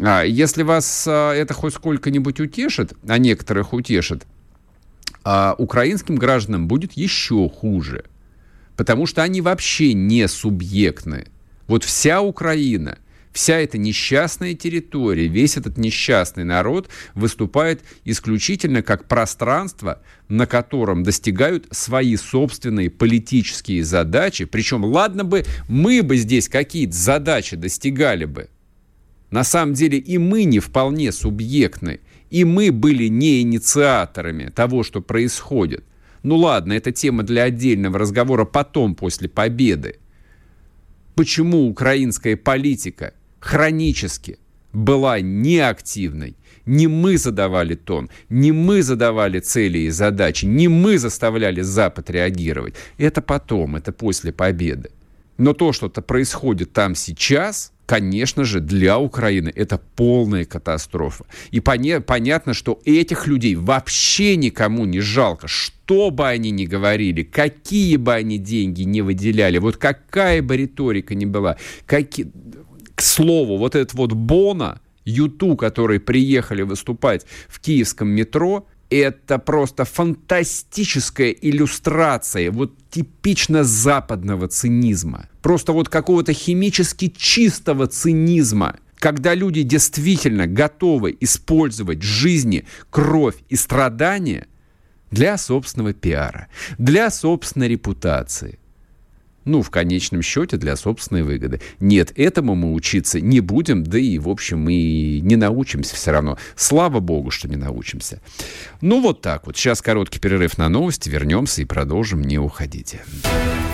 А 0.00 0.22
если 0.22 0.62
вас 0.62 1.06
а, 1.08 1.32
это 1.32 1.54
хоть 1.54 1.74
сколько-нибудь 1.74 2.40
утешит, 2.40 2.94
а 3.06 3.18
некоторых 3.18 3.72
утешит, 3.72 4.24
а 5.24 5.54
украинским 5.58 6.16
гражданам 6.16 6.68
будет 6.68 6.92
еще 6.92 7.48
хуже, 7.48 8.04
потому 8.76 9.06
что 9.06 9.22
они 9.22 9.40
вообще 9.40 9.92
не 9.92 10.26
субъектны. 10.28 11.26
Вот 11.66 11.84
вся 11.84 12.20
Украина– 12.20 12.98
вся 13.32 13.58
эта 13.58 13.78
несчастная 13.78 14.54
территория, 14.54 15.28
весь 15.28 15.56
этот 15.56 15.78
несчастный 15.78 16.44
народ 16.44 16.88
выступает 17.14 17.82
исключительно 18.04 18.82
как 18.82 19.06
пространство, 19.06 20.02
на 20.28 20.46
котором 20.46 21.02
достигают 21.02 21.66
свои 21.70 22.16
собственные 22.16 22.90
политические 22.90 23.84
задачи. 23.84 24.44
Причем, 24.44 24.84
ладно 24.84 25.24
бы, 25.24 25.44
мы 25.68 26.02
бы 26.02 26.16
здесь 26.16 26.48
какие-то 26.48 26.96
задачи 26.96 27.56
достигали 27.56 28.24
бы. 28.24 28.48
На 29.30 29.44
самом 29.44 29.74
деле 29.74 29.98
и 29.98 30.18
мы 30.18 30.44
не 30.44 30.58
вполне 30.58 31.12
субъектны, 31.12 32.00
и 32.30 32.44
мы 32.44 32.72
были 32.72 33.06
не 33.06 33.42
инициаторами 33.42 34.50
того, 34.50 34.82
что 34.82 35.00
происходит. 35.00 35.84
Ну 36.22 36.36
ладно, 36.36 36.72
это 36.72 36.92
тема 36.92 37.22
для 37.22 37.44
отдельного 37.44 37.98
разговора 37.98 38.44
потом, 38.44 38.94
после 38.94 39.28
победы. 39.28 39.96
Почему 41.14 41.68
украинская 41.68 42.36
политика 42.36 43.14
хронически 43.40 44.38
была 44.72 45.20
неактивной. 45.20 46.36
Не 46.66 46.86
мы 46.86 47.18
задавали 47.18 47.74
тон, 47.74 48.10
не 48.28 48.52
мы 48.52 48.82
задавали 48.82 49.40
цели 49.40 49.78
и 49.78 49.90
задачи, 49.90 50.44
не 50.44 50.68
мы 50.68 50.98
заставляли 50.98 51.62
Запад 51.62 52.10
реагировать. 52.10 52.74
Это 52.98 53.22
потом, 53.22 53.76
это 53.76 53.92
после 53.92 54.32
победы. 54.32 54.90
Но 55.38 55.54
то, 55.54 55.72
что-то 55.72 56.02
происходит 56.02 56.74
там 56.74 56.94
сейчас, 56.94 57.72
конечно 57.86 58.44
же, 58.44 58.60
для 58.60 58.98
Украины 58.98 59.50
это 59.56 59.80
полная 59.96 60.44
катастрофа. 60.44 61.24
И 61.50 61.60
поня- 61.60 62.02
понятно, 62.02 62.52
что 62.52 62.78
этих 62.84 63.26
людей 63.26 63.54
вообще 63.54 64.36
никому 64.36 64.84
не 64.84 65.00
жалко. 65.00 65.48
Что 65.48 66.10
бы 66.10 66.28
они 66.28 66.50
ни 66.50 66.66
говорили, 66.66 67.22
какие 67.22 67.96
бы 67.96 68.12
они 68.14 68.36
деньги 68.36 68.82
не 68.82 69.00
выделяли, 69.00 69.56
вот 69.56 69.78
какая 69.78 70.42
бы 70.42 70.58
риторика 70.58 71.14
ни 71.14 71.24
была, 71.24 71.56
какие 71.86 72.30
к 73.00 73.02
слову, 73.02 73.56
вот 73.56 73.76
этот 73.76 73.94
вот 73.94 74.12
Бона, 74.12 74.78
Юту, 75.06 75.56
которые 75.56 76.00
приехали 76.00 76.60
выступать 76.60 77.24
в 77.48 77.58
киевском 77.58 78.08
метро, 78.08 78.66
это 78.90 79.38
просто 79.38 79.86
фантастическая 79.86 81.30
иллюстрация 81.30 82.50
вот 82.50 82.74
типично 82.90 83.64
западного 83.64 84.48
цинизма. 84.48 85.30
Просто 85.40 85.72
вот 85.72 85.88
какого-то 85.88 86.34
химически 86.34 87.08
чистого 87.08 87.86
цинизма, 87.86 88.76
когда 88.96 89.34
люди 89.34 89.62
действительно 89.62 90.46
готовы 90.46 91.16
использовать 91.20 92.02
жизни, 92.02 92.66
кровь 92.90 93.36
и 93.48 93.56
страдания 93.56 94.46
для 95.10 95.38
собственного 95.38 95.94
пиара, 95.94 96.48
для 96.76 97.10
собственной 97.10 97.68
репутации 97.68 98.58
ну, 99.44 99.62
в 99.62 99.70
конечном 99.70 100.22
счете, 100.22 100.56
для 100.56 100.76
собственной 100.76 101.22
выгоды. 101.22 101.60
Нет, 101.78 102.12
этому 102.16 102.54
мы 102.54 102.72
учиться 102.72 103.20
не 103.20 103.40
будем, 103.40 103.84
да 103.84 103.98
и, 103.98 104.18
в 104.18 104.28
общем, 104.28 104.60
мы 104.60 105.20
не 105.22 105.36
научимся 105.36 105.94
все 105.94 106.12
равно. 106.12 106.38
Слава 106.56 107.00
богу, 107.00 107.30
что 107.30 107.48
не 107.48 107.56
научимся. 107.56 108.20
Ну, 108.80 109.00
вот 109.00 109.22
так 109.22 109.46
вот. 109.46 109.56
Сейчас 109.56 109.82
короткий 109.82 110.18
перерыв 110.18 110.58
на 110.58 110.68
новости, 110.68 111.08
вернемся 111.08 111.62
и 111.62 111.64
продолжим. 111.64 112.22
Не 112.22 112.38
уходите. 112.38 113.02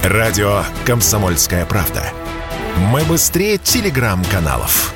Радио 0.02 0.62
«Комсомольская 0.84 1.66
правда». 1.66 2.12
Мы 2.92 3.02
быстрее 3.04 3.58
телеграм-каналов. 3.58 4.94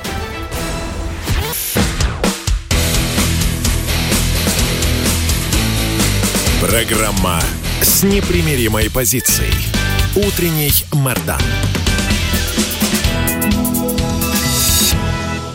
Программа 6.61 7.41
с 7.81 8.03
непримиримой 8.03 8.91
позицией. 8.91 9.80
Утренний 10.13 10.73
Мордан. 10.91 11.39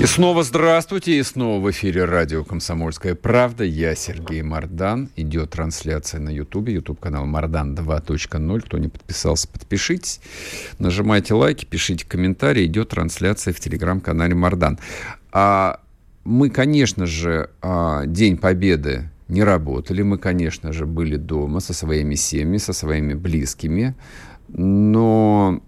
И 0.00 0.06
снова 0.06 0.42
здравствуйте, 0.44 1.18
и 1.18 1.22
снова 1.22 1.62
в 1.62 1.70
эфире 1.70 2.06
радио 2.06 2.42
«Комсомольская 2.42 3.14
правда». 3.14 3.64
Я 3.64 3.94
Сергей 3.94 4.40
Мордан. 4.40 5.10
Идет 5.14 5.50
трансляция 5.50 6.20
на 6.20 6.30
Ютубе, 6.30 6.72
Ютуб-канал 6.72 7.26
Мордан 7.26 7.74
2.0. 7.74 8.60
Кто 8.62 8.78
не 8.78 8.88
подписался, 8.88 9.46
подпишитесь. 9.46 10.22
Нажимайте 10.78 11.34
лайки, 11.34 11.66
пишите 11.66 12.06
комментарии. 12.06 12.64
Идет 12.64 12.88
трансляция 12.88 13.52
в 13.52 13.60
телеграм-канале 13.60 14.34
Мордан. 14.34 14.78
А 15.32 15.80
мы, 16.24 16.48
конечно 16.48 17.04
же, 17.04 17.50
а, 17.60 18.06
День 18.06 18.38
Победы 18.38 19.10
не 19.28 19.44
работали. 19.44 20.00
Мы, 20.00 20.16
конечно 20.16 20.72
же, 20.72 20.86
были 20.86 21.16
дома 21.16 21.60
со 21.60 21.74
своими 21.74 22.14
семьями, 22.14 22.56
со 22.56 22.72
своими 22.72 23.12
близкими 23.12 23.94
но 24.58 25.62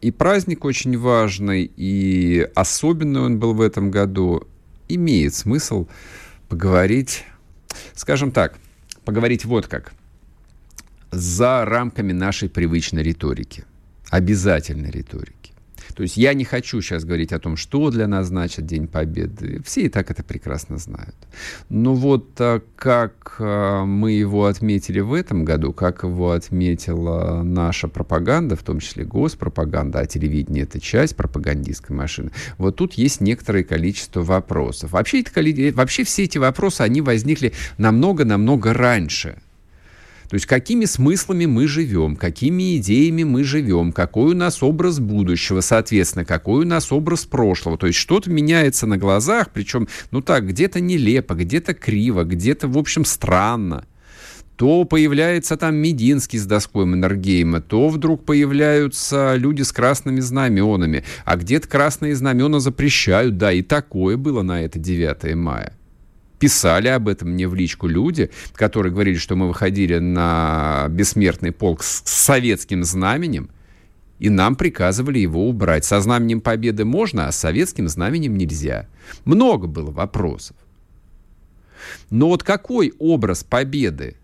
и 0.00 0.10
праздник 0.10 0.64
очень 0.64 0.96
важный, 0.96 1.70
и 1.76 2.48
особенный 2.54 3.20
он 3.20 3.38
был 3.38 3.52
в 3.52 3.60
этом 3.60 3.90
году. 3.90 4.48
Имеет 4.88 5.34
смысл 5.34 5.86
поговорить, 6.48 7.24
скажем 7.94 8.32
так, 8.32 8.58
поговорить 9.04 9.44
вот 9.44 9.66
как, 9.66 9.92
за 11.10 11.66
рамками 11.66 12.12
нашей 12.12 12.48
привычной 12.48 13.02
риторики, 13.02 13.64
обязательной 14.08 14.90
риторики. 14.90 15.41
То 15.94 16.02
есть 16.02 16.16
я 16.16 16.34
не 16.34 16.44
хочу 16.44 16.80
сейчас 16.80 17.04
говорить 17.04 17.32
о 17.32 17.38
том, 17.38 17.56
что 17.56 17.90
для 17.90 18.06
нас 18.06 18.28
значит 18.28 18.66
День 18.66 18.88
Победы. 18.88 19.60
Все 19.64 19.82
и 19.82 19.88
так 19.88 20.10
это 20.10 20.22
прекрасно 20.22 20.78
знают. 20.78 21.14
Но 21.68 21.94
вот 21.94 22.28
а, 22.38 22.62
как 22.76 23.36
а, 23.38 23.84
мы 23.84 24.12
его 24.12 24.46
отметили 24.46 25.00
в 25.00 25.12
этом 25.12 25.44
году, 25.44 25.72
как 25.72 26.02
его 26.02 26.32
отметила 26.32 27.42
наша 27.42 27.88
пропаганда, 27.88 28.56
в 28.56 28.62
том 28.62 28.80
числе 28.80 29.04
госпропаганда, 29.04 30.00
а 30.00 30.06
телевидение— 30.06 30.62
это 30.64 30.80
часть 30.80 31.16
пропагандистской 31.16 31.94
машины, 31.96 32.30
вот 32.58 32.76
тут 32.76 32.94
есть 32.94 33.20
некоторое 33.20 33.64
количество 33.64 34.22
вопросов. 34.22 34.92
Вообще, 34.92 35.20
это, 35.20 35.30
вообще 35.74 36.04
все 36.04 36.24
эти 36.24 36.38
вопросы, 36.38 36.82
они 36.82 37.00
возникли 37.00 37.52
намного-намного 37.78 38.72
раньше. 38.72 39.38
То 40.32 40.36
есть 40.36 40.46
какими 40.46 40.86
смыслами 40.86 41.44
мы 41.44 41.66
живем, 41.66 42.16
какими 42.16 42.78
идеями 42.78 43.22
мы 43.22 43.44
живем, 43.44 43.92
какой 43.92 44.32
у 44.32 44.34
нас 44.34 44.62
образ 44.62 44.98
будущего, 44.98 45.60
соответственно, 45.60 46.24
какой 46.24 46.64
у 46.64 46.66
нас 46.66 46.90
образ 46.90 47.26
прошлого. 47.26 47.76
То 47.76 47.86
есть 47.86 47.98
что-то 47.98 48.30
меняется 48.30 48.86
на 48.86 48.96
глазах, 48.96 49.50
причем, 49.52 49.88
ну 50.10 50.22
так, 50.22 50.48
где-то 50.48 50.80
нелепо, 50.80 51.34
где-то 51.34 51.74
криво, 51.74 52.24
где-то, 52.24 52.66
в 52.66 52.78
общем, 52.78 53.04
странно 53.04 53.84
то 54.56 54.84
появляется 54.84 55.58
там 55.58 55.74
Мединский 55.74 56.38
с 56.38 56.46
доской 56.46 56.86
Маннергейма, 56.86 57.60
то 57.60 57.88
вдруг 57.88 58.24
появляются 58.24 59.34
люди 59.34 59.62
с 59.62 59.72
красными 59.72 60.20
знаменами, 60.20 61.04
а 61.26 61.36
где-то 61.36 61.68
красные 61.68 62.14
знамена 62.14 62.58
запрещают, 62.58 63.36
да, 63.36 63.52
и 63.52 63.60
такое 63.60 64.16
было 64.16 64.40
на 64.40 64.62
это 64.62 64.78
9 64.78 65.34
мая. 65.34 65.74
Писали 66.42 66.88
об 66.88 67.06
этом 67.06 67.28
мне 67.28 67.46
в 67.46 67.54
личку 67.54 67.86
люди, 67.86 68.28
которые 68.54 68.92
говорили, 68.92 69.14
что 69.14 69.36
мы 69.36 69.46
выходили 69.46 69.98
на 69.98 70.88
бессмертный 70.90 71.52
полк 71.52 71.84
с 71.84 72.02
советским 72.04 72.82
знаменем, 72.82 73.48
и 74.18 74.28
нам 74.28 74.56
приказывали 74.56 75.20
его 75.20 75.48
убрать. 75.48 75.84
Со 75.84 76.00
знаменем 76.00 76.40
победы 76.40 76.84
можно, 76.84 77.28
а 77.28 77.32
с 77.32 77.38
советским 77.38 77.86
знаменем 77.86 78.36
нельзя. 78.36 78.88
Много 79.24 79.68
было 79.68 79.92
вопросов. 79.92 80.56
Но 82.10 82.26
вот 82.26 82.42
какой 82.42 82.92
образ 82.98 83.44
победы 83.44 84.16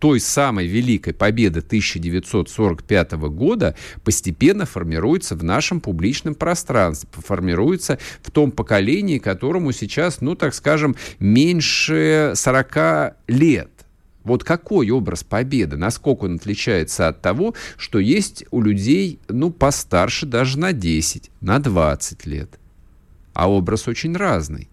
той 0.00 0.18
самой 0.18 0.66
великой 0.66 1.12
победы 1.12 1.60
1945 1.60 3.12
года 3.12 3.76
постепенно 4.02 4.64
формируется 4.64 5.36
в 5.36 5.44
нашем 5.44 5.80
публичном 5.80 6.34
пространстве, 6.34 7.08
формируется 7.12 7.98
в 8.22 8.30
том 8.30 8.50
поколении, 8.50 9.18
которому 9.18 9.72
сейчас, 9.72 10.22
ну, 10.22 10.34
так 10.34 10.54
скажем, 10.54 10.96
меньше 11.18 12.32
40 12.34 13.14
лет. 13.28 13.70
Вот 14.24 14.42
какой 14.42 14.90
образ 14.90 15.22
победы, 15.22 15.76
насколько 15.76 16.24
он 16.24 16.36
отличается 16.36 17.08
от 17.08 17.20
того, 17.20 17.54
что 17.76 17.98
есть 17.98 18.44
у 18.50 18.62
людей, 18.62 19.18
ну, 19.28 19.50
постарше 19.50 20.24
даже 20.24 20.58
на 20.58 20.72
10, 20.72 21.30
на 21.42 21.58
20 21.58 22.26
лет. 22.26 22.58
А 23.34 23.50
образ 23.50 23.86
очень 23.86 24.16
разный. 24.16 24.69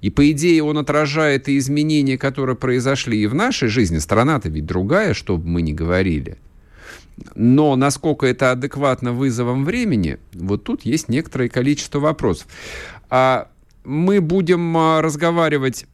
И, 0.00 0.10
по 0.10 0.30
идее, 0.30 0.62
он 0.62 0.78
отражает 0.78 1.48
и 1.48 1.58
изменения, 1.58 2.18
которые 2.18 2.56
произошли 2.56 3.22
и 3.22 3.26
в 3.26 3.34
нашей 3.34 3.68
жизни. 3.68 3.98
Страна-то 3.98 4.48
ведь 4.48 4.66
другая, 4.66 5.14
что 5.14 5.36
бы 5.36 5.48
мы 5.48 5.62
ни 5.62 5.72
говорили. 5.72 6.38
Но 7.34 7.76
насколько 7.76 8.26
это 8.26 8.52
адекватно 8.52 9.12
вызовам 9.12 9.64
времени, 9.64 10.18
вот 10.32 10.64
тут 10.64 10.82
есть 10.82 11.08
некоторое 11.08 11.48
количество 11.48 11.98
вопросов. 11.98 12.46
А 13.10 13.48
мы 13.84 14.20
будем 14.20 14.76
а, 14.76 15.02
разговаривать 15.02 15.86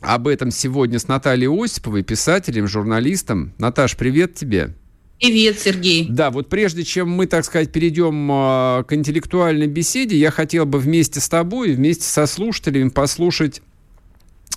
об 0.00 0.26
этом 0.26 0.50
сегодня 0.50 0.98
с 0.98 1.08
Натальей 1.08 1.48
Осиповой, 1.48 2.02
писателем, 2.02 2.66
журналистом. 2.66 3.52
Наташ, 3.58 3.96
привет 3.96 4.34
тебе. 4.34 4.74
Привет, 5.20 5.60
Сергей. 5.60 6.06
Да, 6.08 6.30
вот 6.30 6.48
прежде 6.48 6.82
чем 6.82 7.10
мы, 7.10 7.26
так 7.26 7.44
сказать, 7.44 7.70
перейдем 7.70 8.32
э, 8.32 8.84
к 8.84 8.92
интеллектуальной 8.94 9.66
беседе, 9.66 10.16
я 10.16 10.30
хотел 10.30 10.64
бы 10.64 10.78
вместе 10.78 11.20
с 11.20 11.28
тобой, 11.28 11.74
вместе 11.74 12.04
со 12.04 12.24
слушателями 12.26 12.88
послушать 12.88 13.60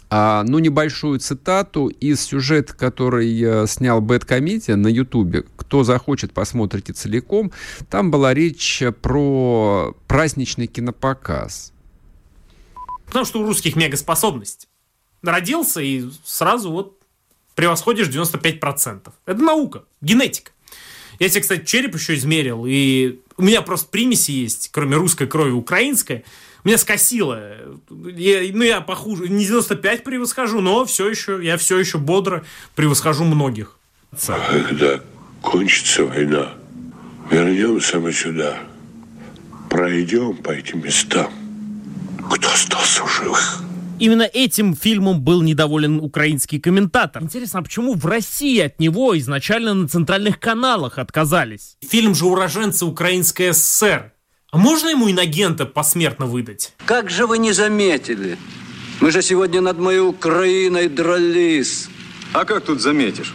а, 0.10 0.44
ну, 0.48 0.60
небольшую 0.60 1.20
цитату 1.20 1.88
из 1.88 2.22
сюжета, 2.22 2.74
который 2.76 3.38
э, 3.42 3.68
снял 3.68 4.00
Бэткомедиа 4.00 4.78
на 4.78 4.88
Ютубе. 4.88 5.44
Кто 5.58 5.84
захочет, 5.84 6.32
посмотрите 6.32 6.94
целиком. 6.94 7.52
Там 7.90 8.10
была 8.10 8.34
речь 8.34 8.82
про 9.02 9.94
праздничный 10.08 10.68
кинопоказ. 10.68 11.74
Потому 13.08 13.26
что 13.26 13.42
у 13.42 13.46
русских 13.46 13.76
мегаспособность. 13.76 14.70
Родился 15.24 15.82
и 15.82 16.06
сразу 16.24 16.72
вот 16.72 17.03
превосходишь 17.56 18.08
95%. 18.08 19.12
Это 19.26 19.42
наука, 19.42 19.84
генетика. 20.02 20.52
Я 21.20 21.30
себе, 21.30 21.42
кстати, 21.42 21.66
череп 21.66 21.96
еще 21.96 22.16
измерил, 22.16 22.66
и 22.68 23.20
у 23.38 23.44
меня 23.44 23.62
просто 23.62 23.88
примеси 23.90 24.32
есть, 24.32 24.70
кроме 24.72 24.96
русской 24.98 25.28
крови, 25.28 25.52
украинской. 25.52 26.26
Меня 26.64 26.78
скосило. 26.78 27.40
Я, 28.16 28.42
ну, 28.54 28.64
я 28.64 28.82
похуже, 28.82 29.28
не 29.28 29.46
95 29.46 30.04
превосхожу, 30.04 30.62
но 30.62 30.86
все 30.86 31.10
еще, 31.10 31.40
я 31.44 31.58
все 31.58 31.78
еще 31.78 31.98
бодро 31.98 32.44
превосхожу 32.76 33.26
многих. 33.26 33.78
Когда 34.26 35.02
кончится 35.42 36.06
война, 36.06 36.54
вернемся 37.30 38.00
мы 38.00 38.14
сюда, 38.14 38.60
пройдем 39.70 40.38
по 40.38 40.52
этим 40.52 40.84
местам. 40.84 41.32
Кто 42.32 42.50
остался 42.50 43.04
в 43.06 43.12
живых? 43.12 43.64
Именно 44.04 44.24
этим 44.24 44.76
фильмом 44.76 45.22
был 45.22 45.42
недоволен 45.42 46.02
украинский 46.02 46.60
комментатор. 46.60 47.24
Интересно, 47.24 47.62
а 47.62 47.64
почему 47.64 47.94
в 47.94 48.06
России 48.06 48.60
от 48.60 48.78
него 48.78 49.18
изначально 49.18 49.74
на 49.74 49.88
центральных 49.88 50.42
каналах 50.42 50.98
отказались? 50.98 51.78
Фильм 51.80 52.14
же 52.14 52.26
уроженцы 52.26 52.86
Украинской 52.86 53.54
ССР. 53.54 54.12
А 54.52 54.58
можно 54.58 54.90
ему 54.90 55.10
инагента 55.10 55.66
посмертно 55.66 56.26
выдать? 56.26 56.74
Как 56.86 57.10
же 57.10 57.28
вы 57.28 57.38
не 57.38 57.54
заметили? 57.54 58.38
Мы 59.00 59.10
же 59.10 59.22
сегодня 59.22 59.62
над 59.62 59.80
моей 59.80 60.02
Украиной 60.02 60.90
дрались. 60.90 61.88
А 62.34 62.44
как 62.44 62.66
тут 62.66 62.82
заметишь? 62.82 63.34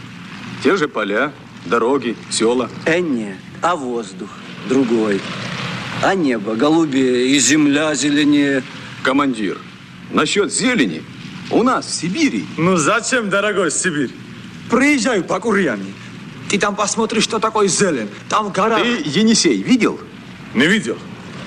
Те 0.63 0.77
же 0.77 0.87
поля, 0.87 1.33
дороги, 1.65 2.15
села. 2.29 2.69
Э, 2.85 2.99
нет, 2.99 3.37
а 3.63 3.75
воздух 3.75 4.29
другой. 4.67 5.19
А 6.03 6.13
небо 6.13 6.53
голубее 6.53 7.35
и 7.35 7.39
земля 7.39 7.95
зеленее. 7.95 8.61
Командир, 9.01 9.57
Насчет 10.11 10.51
зелени. 10.51 11.03
У 11.51 11.63
нас 11.63 11.85
в 11.85 11.93
Сибири. 11.93 12.45
Ну 12.57 12.77
зачем, 12.77 13.29
дорогой 13.29 13.71
Сибирь? 13.71 14.11
Приезжай 14.69 15.23
по 15.23 15.39
Курьяне. 15.39 15.93
Ты 16.49 16.59
там 16.59 16.75
посмотришь, 16.75 17.23
что 17.23 17.39
такое 17.39 17.67
зелень. 17.67 18.09
Там 18.27 18.51
гора. 18.51 18.79
Ты 18.79 19.01
Енисей 19.05 19.61
видел? 19.61 19.99
Не 20.53 20.67
видел. 20.67 20.97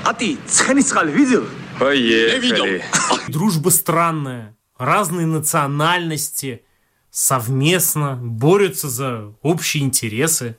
А 0.05 0.13
ты 0.15 0.39
Цханисхаль 0.49 1.11
видел? 1.11 1.45
Поехали. 1.79 2.35
Не 2.35 2.41
видел. 2.41 2.83
Дружба 3.29 3.71
странная. 3.71 4.57
Разные 4.79 5.27
национальности 5.27 6.63
совместно 7.11 8.17
борются 8.21 8.89
за 8.89 9.35
общие 9.43 9.85
интересы. 9.85 10.57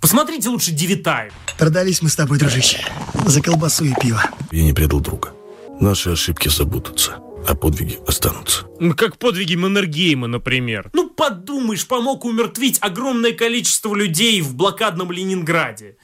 Посмотрите 0.00 0.48
лучше 0.48 0.72
Девитаев. 0.72 1.32
Продались 1.58 2.02
мы 2.02 2.10
с 2.10 2.16
тобой, 2.16 2.38
дружище. 2.38 2.84
За 3.24 3.40
колбасу 3.40 3.84
и 3.84 3.94
пиво. 4.00 4.22
Я 4.50 4.62
не 4.62 4.72
предал 4.74 5.00
друга. 5.00 5.32
Наши 5.80 6.10
ошибки 6.10 6.48
забудутся 6.48 7.23
а 7.46 7.54
подвиги 7.54 7.98
останутся. 8.06 8.66
Ну, 8.80 8.94
как 8.94 9.18
подвиги 9.18 9.54
Маннергейма, 9.54 10.26
например. 10.26 10.90
Ну, 10.92 11.10
подумаешь, 11.10 11.86
помог 11.86 12.24
умертвить 12.24 12.78
огромное 12.80 13.32
количество 13.32 13.94
людей 13.94 14.40
в 14.40 14.54
блокадном 14.54 15.12
Ленинграде. 15.12 15.96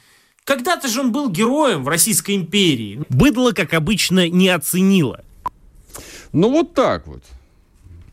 Когда-то 0.45 0.89
же 0.89 1.01
он 1.01 1.13
был 1.13 1.31
героем 1.31 1.85
в 1.85 1.89
Российской 1.89 2.37
империи. 2.37 3.03
Быдло, 3.09 3.53
как 3.53 3.75
обычно, 3.75 4.29
не 4.29 4.49
оценило. 4.49 5.25
Ну, 6.33 6.51
вот 6.51 6.75
так 6.75 7.07
вот. 7.07 7.23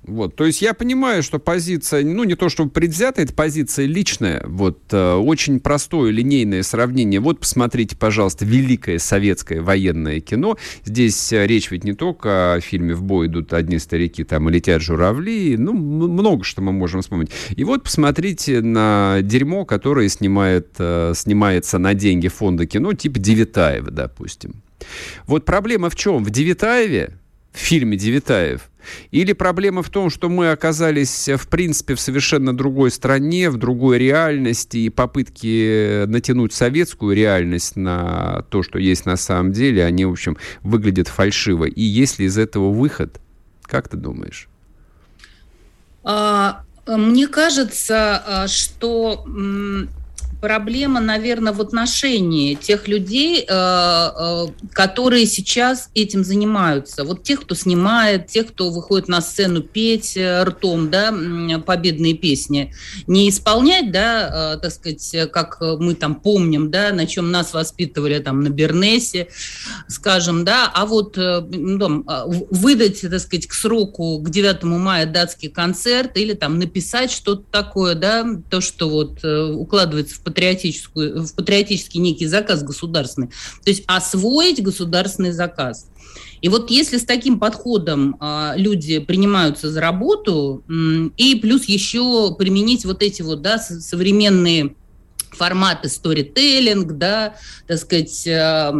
Вот, 0.07 0.35
то 0.35 0.45
есть 0.45 0.61
я 0.61 0.73
понимаю, 0.73 1.21
что 1.21 1.37
позиция, 1.37 2.03
ну 2.05 2.23
не 2.23 2.35
то 2.35 2.47
чтобы 2.47 2.71
предвзятая, 2.71 3.25
это 3.25 3.33
позиция 3.33 3.85
личная, 3.85 4.41
вот 4.45 4.79
э, 4.91 5.13
очень 5.15 5.59
простое 5.59 6.11
линейное 6.11 6.63
сравнение. 6.63 7.19
Вот 7.19 7.41
посмотрите, 7.41 7.97
пожалуйста, 7.97 8.45
великое 8.45 8.99
советское 8.99 9.59
военное 9.59 10.21
кино. 10.21 10.57
Здесь 10.85 11.33
э, 11.33 11.45
речь 11.45 11.71
ведь 11.71 11.83
не 11.83 11.91
только 11.91 12.53
о 12.53 12.61
фильме 12.61 12.95
«В 12.95 13.03
бой 13.03 13.27
идут 13.27 13.51
одни 13.51 13.79
старики», 13.79 14.23
там 14.23 14.47
и 14.47 14.53
«Летят 14.53 14.81
журавли», 14.81 15.57
ну 15.57 15.73
много 15.73 16.45
что 16.45 16.61
мы 16.61 16.71
можем 16.71 17.01
вспомнить. 17.01 17.31
И 17.57 17.65
вот 17.65 17.83
посмотрите 17.83 18.61
на 18.61 19.19
дерьмо, 19.21 19.65
которое 19.65 20.07
снимает, 20.07 20.69
э, 20.79 21.11
снимается 21.17 21.79
на 21.79 21.93
деньги 21.93 22.29
фонда 22.29 22.65
кино, 22.65 22.93
типа 22.93 23.19
Девитаева, 23.19 23.91
допустим. 23.91 24.63
Вот 25.25 25.43
проблема 25.43 25.89
в 25.89 25.97
чем? 25.97 26.23
В 26.23 26.29
Девитаеве, 26.29 27.17
в 27.51 27.57
фильме 27.57 27.97
Девитаев– 27.97 28.69
или 29.11 29.33
проблема 29.33 29.83
в 29.83 29.89
том, 29.89 30.09
что 30.09 30.29
мы 30.29 30.51
оказались, 30.51 31.29
в 31.29 31.47
принципе, 31.47 31.95
в 31.95 31.99
совершенно 31.99 32.55
другой 32.55 32.91
стране, 32.91 33.49
в 33.49 33.57
другой 33.57 33.97
реальности, 33.97 34.77
и 34.77 34.89
попытки 34.89 36.05
натянуть 36.05 36.53
советскую 36.53 37.15
реальность 37.15 37.75
на 37.75 38.43
то, 38.49 38.63
что 38.63 38.79
есть 38.79 39.05
на 39.05 39.17
самом 39.17 39.51
деле, 39.51 39.83
они, 39.83 40.05
в 40.05 40.11
общем, 40.11 40.37
выглядят 40.63 41.07
фальшиво. 41.07 41.65
И 41.65 41.81
есть 41.81 42.19
ли 42.19 42.25
из 42.25 42.37
этого 42.37 42.71
выход? 42.71 43.19
Как 43.63 43.89
ты 43.89 43.97
думаешь? 43.97 44.47
А, 46.03 46.63
мне 46.87 47.27
кажется, 47.27 48.23
а, 48.25 48.47
что 48.47 49.25
проблема, 50.39 50.99
наверное, 50.99 51.53
в 51.53 51.61
отношении 51.61 52.55
тех 52.55 52.87
людей, 52.87 53.41
э, 53.41 53.45
э, 53.49 54.45
которые 54.73 55.25
сейчас 55.25 55.89
этим 55.95 56.23
занимаются. 56.23 57.03
Вот 57.03 57.23
тех, 57.23 57.41
кто 57.41 57.55
снимает, 57.55 58.27
тех, 58.27 58.47
кто 58.47 58.69
выходит 58.69 59.07
на 59.07 59.21
сцену 59.21 59.61
петь 59.61 60.15
э, 60.15 60.43
ртом, 60.43 60.89
да, 60.89 61.13
победные 61.65 62.13
песни. 62.13 62.73
Не 63.07 63.29
исполнять, 63.29 63.91
да, 63.91 64.57
так 64.61 64.71
сказать, 64.71 65.31
как 65.31 65.59
мы 65.61 65.95
там 65.95 66.15
помним, 66.15 66.69
да, 66.69 66.91
на 66.91 67.07
чем 67.07 67.31
нас 67.31 67.53
воспитывали 67.53 68.19
там 68.19 68.41
на 68.41 68.49
Бернесе, 68.49 69.27
скажем, 69.87 70.45
да, 70.45 70.69
а 70.73 70.85
вот 70.85 71.17
ну, 71.17 72.05
выдать, 72.51 73.01
так 73.01 73.19
сказать, 73.19 73.47
к 73.47 73.53
сроку, 73.53 74.19
к 74.19 74.29
9 74.29 74.63
мая 74.63 75.05
датский 75.05 75.49
концерт 75.49 76.17
или 76.17 76.33
там 76.33 76.59
написать 76.59 77.11
что-то 77.11 77.43
такое, 77.51 77.95
да, 77.95 78.25
то, 78.49 78.61
что 78.61 78.89
вот 78.89 79.23
укладывается 79.23 80.15
в 80.15 80.26
патриотическую, 80.27 81.23
в 81.23 81.33
патриотический 81.33 82.01
некий 82.01 82.27
заказ 82.27 82.63
государственный. 82.63 83.27
То 83.63 83.69
есть 83.69 83.83
освоить 83.87 84.61
государственный 84.61 85.31
заказ. 85.31 85.89
И 86.41 86.49
вот 86.49 86.69
если 86.69 86.97
с 86.97 87.05
таким 87.05 87.39
подходом 87.39 88.17
а, 88.19 88.53
люди 88.57 88.99
принимаются 88.99 89.71
за 89.71 89.79
работу, 89.79 90.63
и 91.17 91.35
плюс 91.41 91.65
еще 91.65 92.35
применить 92.37 92.85
вот 92.85 93.01
эти 93.01 93.21
вот 93.21 93.41
да, 93.41 93.57
современные 93.57 94.75
форматы 95.31 95.87
сторителлинг, 95.87 96.97
да, 96.97 97.35
так 97.67 97.77
сказать, 97.77 98.27
э, 98.27 98.71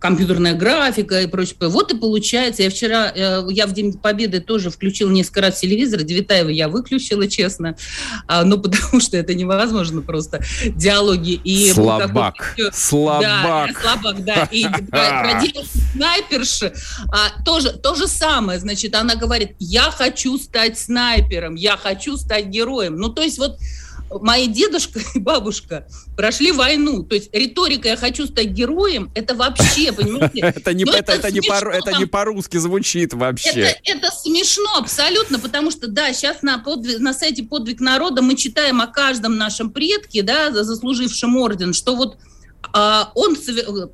компьютерная 0.00 0.54
графика 0.54 1.20
и 1.20 1.26
прочее. 1.26 1.56
Вот 1.60 1.92
и 1.92 1.96
получается, 1.96 2.62
я 2.62 2.70
вчера, 2.70 3.12
э, 3.14 3.46
я 3.50 3.66
в 3.66 3.72
День 3.72 3.92
Победы 3.92 4.40
тоже 4.40 4.70
включил 4.70 5.10
несколько 5.10 5.42
раз 5.42 5.60
телевизор, 5.60 6.02
Девитаева 6.02 6.48
я 6.48 6.68
выключила, 6.68 7.28
честно, 7.28 7.76
а, 8.26 8.44
ну, 8.44 8.58
потому 8.58 9.00
что 9.00 9.16
это 9.16 9.34
невозможно 9.34 10.00
просто, 10.00 10.40
диалоги. 10.74 11.32
И 11.44 11.70
слабак, 11.72 12.56
слабак. 12.72 13.70
Да, 13.74 13.80
слабак, 13.80 14.24
да, 14.24 14.48
и 14.50 14.64
про 14.90 15.40
снайперши 15.92 16.72
а, 17.12 17.42
тоже 17.44 17.72
то 17.72 17.94
же 17.94 18.08
самое, 18.08 18.58
значит, 18.58 18.94
она 18.94 19.14
говорит, 19.14 19.50
я 19.58 19.90
хочу 19.90 20.38
стать 20.38 20.78
снайпером, 20.78 21.54
я 21.54 21.76
хочу 21.76 22.16
стать 22.16 22.46
героем. 22.46 22.96
Ну, 22.96 23.10
то 23.10 23.22
есть 23.22 23.38
вот 23.38 23.58
мои 24.20 24.46
дедушка 24.46 25.00
и 25.14 25.18
бабушка 25.18 25.86
прошли 26.16 26.52
войну. 26.52 27.02
То 27.02 27.14
есть 27.14 27.32
риторика 27.32 27.88
«я 27.88 27.96
хочу 27.96 28.26
стать 28.26 28.48
героем»— 28.48 29.10
это 29.14 29.34
вообще, 29.34 29.92
понимаете? 29.96 30.40
Это 30.40 30.74
не, 30.74 30.84
это, 30.84 31.12
это, 31.12 31.30
не 31.30 31.40
по, 31.40 31.54
это 31.54 31.92
не 31.98 32.06
по-русски 32.06 32.56
звучит 32.56 33.14
вообще. 33.14 33.50
Это, 33.50 33.80
это 33.84 34.10
смешно 34.10 34.76
абсолютно, 34.78 35.38
потому 35.38 35.70
что, 35.70 35.88
да, 35.88 36.12
сейчас 36.12 36.42
на, 36.42 36.58
подвиг, 36.58 36.98
на 36.98 37.14
сайте 37.14 37.42
«Подвиг 37.42 37.80
народа» 37.80 38.22
мы 38.22 38.36
читаем 38.36 38.80
о 38.80 38.86
каждом 38.86 39.36
нашем 39.36 39.70
предке, 39.70 40.22
да, 40.22 40.50
заслужившем 40.50 41.36
орден, 41.36 41.72
что 41.72 41.96
вот 41.96 42.18
а, 42.72 43.10
он, 43.14 43.36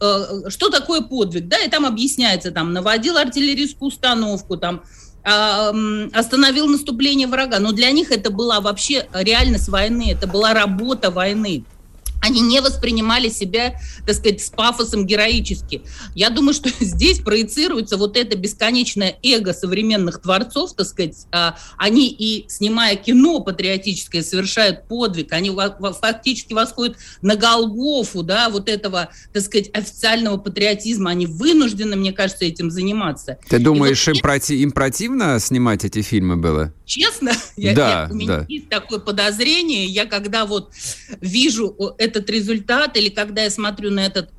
а, 0.00 0.50
что 0.50 0.70
такое 0.70 1.00
подвиг, 1.00 1.48
да, 1.48 1.58
и 1.58 1.68
там 1.68 1.86
объясняется, 1.86 2.50
там, 2.50 2.72
наводил 2.72 3.16
артиллерийскую 3.16 3.88
установку, 3.88 4.56
там, 4.56 4.82
остановил 5.26 6.68
наступление 6.68 7.26
врага. 7.26 7.58
Но 7.58 7.72
для 7.72 7.90
них 7.90 8.12
это 8.12 8.30
была 8.30 8.60
вообще 8.60 9.08
реальность 9.12 9.68
войны, 9.68 10.12
это 10.12 10.26
была 10.26 10.54
работа 10.54 11.10
войны 11.10 11.64
они 12.26 12.40
не 12.40 12.60
воспринимали 12.60 13.28
себя, 13.28 13.80
так 14.04 14.16
сказать, 14.16 14.42
с 14.42 14.50
пафосом 14.50 15.06
героически. 15.06 15.82
Я 16.14 16.30
думаю, 16.30 16.54
что 16.54 16.70
здесь 16.80 17.20
проецируется 17.20 17.96
вот 17.96 18.16
это 18.16 18.36
бесконечное 18.36 19.16
эго 19.22 19.52
современных 19.52 20.20
творцов, 20.20 20.74
так 20.74 20.86
сказать, 20.86 21.26
а, 21.32 21.56
они 21.76 22.08
и, 22.08 22.46
снимая 22.48 22.96
кино 22.96 23.40
патриотическое, 23.40 24.22
совершают 24.22 24.88
подвиг, 24.88 25.32
они 25.32 25.52
фактически 26.00 26.52
восходят 26.52 26.96
на 27.22 27.36
Голгофу, 27.36 28.22
да, 28.22 28.48
вот 28.48 28.68
этого, 28.68 29.10
так 29.32 29.42
сказать, 29.42 29.70
официального 29.72 30.36
патриотизма, 30.36 31.10
они 31.10 31.26
вынуждены, 31.26 31.96
мне 31.96 32.12
кажется, 32.12 32.44
этим 32.44 32.70
заниматься. 32.70 33.38
Ты 33.48 33.58
думаешь, 33.58 34.06
вот 34.06 34.16
им, 34.16 34.22
проти 34.22 34.62
им 34.62 34.72
противно 34.72 35.38
снимать 35.38 35.84
эти 35.84 36.02
фильмы 36.02 36.36
было? 36.36 36.72
Честно, 36.84 37.32
я, 37.56 37.74
да, 37.74 37.90
я, 37.90 38.08
у 38.10 38.14
меня 38.14 38.38
да. 38.38 38.46
есть 38.48 38.68
такое 38.68 38.98
подозрение, 38.98 39.86
я 39.86 40.06
когда 40.06 40.46
вот 40.46 40.72
вижу 41.20 41.74
этот 42.16 42.30
результат, 42.30 42.96
или 42.96 43.08
когда 43.08 43.42
я 43.42 43.50
смотрю 43.50 43.90
на 43.90 44.04
этот 44.04 44.30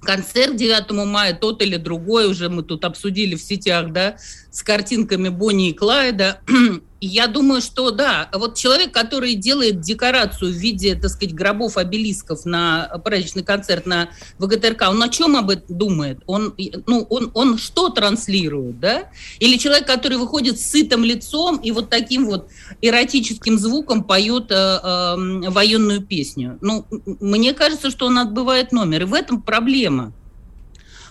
концерт 0.00 0.56
9 0.56 0.90
мая, 1.06 1.34
тот 1.34 1.62
или 1.62 1.76
другой, 1.76 2.28
уже 2.28 2.48
мы 2.48 2.62
тут 2.62 2.84
обсудили 2.84 3.36
в 3.36 3.42
сетях, 3.42 3.92
да, 3.92 4.16
с 4.50 4.62
картинками 4.62 5.28
Бонни 5.28 5.70
и 5.70 5.72
Клайда, 5.72 6.40
я 7.06 7.26
думаю, 7.26 7.60
что 7.60 7.90
да, 7.90 8.28
вот 8.32 8.56
человек, 8.56 8.92
который 8.92 9.34
делает 9.34 9.80
декорацию 9.80 10.52
в 10.52 10.54
виде, 10.54 10.94
так 10.94 11.10
сказать, 11.10 11.34
гробов 11.34 11.76
обелисков 11.76 12.44
на 12.44 12.86
праздничный 13.04 13.42
концерт 13.42 13.86
на 13.86 14.10
ВГТРК, 14.38 14.82
он 14.90 15.02
о 15.02 15.08
чем 15.08 15.36
об 15.36 15.50
этом 15.50 15.76
думает? 15.76 16.20
Он, 16.26 16.54
ну, 16.86 17.06
он, 17.10 17.30
он 17.34 17.58
что 17.58 17.88
транслирует, 17.88 18.78
да? 18.78 19.10
Или 19.40 19.56
человек, 19.56 19.86
который 19.86 20.16
выходит 20.16 20.60
с 20.60 20.70
сытым 20.70 21.04
лицом 21.04 21.56
и 21.56 21.72
вот 21.72 21.90
таким 21.90 22.26
вот 22.26 22.48
эротическим 22.80 23.58
звуком 23.58 24.04
поет 24.04 24.50
э, 24.50 24.54
э, 24.54 25.50
военную 25.50 26.02
песню? 26.02 26.58
Ну, 26.60 26.86
мне 27.20 27.52
кажется, 27.52 27.90
что 27.90 28.06
он 28.06 28.18
отбывает 28.18 28.70
номер, 28.72 29.02
и 29.02 29.06
в 29.06 29.14
этом 29.14 29.42
проблема. 29.42 30.12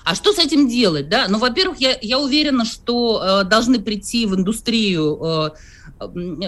А 0.04 0.16
что 0.16 0.34
с 0.34 0.40
этим 0.40 0.68
делать? 0.68 1.10
Да? 1.10 1.28
Ну, 1.28 1.38
во-первых, 1.38 1.80
я, 1.80 1.98
я 2.02 2.20
уверена, 2.20 2.66
что 2.66 3.22
э, 3.22 3.44
должны 3.44 3.80
прийти 3.80 4.26
в 4.26 4.36
индустрию 4.36 5.20
э, 5.24 5.50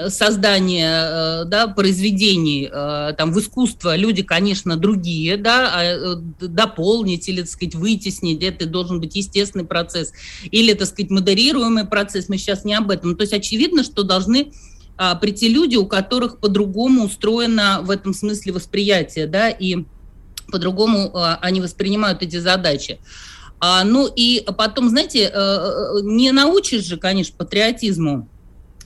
создания 0.10 1.44
э, 1.44 1.46
да, 1.46 1.68
произведений 1.68 2.70
э, 2.72 3.14
там, 3.18 3.32
в 3.32 3.40
искусство 3.40 3.96
люди, 3.96 4.24
конечно, 4.24 4.78
другие, 4.78 5.38
да, 5.38 5.72
а, 5.74 5.84
э, 5.84 6.16
дополнить 6.40 7.30
или, 7.30 7.42
так 7.42 7.50
сказать, 7.50 7.76
вытеснить, 7.76 8.42
это 8.42 8.66
должен 8.66 9.00
быть 9.00 9.16
естественный 9.16 9.66
процесс, 9.66 10.12
или, 10.50 10.74
так 10.74 10.88
сказать, 10.88 11.12
модерируемый 11.12 11.86
процесс, 11.86 12.30
мы 12.30 12.38
сейчас 12.38 12.66
не 12.66 12.74
об 12.74 12.90
этом. 12.90 13.16
То 13.16 13.22
есть 13.22 13.34
очевидно, 13.34 13.84
что 13.84 14.04
должны 14.04 14.52
а, 14.98 15.16
прийти 15.16 15.50
люди, 15.50 15.76
у 15.76 15.86
которых 15.86 16.40
по-другому 16.40 17.06
устроено 17.06 17.82
в 17.84 17.92
этом 17.92 18.14
смысле 18.14 18.54
восприятие, 18.54 19.28
да, 19.28 19.50
и 19.50 19.86
по-другому 20.52 21.12
а, 21.16 21.40
они 21.42 21.62
воспринимают 21.62 22.22
эти 22.22 22.38
задачи. 22.38 23.00
А, 23.66 23.86
ну 23.86 24.12
и 24.14 24.44
потом, 24.58 24.90
знаете, 24.90 25.32
не 26.04 26.34
научишь 26.34 26.84
же, 26.84 26.98
конечно, 26.98 27.34
патриотизму 27.38 28.28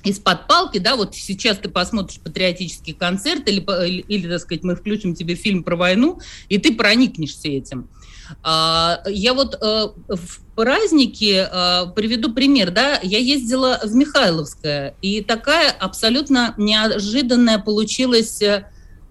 из-под 0.04 0.48
палки, 0.48 0.78
да, 0.78 0.96
вот 0.96 1.16
сейчас 1.16 1.58
ты 1.58 1.68
посмотришь 1.68 2.20
патриотический 2.20 2.94
концерт 2.94 3.48
или, 3.48 3.60
или, 3.60 4.02
или, 4.02 4.30
так 4.30 4.40
сказать, 4.40 4.64
мы 4.64 4.76
включим 4.76 5.16
тебе 5.16 5.34
фильм 5.34 5.64
про 5.64 5.76
войну, 5.76 6.20
и 6.48 6.60
ты 6.60 6.76
проникнешься 6.76 7.48
этим. 7.48 7.90
А, 8.44 9.02
я 9.08 9.34
вот 9.34 9.58
а, 9.62 9.94
в 10.08 10.40
празднике 10.56 11.50
а, 11.52 11.88
приведу 11.88 12.32
пример, 12.34 12.70
да, 12.70 13.00
я 13.02 13.18
ездила 13.18 13.80
в 13.84 13.96
Михайловское, 13.96 14.96
и 15.02 15.22
такая 15.22 15.72
абсолютно 15.72 16.54
неожиданная 16.58 17.58
получилась 17.58 18.42
э, 18.44 18.46
э, 18.46 18.64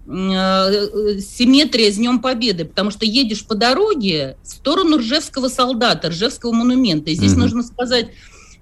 симметрия 0.07 1.91
с 1.91 1.95
Днем 1.95 2.19
Победы, 2.19 2.63
потому 2.65 2.91
что 2.91 3.05
едешь 3.05 3.45
по 3.45 3.55
дороге 3.55 4.37
в 4.41 4.47
сторону 4.47 4.99
Ржевского 4.99 5.49
солдата, 5.49 6.09
Ржевского 6.09 6.53
монумента. 6.53 7.11
И 7.11 7.15
здесь 7.15 7.33
mm-hmm. 7.33 7.37
нужно 7.37 7.63
сказать 7.63 8.11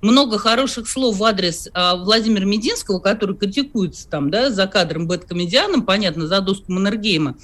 много 0.02 0.40
хороших 0.40 0.90
слов 0.90 1.18
в 1.18 1.24
адрес 1.24 1.70
а, 1.74 1.96
Владимира 1.96 2.46
Мединского, 2.46 3.00
который 3.00 3.36
критикуется 3.36 4.08
там, 4.08 4.32
да, 4.32 4.50
за 4.50 4.66
кадром 4.68 5.08
бэткомедианом, 5.08 5.84
понятно, 5.84 6.28
за 6.28 6.42
доску 6.42 6.72
Маннергейма. 6.72 7.38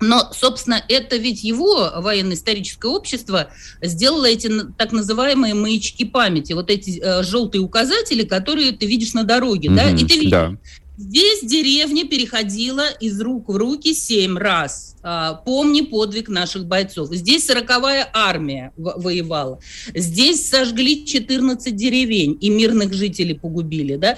Но, 0.00 0.30
собственно, 0.32 0.82
это 0.88 1.16
ведь 1.16 1.44
его 1.44 1.90
военно-историческое 1.96 2.88
общество 2.88 3.48
сделало 3.80 4.26
эти 4.26 4.50
так 4.76 4.92
называемые 4.92 5.54
маячки 5.54 6.04
памяти, 6.04 6.52
вот 6.52 6.70
эти 6.70 7.00
э, 7.00 7.22
желтые 7.22 7.62
указатели, 7.62 8.24
которые 8.24 8.72
ты 8.72 8.86
видишь 8.86 9.14
на 9.14 9.24
дороге, 9.24 9.68
mm-hmm, 9.68 9.76
да, 9.76 9.90
и 9.90 10.04
ты 10.04 10.14
видишь, 10.18 10.30
да. 10.30 10.56
Здесь 10.96 11.40
деревня 11.42 12.06
переходила 12.06 12.88
из 13.00 13.20
рук 13.20 13.48
в 13.48 13.56
руки 13.56 13.94
семь 13.94 14.38
раз. 14.38 14.94
А, 15.02 15.34
помни 15.34 15.80
подвиг 15.80 16.28
наших 16.28 16.66
бойцов. 16.66 17.08
Здесь 17.10 17.44
сороковая 17.46 18.08
армия 18.12 18.72
воевала. 18.76 19.58
Здесь 19.92 20.48
сожгли 20.48 21.04
14 21.04 21.74
деревень 21.74 22.38
и 22.40 22.48
мирных 22.48 22.94
жителей 22.94 23.34
погубили. 23.34 23.96
Да? 23.96 24.16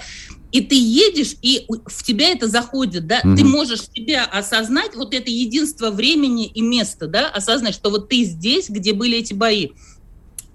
И 0.51 0.61
ты 0.61 0.75
едешь, 0.75 1.35
и 1.41 1.65
в 1.67 2.03
тебя 2.03 2.29
это 2.29 2.47
заходит, 2.47 3.07
да, 3.07 3.21
mm 3.21 3.35
ты 3.35 3.43
можешь 3.43 3.81
себя 3.93 4.23
осознать, 4.23 4.95
вот 4.95 5.13
это 5.13 5.29
единство 5.29 5.91
времени 5.91 6.47
и 6.47 6.61
места, 6.61 7.07
да, 7.07 7.27
осознать, 7.27 7.73
что 7.73 7.89
вот 7.89 8.07
ты 8.07 8.23
здесь, 8.23 8.69
где 8.69 8.93
были 8.93 9.17
эти 9.17 9.33
бои. 9.33 9.69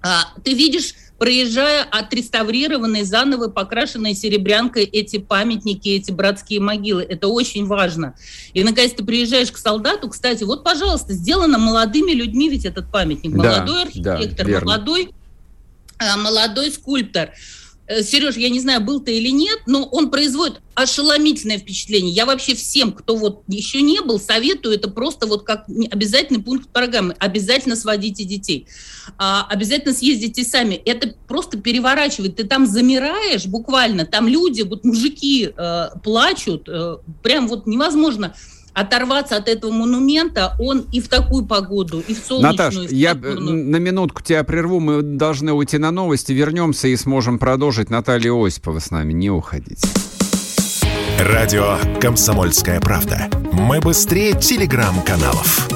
А, 0.01 0.33
ты 0.43 0.53
видишь 0.53 0.95
проезжая 1.23 1.83
отреставрированные, 1.89 3.05
заново 3.05 3.47
покрашенные 3.47 4.13
серебрянкой 4.13 4.83
эти 4.83 5.19
памятники, 5.19 5.87
эти 5.87 6.11
братские 6.11 6.59
могилы. 6.59 7.01
Это 7.01 7.29
очень 7.29 7.65
важно. 7.65 8.13
И, 8.51 8.61
наконец, 8.61 8.91
ты 8.91 9.05
приезжаешь 9.05 9.49
к 9.49 9.57
солдату, 9.57 10.09
кстати, 10.09 10.43
вот, 10.43 10.65
пожалуйста, 10.65 11.13
сделано 11.13 11.57
молодыми 11.57 12.11
людьми 12.11 12.49
ведь 12.49 12.65
этот 12.65 12.91
памятник. 12.91 13.31
Молодой 13.31 13.85
да, 13.95 14.15
архитектор, 14.15 14.45
да, 14.47 14.65
молодой, 14.65 15.13
э, 15.99 16.17
молодой 16.17 16.71
скульптор. 16.71 17.29
Э, 17.85 18.01
Сереж, 18.01 18.37
я 18.37 18.49
не 18.49 18.59
знаю, 18.59 18.81
был 18.81 19.01
ты 19.01 19.17
или 19.17 19.29
нет, 19.29 19.59
но 19.65 19.83
он 19.83 20.09
производит 20.09 20.61
ошеломительное 20.73 21.57
впечатление. 21.57 22.11
Я 22.11 22.25
вообще 22.25 22.55
всем, 22.55 22.93
кто 22.93 23.15
вот 23.15 23.43
еще 23.47 23.81
не 23.81 24.01
был, 24.01 24.19
советую 24.19 24.75
это 24.75 24.89
просто 24.89 25.27
вот 25.27 25.43
как 25.43 25.65
обязательный 25.91 26.41
пункт 26.41 26.69
программы. 26.69 27.15
Обязательно 27.19 27.75
сводите 27.75 28.23
детей. 28.23 28.67
А, 29.17 29.45
обязательно 29.49 29.93
съездите 29.93 30.43
сами. 30.43 30.75
Это 30.75 31.13
просто 31.27 31.59
переворачивает. 31.59 32.37
Ты 32.37 32.45
там 32.45 32.65
замираешь 32.65 33.45
буквально. 33.45 34.05
Там 34.05 34.27
люди, 34.27 34.61
вот 34.61 34.85
мужики 34.85 35.51
э, 35.55 35.85
плачут. 36.03 36.69
Э, 36.69 36.97
прям 37.21 37.47
вот 37.47 37.67
невозможно 37.67 38.33
оторваться 38.73 39.37
от 39.37 39.47
этого 39.47 39.71
монумента, 39.71 40.55
он 40.59 40.85
и 40.91 40.99
в 40.99 41.07
такую 41.07 41.45
погоду, 41.45 42.03
и 42.07 42.13
в 42.13 42.17
солнечную. 42.17 42.51
Наташ, 42.51 42.75
я 42.91 43.13
на 43.15 43.77
минутку 43.77 44.21
тебя 44.21 44.43
прерву, 44.43 44.79
мы 44.79 45.01
должны 45.01 45.53
уйти 45.53 45.77
на 45.77 45.91
новости, 45.91 46.31
вернемся 46.31 46.87
и 46.87 46.95
сможем 46.95 47.39
продолжить. 47.39 47.89
Наталья 47.89 48.33
Осипова 48.33 48.79
с 48.79 48.91
нами, 48.91 49.13
не 49.13 49.29
уходите. 49.29 49.87
Радио 51.19 51.77
«Комсомольская 52.01 52.81
правда». 52.81 53.29
Мы 53.53 53.79
быстрее 53.79 54.33
телеграм-каналов. 54.33 55.69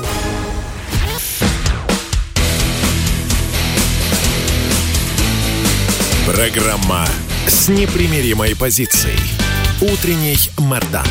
Программа 6.25 7.05
с 7.47 7.69
непримиримой 7.69 8.55
позицией. 8.55 9.19
Утренний 9.81 10.37
Мордан. 10.57 11.05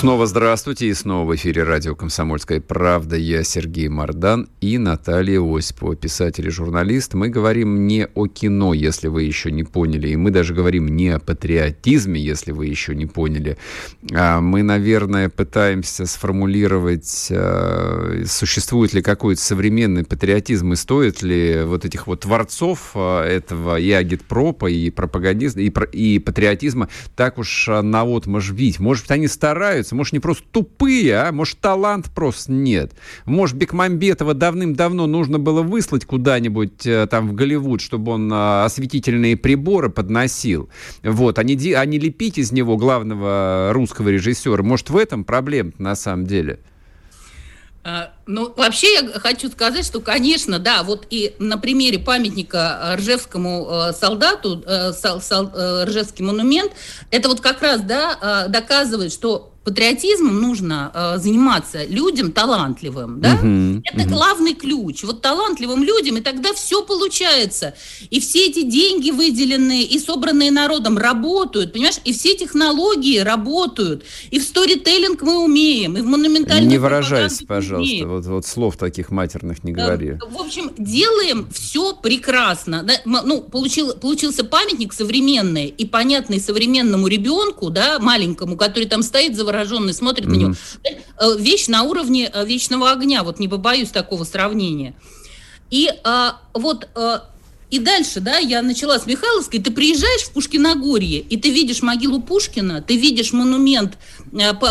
Снова 0.00 0.24
здравствуйте, 0.26 0.86
и 0.86 0.94
снова 0.94 1.30
в 1.30 1.36
эфире 1.36 1.62
радио 1.62 1.94
«Комсомольская 1.94 2.62
правда». 2.62 3.16
Я 3.16 3.44
Сергей 3.44 3.88
Мордан 3.88 4.48
и 4.62 4.78
Наталья 4.78 5.42
Осипова, 5.42 5.94
писатель 5.94 6.46
и 6.46 6.50
журналист. 6.50 7.12
Мы 7.12 7.28
говорим 7.28 7.86
не 7.86 8.06
о 8.14 8.26
кино, 8.26 8.72
если 8.72 9.08
вы 9.08 9.24
еще 9.24 9.50
не 9.50 9.62
поняли, 9.62 10.08
и 10.08 10.16
мы 10.16 10.30
даже 10.30 10.54
говорим 10.54 10.88
не 10.88 11.10
о 11.10 11.18
патриотизме, 11.18 12.18
если 12.18 12.52
вы 12.52 12.64
еще 12.64 12.94
не 12.94 13.04
поняли. 13.04 13.58
А 14.10 14.40
мы, 14.40 14.62
наверное, 14.62 15.28
пытаемся 15.28 16.06
сформулировать, 16.06 17.28
а, 17.30 18.22
существует 18.24 18.94
ли 18.94 19.02
какой-то 19.02 19.42
современный 19.42 20.04
патриотизм, 20.04 20.72
и 20.72 20.76
стоит 20.76 21.20
ли 21.20 21.60
вот 21.64 21.84
этих 21.84 22.06
вот 22.06 22.20
творцов 22.20 22.92
а, 22.94 23.22
этого 23.22 23.78
и 23.78 23.90
агитпропа, 23.90 24.70
и 24.70 24.88
пропагандизма, 24.88 25.60
и, 25.60 25.70
и 25.92 26.18
патриотизма 26.18 26.88
так 27.16 27.36
уж 27.36 27.68
на 27.68 28.06
вот 28.06 28.26
бить. 28.26 28.80
Может 28.80 29.04
быть, 29.04 29.10
они 29.10 29.28
стараются, 29.28 29.89
нравится. 29.90 29.94
Может, 29.94 30.12
не 30.12 30.20
просто 30.20 30.44
тупые, 30.50 31.16
а 31.16 31.32
может, 31.32 31.58
талант 31.58 32.10
просто 32.14 32.52
нет. 32.52 32.92
Может, 33.24 33.56
Бекмамбетова 33.56 34.34
давным-давно 34.34 35.06
нужно 35.06 35.38
было 35.38 35.62
выслать 35.62 36.04
куда-нибудь 36.04 36.86
э, 36.86 37.06
там 37.06 37.28
в 37.28 37.34
Голливуд, 37.34 37.80
чтобы 37.80 38.12
он 38.12 38.32
э, 38.32 38.64
осветительные 38.64 39.36
приборы 39.36 39.90
подносил. 39.90 40.68
Вот, 41.02 41.38
а 41.38 41.42
не, 41.42 41.72
а 41.72 41.84
не 41.84 41.98
лепить 41.98 42.38
из 42.38 42.52
него 42.52 42.76
главного 42.76 43.70
русского 43.72 44.08
режиссера. 44.08 44.62
Может, 44.62 44.90
в 44.90 44.96
этом 44.96 45.24
проблема 45.24 45.72
на 45.78 45.94
самом 45.94 46.26
деле? 46.26 46.58
А, 47.82 48.12
ну, 48.26 48.52
вообще 48.56 48.92
я 48.94 49.02
хочу 49.18 49.50
сказать, 49.50 49.84
что, 49.84 50.00
конечно, 50.00 50.58
да, 50.58 50.82
вот 50.82 51.06
и 51.10 51.34
на 51.38 51.58
примере 51.58 51.98
памятника 51.98 52.96
Ржевскому 52.96 53.68
э, 53.70 53.92
солдату, 53.92 54.64
Ржевский 54.66 56.24
монумент, 56.24 56.72
это 57.10 57.28
вот 57.28 57.40
как 57.40 57.62
раз, 57.62 57.80
да, 57.82 58.46
доказывает, 58.48 59.12
что 59.12 59.50
патриотизмом 59.64 60.40
нужно 60.40 60.90
э, 60.92 61.18
заниматься 61.18 61.84
людям 61.84 62.32
талантливым, 62.32 63.20
да? 63.20 63.34
Угу, 63.34 63.82
Это 63.84 64.02
угу. 64.02 64.16
главный 64.16 64.54
ключ. 64.54 65.04
Вот 65.04 65.20
талантливым 65.20 65.84
людям, 65.84 66.16
и 66.16 66.20
тогда 66.20 66.54
все 66.54 66.82
получается. 66.82 67.74
И 68.08 68.20
все 68.20 68.46
эти 68.46 68.62
деньги 68.62 69.10
выделенные 69.10 69.82
и 69.82 69.98
собранные 69.98 70.50
народом 70.50 70.96
работают, 70.96 71.72
понимаешь? 71.74 71.98
И 72.04 72.12
все 72.12 72.34
технологии 72.36 73.18
работают. 73.18 74.04
И 74.30 74.38
в 74.38 74.44
сторителлинг 74.44 75.20
мы 75.22 75.44
умеем, 75.44 75.96
и 75.98 76.00
в 76.00 76.06
монументальной 76.06 76.66
Не 76.66 76.78
выражайся, 76.78 77.46
пожалуйста, 77.46 78.06
вот, 78.10 78.26
вот 78.26 78.46
слов 78.46 78.76
таких 78.76 79.10
матерных 79.10 79.64
не 79.64 79.72
говори. 79.72 80.16
В 80.30 80.40
общем, 80.40 80.70
делаем 80.78 81.48
все 81.52 81.94
прекрасно. 81.94 82.82
Да? 82.82 82.94
Ну, 83.04 83.42
получил, 83.42 83.94
получился 83.94 84.44
памятник 84.44 84.92
современный 84.92 85.66
и 85.66 85.86
понятный 85.86 86.40
современному 86.40 87.06
ребенку, 87.06 87.70
да, 87.70 87.98
маленькому, 87.98 88.56
который 88.56 88.86
там 88.86 89.02
стоит 89.02 89.36
за 89.36 89.40
завороженный 89.40 89.94
смотрит 89.94 90.26
mm-hmm. 90.26 90.30
на 90.30 90.34
него. 90.34 90.54
Э, 91.18 91.36
вещь 91.38 91.68
на 91.68 91.82
уровне 91.82 92.30
э, 92.32 92.44
вечного 92.44 92.92
огня, 92.92 93.22
вот 93.22 93.38
не 93.38 93.48
побоюсь 93.48 93.90
такого 93.90 94.24
сравнения. 94.24 94.94
И 95.70 95.88
а, 96.04 96.40
вот 96.52 96.88
а, 96.94 97.30
и 97.70 97.78
дальше, 97.78 98.20
да, 98.20 98.38
я 98.38 98.62
начала 98.62 98.98
с 98.98 99.06
Михайловской, 99.06 99.60
ты 99.60 99.70
приезжаешь 99.70 100.22
в 100.22 100.32
Пушкиногорье, 100.32 101.20
и 101.20 101.36
ты 101.36 101.50
видишь 101.50 101.82
могилу 101.82 102.20
Пушкина, 102.20 102.82
ты 102.82 102.96
видишь 102.96 103.32
монумент, 103.32 103.96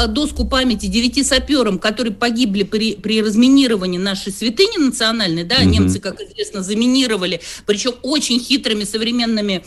доску 0.10 0.46
памяти 0.46 0.88
девяти 0.88 1.24
саперам, 1.24 1.80
которые 1.80 2.14
погибли 2.14 2.64
при, 2.64 2.96
при 2.96 3.22
разминировании 3.22 3.98
нашей 3.98 4.34
святыни 4.34 4.78
национальной, 4.78 5.46
да, 5.46 5.58
угу. 5.62 5.70
немцы, 5.70 6.00
как 6.00 6.20
известно, 6.22 6.62
заминировали, 6.62 7.42
причем 7.66 7.94
очень 8.02 8.40
хитрыми 8.40 8.84
современными 8.84 9.64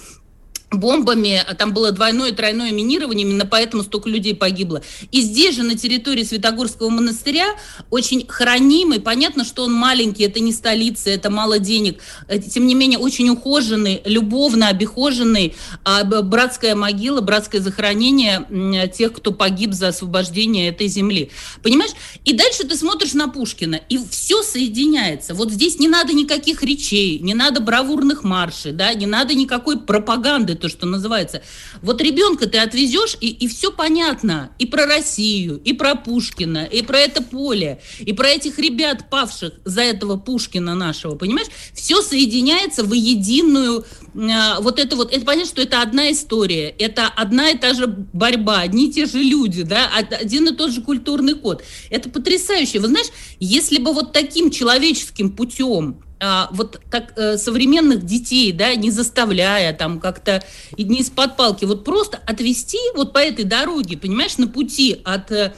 бомбами, 0.72 1.42
а 1.46 1.54
там 1.54 1.72
было 1.72 1.92
двойное 1.92 2.30
и 2.30 2.34
тройное 2.34 2.72
минирование, 2.72 3.26
именно 3.26 3.46
поэтому 3.46 3.82
столько 3.82 4.08
людей 4.08 4.34
погибло. 4.34 4.82
И 5.10 5.20
здесь 5.20 5.56
же, 5.56 5.62
на 5.62 5.76
территории 5.76 6.24
Святогорского 6.24 6.88
монастыря, 6.88 7.54
очень 7.90 8.26
хранимый, 8.26 9.00
понятно, 9.00 9.44
что 9.44 9.64
он 9.64 9.72
маленький, 9.72 10.24
это 10.24 10.40
не 10.40 10.52
столица, 10.52 11.10
это 11.10 11.30
мало 11.30 11.58
денег, 11.58 12.00
э, 12.28 12.38
тем 12.38 12.66
не 12.66 12.74
менее, 12.74 12.98
очень 12.98 13.28
ухоженный, 13.28 14.02
любовно 14.04 14.68
обихоженный 14.68 15.54
а, 15.84 16.04
братская 16.04 16.74
могила, 16.74 17.20
братское 17.20 17.60
захоронение 17.60 18.46
тех, 18.88 19.12
кто 19.12 19.32
погиб 19.32 19.72
за 19.72 19.88
освобождение 19.88 20.68
этой 20.68 20.88
земли. 20.88 21.30
Понимаешь? 21.62 21.92
И 22.24 22.32
дальше 22.32 22.64
ты 22.64 22.76
смотришь 22.76 23.14
на 23.14 23.28
Пушкина, 23.28 23.80
и 23.88 23.98
все 24.10 24.42
соединяется. 24.42 25.34
Вот 25.34 25.50
здесь 25.50 25.78
не 25.78 25.88
надо 25.88 26.12
никаких 26.12 26.62
речей, 26.62 27.18
не 27.18 27.34
надо 27.34 27.60
бравурных 27.60 28.24
маршей, 28.24 28.72
да, 28.72 28.94
не 28.94 29.06
надо 29.06 29.34
никакой 29.34 29.78
пропаганды, 29.78 30.54
то, 30.62 30.68
что 30.68 30.86
называется. 30.86 31.42
Вот 31.82 32.00
ребенка 32.00 32.48
ты 32.48 32.58
отвезешь, 32.58 33.16
и, 33.20 33.28
и 33.28 33.48
все 33.48 33.70
понятно. 33.70 34.50
И 34.58 34.66
про 34.66 34.86
Россию, 34.86 35.60
и 35.62 35.72
про 35.72 35.94
Пушкина, 35.96 36.64
и 36.64 36.82
про 36.82 36.98
это 37.00 37.22
поле, 37.22 37.80
и 37.98 38.12
про 38.12 38.28
этих 38.28 38.58
ребят, 38.58 39.10
павших 39.10 39.54
за 39.64 39.82
этого 39.82 40.16
Пушкина 40.16 40.74
нашего, 40.74 41.16
понимаешь? 41.16 41.48
Все 41.74 42.00
соединяется 42.00 42.84
в 42.84 42.92
единую 42.92 43.84
э, 44.14 44.60
вот 44.60 44.78
это 44.78 44.96
вот, 44.96 45.12
это 45.12 45.24
понятно, 45.24 45.50
что 45.50 45.62
это 45.62 45.82
одна 45.82 46.10
история, 46.12 46.68
это 46.68 47.08
одна 47.08 47.50
и 47.50 47.58
та 47.58 47.74
же 47.74 47.86
борьба, 47.86 48.60
одни 48.60 48.88
и 48.88 48.92
те 48.92 49.06
же 49.06 49.18
люди, 49.18 49.62
да, 49.62 49.90
один 49.96 50.48
и 50.48 50.54
тот 50.54 50.70
же 50.70 50.80
культурный 50.80 51.34
код. 51.34 51.62
Это 51.90 52.08
потрясающе. 52.08 52.78
Вы 52.78 52.86
знаешь, 52.86 53.08
если 53.40 53.78
бы 53.78 53.92
вот 53.92 54.12
таким 54.12 54.50
человеческим 54.50 55.30
путем 55.30 56.02
а, 56.22 56.48
вот 56.52 56.80
так 56.90 57.12
э, 57.16 57.36
современных 57.36 58.06
детей, 58.06 58.52
да, 58.52 58.74
не 58.76 58.90
заставляя 58.90 59.72
там 59.72 59.98
как-то 59.98 60.42
не 60.78 61.00
из-под 61.00 61.36
палки, 61.36 61.64
вот 61.64 61.84
просто 61.84 62.20
отвести 62.26 62.78
вот 62.94 63.12
по 63.12 63.18
этой 63.18 63.44
дороге, 63.44 63.96
понимаешь, 63.96 64.38
на 64.38 64.46
пути 64.46 65.00
от 65.04 65.32
э, 65.32 65.52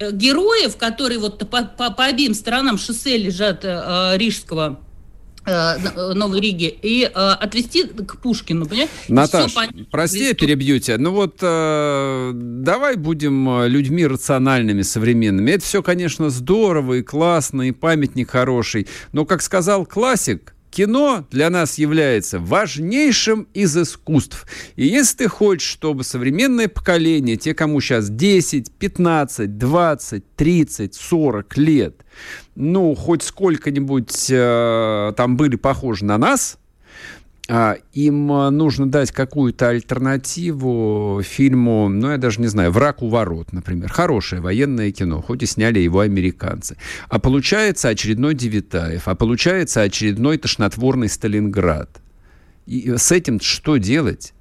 героев, 0.00 0.76
которые 0.76 1.20
вот 1.20 1.38
по, 1.48 1.62
по, 1.62 1.90
по 1.90 2.04
обеим 2.04 2.34
сторонам 2.34 2.78
шоссе 2.78 3.16
лежат 3.16 3.60
э, 3.62 4.16
Рижского 4.16 4.58
Э, 4.68 4.72
э, 4.72 4.87
Новой 6.14 6.40
Риге 6.40 6.68
и 6.68 7.04
э, 7.04 7.08
отвезти 7.08 7.84
к 7.84 8.18
Пушкину, 8.18 8.66
понимаешь? 8.66 8.90
Наташ, 9.08 9.54
прости, 9.90 10.24
я 10.28 10.34
перебью 10.34 10.78
тебя. 10.78 10.98
Ну 10.98 11.12
вот 11.12 11.38
э, 11.40 12.32
давай 12.34 12.96
будем 12.96 13.48
э, 13.60 13.68
людьми 13.68 14.06
рациональными, 14.06 14.82
современными. 14.82 15.50
Это 15.52 15.64
все, 15.64 15.82
конечно, 15.82 16.30
здорово 16.30 16.94
и 16.94 17.02
классно, 17.02 17.62
и 17.62 17.72
памятник 17.72 18.30
хороший. 18.30 18.86
Но, 19.12 19.24
как 19.24 19.42
сказал 19.42 19.86
классик, 19.86 20.54
Кино 20.70 21.26
для 21.30 21.50
нас 21.50 21.78
является 21.78 22.38
важнейшим 22.38 23.48
из 23.54 23.76
искусств. 23.76 24.46
И 24.76 24.86
если 24.86 25.16
ты 25.16 25.28
хочешь, 25.28 25.68
чтобы 25.68 26.04
современное 26.04 26.68
поколение, 26.68 27.36
те, 27.36 27.54
кому 27.54 27.80
сейчас 27.80 28.10
10, 28.10 28.72
15, 28.72 29.58
20, 29.58 30.36
30, 30.36 30.94
40 30.94 31.56
лет, 31.56 32.04
ну, 32.58 32.96
хоть 32.96 33.22
сколько-нибудь 33.22 34.26
э, 34.30 35.12
там 35.16 35.36
были 35.36 35.54
похожи 35.54 36.04
на 36.04 36.18
нас, 36.18 36.58
а, 37.48 37.76
им 37.92 38.32
э, 38.32 38.50
нужно 38.50 38.90
дать 38.90 39.12
какую-то 39.12 39.68
альтернативу 39.68 41.22
фильму, 41.22 41.88
ну, 41.88 42.10
я 42.10 42.18
даже 42.18 42.40
не 42.40 42.48
знаю, 42.48 42.72
«Враг 42.72 43.00
у 43.00 43.08
ворот», 43.08 43.52
например. 43.52 43.90
Хорошее 43.92 44.42
военное 44.42 44.90
кино, 44.90 45.22
хоть 45.22 45.44
и 45.44 45.46
сняли 45.46 45.78
его 45.78 46.00
американцы. 46.00 46.76
А 47.08 47.20
получается 47.20 47.90
очередной 47.90 48.34
Девитаев, 48.34 49.06
а 49.06 49.14
получается 49.14 49.82
очередной 49.82 50.36
тошнотворный 50.36 51.08
Сталинград. 51.08 52.02
И 52.66 52.92
с 52.96 53.12
этим 53.12 53.40
что 53.40 53.76
делать? 53.76 54.34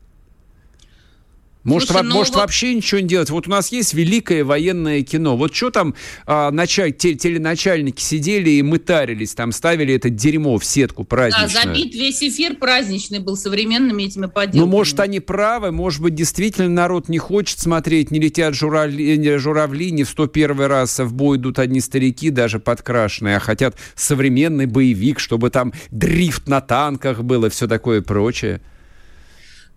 Может, 1.67 1.89
Слушай, 1.89 2.03
во, 2.03 2.07
ну, 2.07 2.15
может 2.15 2.33
вот... 2.33 2.41
вообще 2.41 2.73
ничего 2.73 3.01
не 3.01 3.07
делать. 3.09 3.29
Вот 3.29 3.45
у 3.47 3.51
нас 3.51 3.73
есть 3.73 3.93
великое 3.93 4.45
военное 4.45 5.03
кино. 5.03 5.35
Вот 5.35 5.53
что 5.53 5.69
там 5.69 5.95
а, 6.25 6.49
началь, 6.49 6.93
те, 6.93 7.13
теленачальники 7.13 7.99
сидели 7.99 8.51
и 8.51 8.61
мытарились, 8.61 9.33
там 9.33 9.51
ставили 9.51 9.93
это 9.93 10.09
дерьмо 10.09 10.57
в 10.59 10.63
сетку 10.63 11.03
праздничную. 11.03 11.65
Да, 11.65 11.69
забит 11.73 11.93
весь 11.93 12.23
эфир 12.23 12.55
праздничный 12.55 13.19
был 13.19 13.35
современными 13.35 14.03
этими 14.03 14.27
поделками. 14.27 14.61
Ну, 14.61 14.65
может, 14.65 14.97
они 15.01 15.19
правы, 15.19 15.73
может 15.73 16.01
быть, 16.01 16.15
действительно 16.15 16.69
народ 16.69 17.09
не 17.09 17.17
хочет 17.17 17.59
смотреть, 17.59 18.11
не 18.11 18.19
летят 18.21 18.55
журавли, 18.55 19.17
не 19.17 19.37
журавли, 19.37 19.91
не 19.91 20.05
в 20.05 20.09
101 20.09 20.61
раз 20.61 20.99
в 20.99 21.13
бой 21.13 21.35
идут 21.35 21.59
одни 21.59 21.81
старики, 21.81 22.29
даже 22.29 22.59
подкрашенные, 22.59 23.35
а 23.35 23.39
хотят 23.41 23.75
современный 23.93 24.67
боевик, 24.67 25.19
чтобы 25.19 25.49
там 25.49 25.73
дрифт 25.91 26.47
на 26.47 26.61
танках 26.61 27.23
был 27.23 27.43
и 27.43 27.49
все 27.49 27.67
такое 27.67 28.01
прочее. 28.01 28.61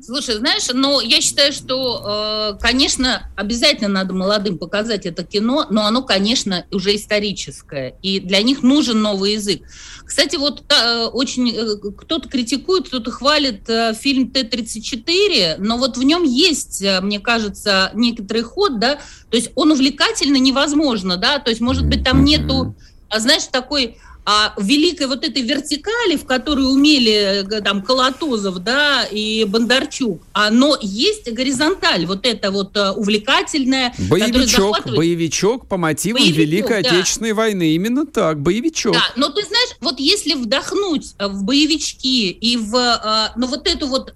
Слушай, 0.02 0.36
знаешь, 0.36 0.66
но 0.72 1.00
я 1.00 1.20
считаю, 1.20 1.52
что, 1.52 2.54
э, 2.56 2.58
конечно, 2.60 3.30
обязательно 3.36 3.88
надо 3.88 4.14
молодым 4.14 4.56
показать 4.56 5.04
это 5.04 5.24
кино, 5.24 5.66
но 5.68 5.84
оно, 5.84 6.02
конечно, 6.02 6.64
уже 6.70 6.96
историческое, 6.96 7.96
и 8.02 8.18
для 8.18 8.40
них 8.42 8.62
нужен 8.62 9.02
новый 9.02 9.34
язык. 9.34 9.62
Кстати, 10.04 10.36
вот 10.36 10.62
э, 10.68 11.04
очень 11.06 11.50
э, 11.50 11.76
кто-то 11.98 12.28
критикует, 12.28 12.88
кто-то 12.88 13.10
хвалит 13.10 13.68
фильм 13.98 14.30
Т-34, 14.30 15.56
но 15.58 15.76
вот 15.76 15.98
в 15.98 16.02
нем 16.02 16.22
есть, 16.22 16.82
мне 17.02 17.20
кажется, 17.20 17.90
некоторый 17.94 18.42
ход, 18.42 18.78
да, 18.78 18.96
то 19.30 19.36
есть 19.36 19.50
он 19.54 19.72
увлекательно 19.72 20.36
невозможно, 20.36 21.16
да, 21.18 21.38
то 21.38 21.50
есть, 21.50 21.60
может 21.60 21.86
быть, 21.86 22.04
там 22.04 22.24
нету, 22.24 22.74
а, 23.10 23.20
знаешь, 23.20 23.44
такой 23.50 23.98
а 24.26 24.54
великой 24.58 25.06
вот 25.06 25.24
этой 25.24 25.42
вертикали, 25.42 26.16
в 26.16 26.24
которой 26.24 26.70
умели 26.70 27.44
э, 27.44 27.60
там 27.62 27.82
Колотозов, 27.82 28.58
да, 28.58 29.04
и 29.04 29.44
Бондарчук, 29.44 30.22
оно 30.32 30.76
есть 30.80 31.30
горизонталь, 31.32 32.06
вот 32.06 32.26
это 32.26 32.50
вот 32.50 32.76
э, 32.76 32.90
увлекательное. 32.90 33.94
Боевичок, 33.98 34.48
захватывает... 34.48 34.96
боевичок 34.96 35.66
по 35.66 35.76
мотивам 35.76 36.20
боевичок, 36.22 36.38
Великой 36.38 36.82
да. 36.82 36.90
Отечественной 36.90 37.32
войны, 37.32 37.74
именно 37.74 38.06
так, 38.06 38.40
боевичок. 38.40 38.92
Да, 38.92 39.04
но 39.16 39.30
ты 39.30 39.42
знаешь, 39.44 39.70
вот 39.80 39.98
если 39.98 40.34
вдохнуть 40.34 41.14
э, 41.18 41.26
в 41.26 41.44
боевички 41.44 42.30
и 42.30 42.56
в, 42.56 43.32
ну 43.36 43.46
вот 43.46 43.66
это 43.66 43.86
вот 43.86 44.12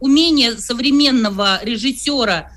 умение 0.00 0.56
современного 0.56 1.60
режиссера 1.62 2.50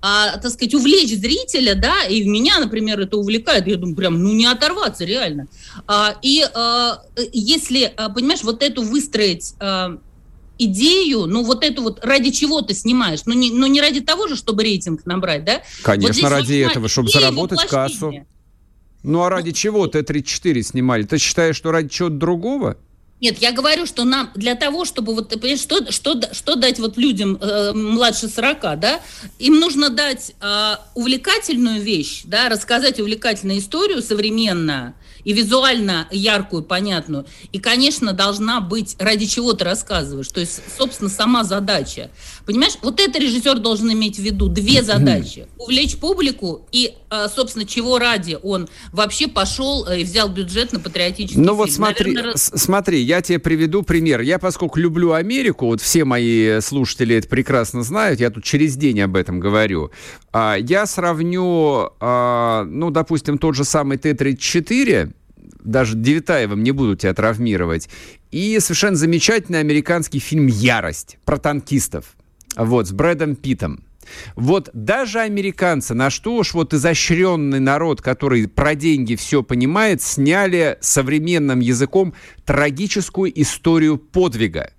а, 0.00 0.36
так 0.38 0.52
сказать, 0.52 0.74
увлечь 0.74 1.14
зрителя, 1.14 1.74
да, 1.74 2.04
и 2.04 2.24
меня, 2.24 2.58
например, 2.58 3.00
это 3.00 3.16
увлекает, 3.16 3.66
я 3.66 3.76
думаю, 3.76 3.96
прям, 3.96 4.22
ну, 4.22 4.32
не 4.32 4.46
оторваться, 4.46 5.04
реально. 5.04 5.48
А, 5.86 6.16
и 6.22 6.44
а, 6.54 7.02
если, 7.32 7.92
а, 7.96 8.10
понимаешь, 8.10 8.42
вот 8.42 8.62
эту 8.62 8.82
выстроить 8.82 9.54
а, 9.58 9.98
идею, 10.58 11.26
ну, 11.26 11.42
вот 11.42 11.64
эту 11.64 11.82
вот, 11.82 12.04
ради 12.04 12.30
чего 12.30 12.62
ты 12.62 12.74
снимаешь, 12.74 13.20
ну, 13.26 13.34
не, 13.34 13.50
ну, 13.50 13.66
не 13.66 13.80
ради 13.80 14.00
того 14.00 14.28
же, 14.28 14.36
чтобы 14.36 14.62
рейтинг 14.62 15.06
набрать, 15.06 15.44
да? 15.44 15.62
Конечно, 15.82 16.22
вот 16.22 16.30
ради 16.30 16.54
этого, 16.54 16.88
чтобы 16.88 17.10
заработать 17.10 17.66
кассу. 17.66 18.12
Ну, 19.02 19.22
а 19.22 19.30
ради 19.30 19.52
чего 19.52 19.86
Т-34 19.86 20.62
снимали? 20.62 21.04
Ты 21.04 21.18
считаешь, 21.18 21.56
что 21.56 21.70
ради 21.70 21.88
чего-то 21.88 22.16
другого? 22.16 22.76
Нет, 23.20 23.38
я 23.38 23.52
говорю, 23.52 23.86
что 23.86 24.04
нам 24.04 24.30
для 24.34 24.54
того, 24.54 24.84
чтобы 24.84 25.14
вот, 25.14 25.32
что, 25.56 25.90
что, 25.90 26.20
что 26.32 26.54
дать 26.54 26.78
вот 26.78 26.98
людям 26.98 27.38
э, 27.40 27.72
младше 27.72 28.28
40, 28.28 28.78
да, 28.78 29.00
им 29.38 29.58
нужно 29.58 29.88
дать 29.88 30.34
э, 30.40 30.74
увлекательную 30.94 31.80
вещь, 31.80 32.22
да, 32.24 32.50
рассказать 32.50 33.00
увлекательную 33.00 33.58
историю 33.58 34.02
современную, 34.02 34.94
и 35.26 35.32
визуально 35.32 36.06
яркую, 36.12 36.62
понятную. 36.62 37.26
И, 37.50 37.58
конечно, 37.58 38.12
должна 38.12 38.60
быть, 38.60 38.94
ради 39.00 39.26
чего 39.26 39.54
ты 39.54 39.64
рассказываешь. 39.64 40.28
То 40.28 40.38
есть, 40.38 40.60
собственно, 40.78 41.10
сама 41.10 41.42
задача. 41.42 42.10
Понимаешь, 42.46 42.74
вот 42.80 43.00
это 43.00 43.18
режиссер 43.18 43.58
должен 43.58 43.92
иметь 43.92 44.18
в 44.18 44.22
виду. 44.22 44.46
Две 44.46 44.82
задачи. 44.84 45.48
Увлечь 45.58 45.96
публику 45.96 46.68
и, 46.70 46.94
собственно, 47.28 47.64
чего 47.64 47.98
ради 47.98 48.38
он 48.42 48.68
вообще 48.92 49.28
пошел 49.28 49.86
э, 49.86 50.00
и 50.00 50.04
взял 50.04 50.28
бюджет 50.28 50.72
на 50.72 50.80
патриотический 50.80 51.40
Ну 51.40 51.48
фильм. 51.48 51.56
вот 51.56 51.70
смотри, 51.70 52.12
Наверное... 52.12 52.34
смотри, 52.36 53.00
я 53.00 53.22
тебе 53.22 53.38
приведу 53.38 53.82
пример. 53.82 54.20
Я, 54.20 54.38
поскольку 54.38 54.78
люблю 54.78 55.12
Америку, 55.12 55.66
вот 55.66 55.80
все 55.80 56.04
мои 56.04 56.60
слушатели 56.60 57.16
это 57.16 57.28
прекрасно 57.28 57.82
знают, 57.82 58.20
я 58.20 58.30
тут 58.30 58.44
через 58.44 58.76
день 58.76 59.00
об 59.00 59.16
этом 59.16 59.40
говорю. 59.40 59.90
А, 60.32 60.56
я 60.56 60.86
сравню, 60.86 61.90
а, 62.00 62.64
ну, 62.64 62.90
допустим, 62.90 63.38
тот 63.38 63.54
же 63.54 63.64
самый 63.64 63.98
Т-34, 63.98 65.12
даже 65.64 65.96
Девитаевым 65.96 66.62
не 66.62 66.72
буду 66.72 66.96
тебя 66.96 67.14
травмировать. 67.14 67.88
И 68.30 68.58
совершенно 68.60 68.96
замечательный 68.96 69.60
американский 69.60 70.18
фильм 70.18 70.46
«Ярость» 70.46 71.18
про 71.24 71.38
танкистов. 71.38 72.16
Вот, 72.56 72.88
с 72.88 72.92
Брэдом 72.92 73.36
Питом. 73.36 73.82
Вот 74.34 74.70
даже 74.72 75.20
американцы, 75.20 75.94
на 75.94 76.10
что 76.10 76.36
уж 76.36 76.54
вот 76.54 76.74
изощренный 76.74 77.60
народ, 77.60 78.02
который 78.02 78.48
про 78.48 78.74
деньги 78.74 79.14
все 79.14 79.42
понимает, 79.42 80.02
сняли 80.02 80.78
современным 80.80 81.60
языком 81.60 82.14
трагическую 82.44 83.32
историю 83.40 83.98
подвига. 83.98 84.70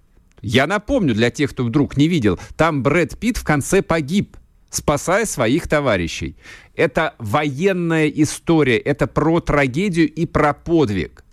Я 0.41 0.67
напомню 0.67 1.13
для 1.13 1.31
тех, 1.31 1.51
кто 1.51 1.63
вдруг 1.63 1.97
не 1.97 2.07
видел, 2.07 2.39
там 2.55 2.83
Брэд 2.83 3.17
Питт 3.17 3.37
в 3.37 3.43
конце 3.43 3.81
погиб, 3.81 4.37
спасая 4.69 5.25
своих 5.25 5.67
товарищей. 5.67 6.37
Это 6.75 7.15
военная 7.17 8.07
история, 8.07 8.77
это 8.77 9.07
про 9.07 9.39
трагедию 9.39 10.11
и 10.11 10.25
про 10.25 10.53
подвиг. 10.53 11.23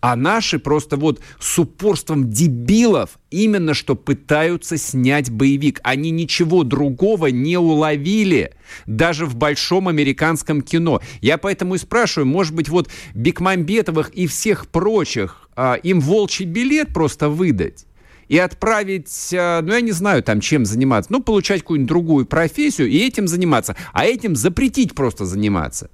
А 0.00 0.16
наши 0.16 0.58
просто 0.58 0.96
вот 0.96 1.20
с 1.38 1.58
упорством 1.58 2.30
дебилов 2.30 3.18
именно 3.30 3.74
что 3.74 3.94
пытаются 3.94 4.76
снять 4.76 5.30
боевик. 5.30 5.80
Они 5.82 6.10
ничего 6.10 6.64
другого 6.64 7.26
не 7.26 7.58
уловили 7.58 8.54
даже 8.86 9.26
в 9.26 9.36
большом 9.36 9.88
американском 9.88 10.62
кино. 10.62 11.00
Я 11.20 11.36
поэтому 11.36 11.74
и 11.74 11.78
спрашиваю, 11.78 12.26
может 12.26 12.54
быть, 12.54 12.68
вот 12.68 12.88
Бекмамбетовых 13.14 14.10
и 14.10 14.26
всех 14.26 14.68
прочих 14.68 15.48
а, 15.54 15.74
им 15.74 16.00
волчий 16.00 16.46
билет 16.46 16.94
просто 16.94 17.28
выдать? 17.28 17.86
и 18.28 18.38
отправить, 18.38 19.32
э, 19.32 19.60
ну, 19.60 19.72
я 19.72 19.80
не 19.80 19.90
знаю, 19.90 20.22
там, 20.22 20.40
чем 20.40 20.64
заниматься, 20.64 21.12
ну, 21.12 21.20
получать 21.20 21.62
какую-нибудь 21.62 21.88
другую 21.88 22.26
профессию 22.26 22.88
и 22.88 22.96
этим 22.98 23.26
заниматься, 23.26 23.74
а 23.92 24.06
этим 24.06 24.36
запретить 24.36 24.94
просто 24.94 25.24
заниматься. 25.24 25.90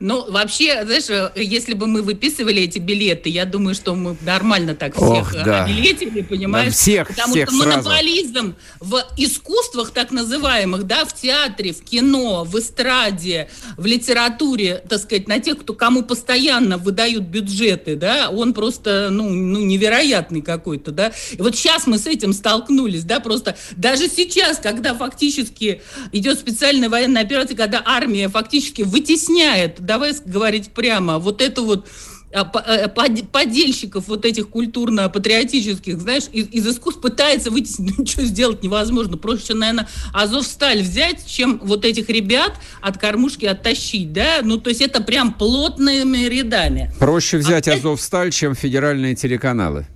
Ну, 0.00 0.30
вообще, 0.30 0.84
знаешь, 0.84 1.32
если 1.36 1.74
бы 1.74 1.86
мы 1.86 2.02
выписывали 2.02 2.62
эти 2.62 2.78
билеты, 2.78 3.28
я 3.28 3.44
думаю, 3.44 3.74
что 3.74 3.94
мы 3.94 4.16
нормально 4.22 4.74
так 4.74 4.94
всех 4.94 5.08
Ох, 5.08 5.32
да. 5.32 5.66
билетили, 5.66 6.22
понимаешь? 6.22 6.72
Да, 6.72 6.76
всех, 6.76 7.08
Потому 7.08 7.32
всех 7.32 7.48
что 7.48 7.58
монополизм 7.58 8.54
в 8.80 9.02
искусствах 9.16 9.90
так 9.90 10.10
называемых, 10.10 10.84
да, 10.84 11.04
в 11.04 11.14
театре, 11.14 11.72
в 11.72 11.82
кино, 11.82 12.44
в 12.44 12.58
эстраде, 12.58 13.48
в 13.76 13.86
литературе, 13.86 14.82
так 14.88 15.00
сказать, 15.00 15.28
на 15.28 15.38
тех, 15.38 15.58
кто 15.58 15.74
кому 15.74 16.02
постоянно 16.02 16.78
выдают 16.78 17.24
бюджеты, 17.24 17.96
да, 17.96 18.30
он 18.30 18.54
просто, 18.54 19.08
ну, 19.10 19.28
ну 19.28 19.60
невероятный 19.60 20.42
какой-то, 20.42 20.90
да. 20.90 21.12
И 21.32 21.42
вот 21.42 21.54
сейчас 21.56 21.86
мы 21.86 21.98
с 21.98 22.06
этим 22.06 22.32
столкнулись, 22.32 23.04
да, 23.04 23.20
просто 23.20 23.56
даже 23.76 24.08
сейчас, 24.08 24.58
когда 24.58 24.94
фактически 24.94 25.82
идет 26.12 26.38
специальная 26.38 26.88
военная 26.88 27.22
операция, 27.22 27.56
когда 27.56 27.82
армия 27.84 28.28
фактически 28.28 28.82
вытесняет 28.82 29.65
давай 29.78 30.14
говорить 30.24 30.70
прямо, 30.70 31.18
вот 31.18 31.40
это 31.42 31.62
вот 31.62 31.86
а, 32.32 32.50
э, 32.66 32.88
подельщиков 32.88 34.08
вот 34.08 34.24
этих 34.24 34.48
культурно-патриотических, 34.50 36.00
знаешь, 36.00 36.24
из, 36.32 36.48
из 36.48 36.66
искусств 36.66 37.00
пытается 37.00 37.50
вытеснить, 37.50 37.98
ничего 37.98 38.22
сделать 38.24 38.62
невозможно. 38.62 39.16
Проще, 39.16 39.54
наверное, 39.54 39.88
Азовсталь 40.12 40.82
взять, 40.82 41.26
чем 41.26 41.60
вот 41.62 41.84
этих 41.84 42.10
ребят 42.10 42.54
от 42.82 42.98
кормушки 42.98 43.46
оттащить, 43.46 44.12
да? 44.12 44.40
Ну, 44.42 44.58
то 44.58 44.70
есть 44.70 44.82
это 44.82 45.02
прям 45.02 45.32
плотными 45.32 46.26
рядами. 46.26 46.92
Проще 46.98 47.38
взять 47.38 47.68
а 47.68 47.74
Азовсталь, 47.74 48.32
чем 48.32 48.54
федеральные 48.54 49.14
телеканалы. 49.14 49.86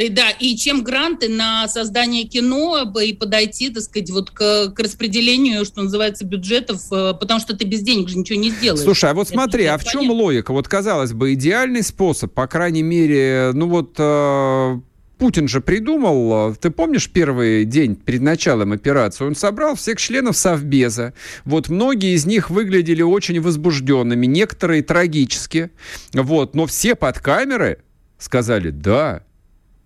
И, 0.00 0.08
да, 0.08 0.30
и 0.30 0.56
чем 0.56 0.82
гранты 0.82 1.28
на 1.28 1.68
создание 1.68 2.24
кино 2.24 2.90
и 3.02 3.12
подойти, 3.12 3.68
так 3.68 3.82
сказать, 3.82 4.10
вот 4.10 4.30
к, 4.30 4.70
к 4.70 4.80
распределению, 4.80 5.66
что 5.66 5.82
называется, 5.82 6.24
бюджетов, 6.24 6.80
э, 6.90 7.12
потому 7.20 7.38
что 7.38 7.54
ты 7.54 7.66
без 7.66 7.82
денег 7.82 8.08
же 8.08 8.16
ничего 8.16 8.38
не 8.38 8.50
сделаешь. 8.50 8.82
Слушай, 8.82 9.10
а 9.10 9.14
вот 9.14 9.28
смотри, 9.28 9.66
а 9.66 9.76
в 9.76 9.84
чем 9.84 10.00
понятно. 10.00 10.22
логика? 10.22 10.52
Вот, 10.52 10.68
казалось 10.68 11.12
бы, 11.12 11.34
идеальный 11.34 11.82
способ, 11.82 12.32
по 12.32 12.46
крайней 12.46 12.82
мере, 12.82 13.50
ну 13.52 13.68
вот... 13.68 13.94
Э, 13.98 14.80
Путин 15.18 15.48
же 15.48 15.60
придумал, 15.60 16.52
э, 16.52 16.54
ты 16.58 16.70
помнишь 16.70 17.10
первый 17.10 17.66
день 17.66 17.94
перед 17.94 18.22
началом 18.22 18.72
операции, 18.72 19.24
он 19.24 19.34
собрал 19.34 19.74
всех 19.74 19.98
членов 19.98 20.34
Совбеза. 20.34 21.12
Вот 21.44 21.68
многие 21.68 22.14
из 22.14 22.24
них 22.24 22.48
выглядели 22.48 23.02
очень 23.02 23.38
возбужденными, 23.38 24.24
некоторые 24.24 24.82
трагически. 24.82 25.72
Вот, 26.14 26.54
но 26.54 26.64
все 26.64 26.94
под 26.94 27.18
камеры 27.18 27.82
сказали, 28.18 28.70
да, 28.70 29.24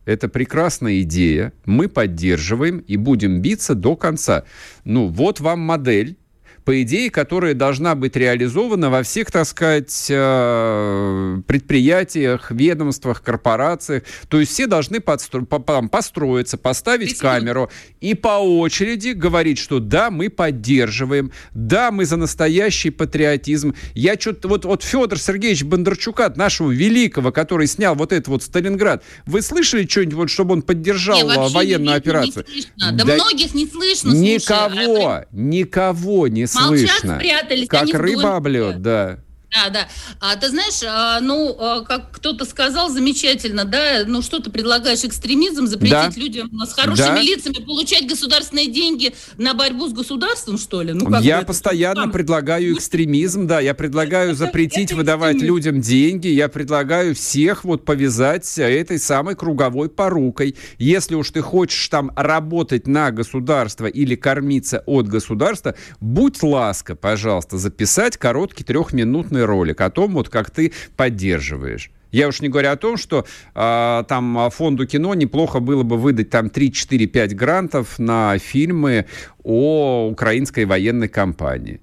это 0.05 0.29
прекрасная 0.29 1.01
идея, 1.03 1.53
мы 1.65 1.89
поддерживаем 1.89 2.79
и 2.79 2.97
будем 2.97 3.41
биться 3.41 3.75
до 3.75 3.97
конца. 3.97 4.45
Ну, 4.85 5.09
вот 5.09 5.41
вам 5.41 5.61
модель, 5.61 6.17
по 6.65 6.83
идее, 6.83 7.11
которая 7.11 7.55
должна 7.55 7.95
быть 7.95 8.17
реализована 8.17 8.91
во 8.91 9.03
всех, 9.03 9.31
так 9.31 9.47
сказать, 9.47 10.07
э, 10.09 11.41
предприятиях, 11.47 12.51
ведомствах, 12.51 13.23
корпорациях. 13.23 14.05
То 14.29 14.41
есть 14.41 14.53
все 14.53 14.67
должны 14.67 14.97
подстро- 14.97 15.89
построиться, 15.89 16.57
поставить 16.57 17.19
камеру 17.19 17.71
и 18.01 18.15
по 18.15 18.41
очереди 18.41 19.11
говорить, 19.11 19.59
что 19.59 19.79
да, 19.79 20.11
мы 20.11 20.31
поддерживаем, 20.31 21.33
да, 21.53 21.91
мы 21.91 22.07
за 22.07 22.17
настоящий 22.17 22.91
патриотизм. 22.91 23.75
Я 23.95 24.15
что-то... 24.19 24.49
Вот, 24.49 24.65
вот 24.65 24.83
Федор 24.83 25.19
Сергеевич 25.19 25.65
Бондарчука, 25.65 26.33
нашего 26.37 26.71
великого, 26.71 27.31
который 27.33 27.67
снял 27.67 27.95
вот 27.95 28.13
этот 28.13 28.29
вот 28.29 28.43
Сталинград, 28.43 29.05
вы 29.27 29.43
слышали 29.43 29.87
что-нибудь, 29.87 30.15
вот, 30.15 30.31
чтобы 30.31 30.55
он 30.55 30.63
поддержал 30.63 31.19
не, 31.19 31.49
военную 31.53 31.97
операцию? 31.97 32.47
Не 32.49 32.63
слышно. 32.63 32.93
Да, 32.93 33.05
да 33.05 33.15
многих 33.15 33.55
не 33.55 33.67
слышно. 33.67 34.13
Никого, 34.13 34.75
слушай, 34.75 35.05
а... 35.05 35.27
никого 35.33 36.29
не 36.29 36.47
Молчат, 36.55 36.91
слышно. 36.91 37.17
спрятались. 37.17 37.69
Как 37.69 37.89
рыба 37.93 38.37
об 38.37 38.47
лед, 38.47 38.83
да. 38.83 39.19
Да, 39.55 39.71
да. 39.71 39.89
А 40.21 40.37
ты 40.37 40.49
знаешь, 40.49 40.81
а, 40.85 41.21
ну, 41.21 41.57
а, 41.59 41.83
как 41.83 42.11
кто-то 42.11 42.45
сказал, 42.45 42.91
замечательно, 42.91 43.65
да, 43.65 44.03
ну 44.05 44.21
что 44.21 44.41
ты 44.41 44.51
предлагаешь 44.51 45.05
экстремизм, 45.05 45.67
запретить 45.67 45.93
да. 45.93 46.11
людям 46.17 46.51
с 46.61 46.73
хорошими 46.73 47.07
да. 47.07 47.21
лицами 47.21 47.65
получать 47.65 48.09
государственные 48.09 48.67
деньги 48.67 49.15
на 49.39 49.55
борьбу 49.55 49.89
с 49.89 49.93
государством, 49.93 50.59
что 50.59 50.83
ли? 50.83 50.93
Ну, 50.93 51.07
как 51.07 51.23
я 51.23 51.43
постоянно 51.43 52.03
там? 52.03 52.13
предлагаю 52.13 52.75
экстремизм, 52.75 53.47
да, 53.47 53.61
я 53.61 53.75
предлагаю 53.75 54.35
запретить 54.35 54.93
выдавать 54.93 55.37
людям 55.37 55.81
деньги, 55.81 56.29
я 56.29 56.49
предлагаю 56.49 57.15
всех 57.15 57.65
вот 57.65 57.85
повязать 57.85 58.59
этой 58.59 58.99
самой 58.99 59.37
круговой 59.37 59.89
порукой. 59.89 60.57
Если 60.79 61.15
уж 61.15 61.31
ты 61.31 61.43
хочешь 61.43 61.89
там 61.89 62.11
работать 62.17 62.89
на 62.89 63.13
государство 63.13 63.87
или 63.87 64.17
кормиться 64.17 64.83
от 64.87 65.07
государства, 65.07 65.77
будь 66.01 66.43
ласка, 66.43 66.97
пожалуйста, 66.97 67.57
записать 67.57 68.17
короткий 68.17 68.65
трехминутный 68.65 69.44
ролик 69.47 69.81
о 69.81 69.91
том, 69.91 70.15
вот 70.15 70.29
как 70.29 70.51
ты 70.51 70.73
поддерживаешь. 70.97 71.91
Я 72.13 72.29
уж 72.29 72.41
не 72.41 72.49
говорю 72.49 72.71
о 72.71 72.77
том, 72.77 72.97
что 72.97 73.27
э, 73.55 74.05
там 74.07 74.51
фонду 74.53 74.87
кино 74.87 75.15
неплохо 75.15 75.59
было 75.59 75.83
бы 75.83 75.97
выдать 75.97 76.31
там 76.31 76.47
3-4-5 76.47 77.35
грантов 77.35 77.99
на 77.99 78.39
фильмы 78.39 79.07
о 79.43 80.09
украинской 80.09 80.65
военной 80.65 81.09
кампании. 81.09 81.81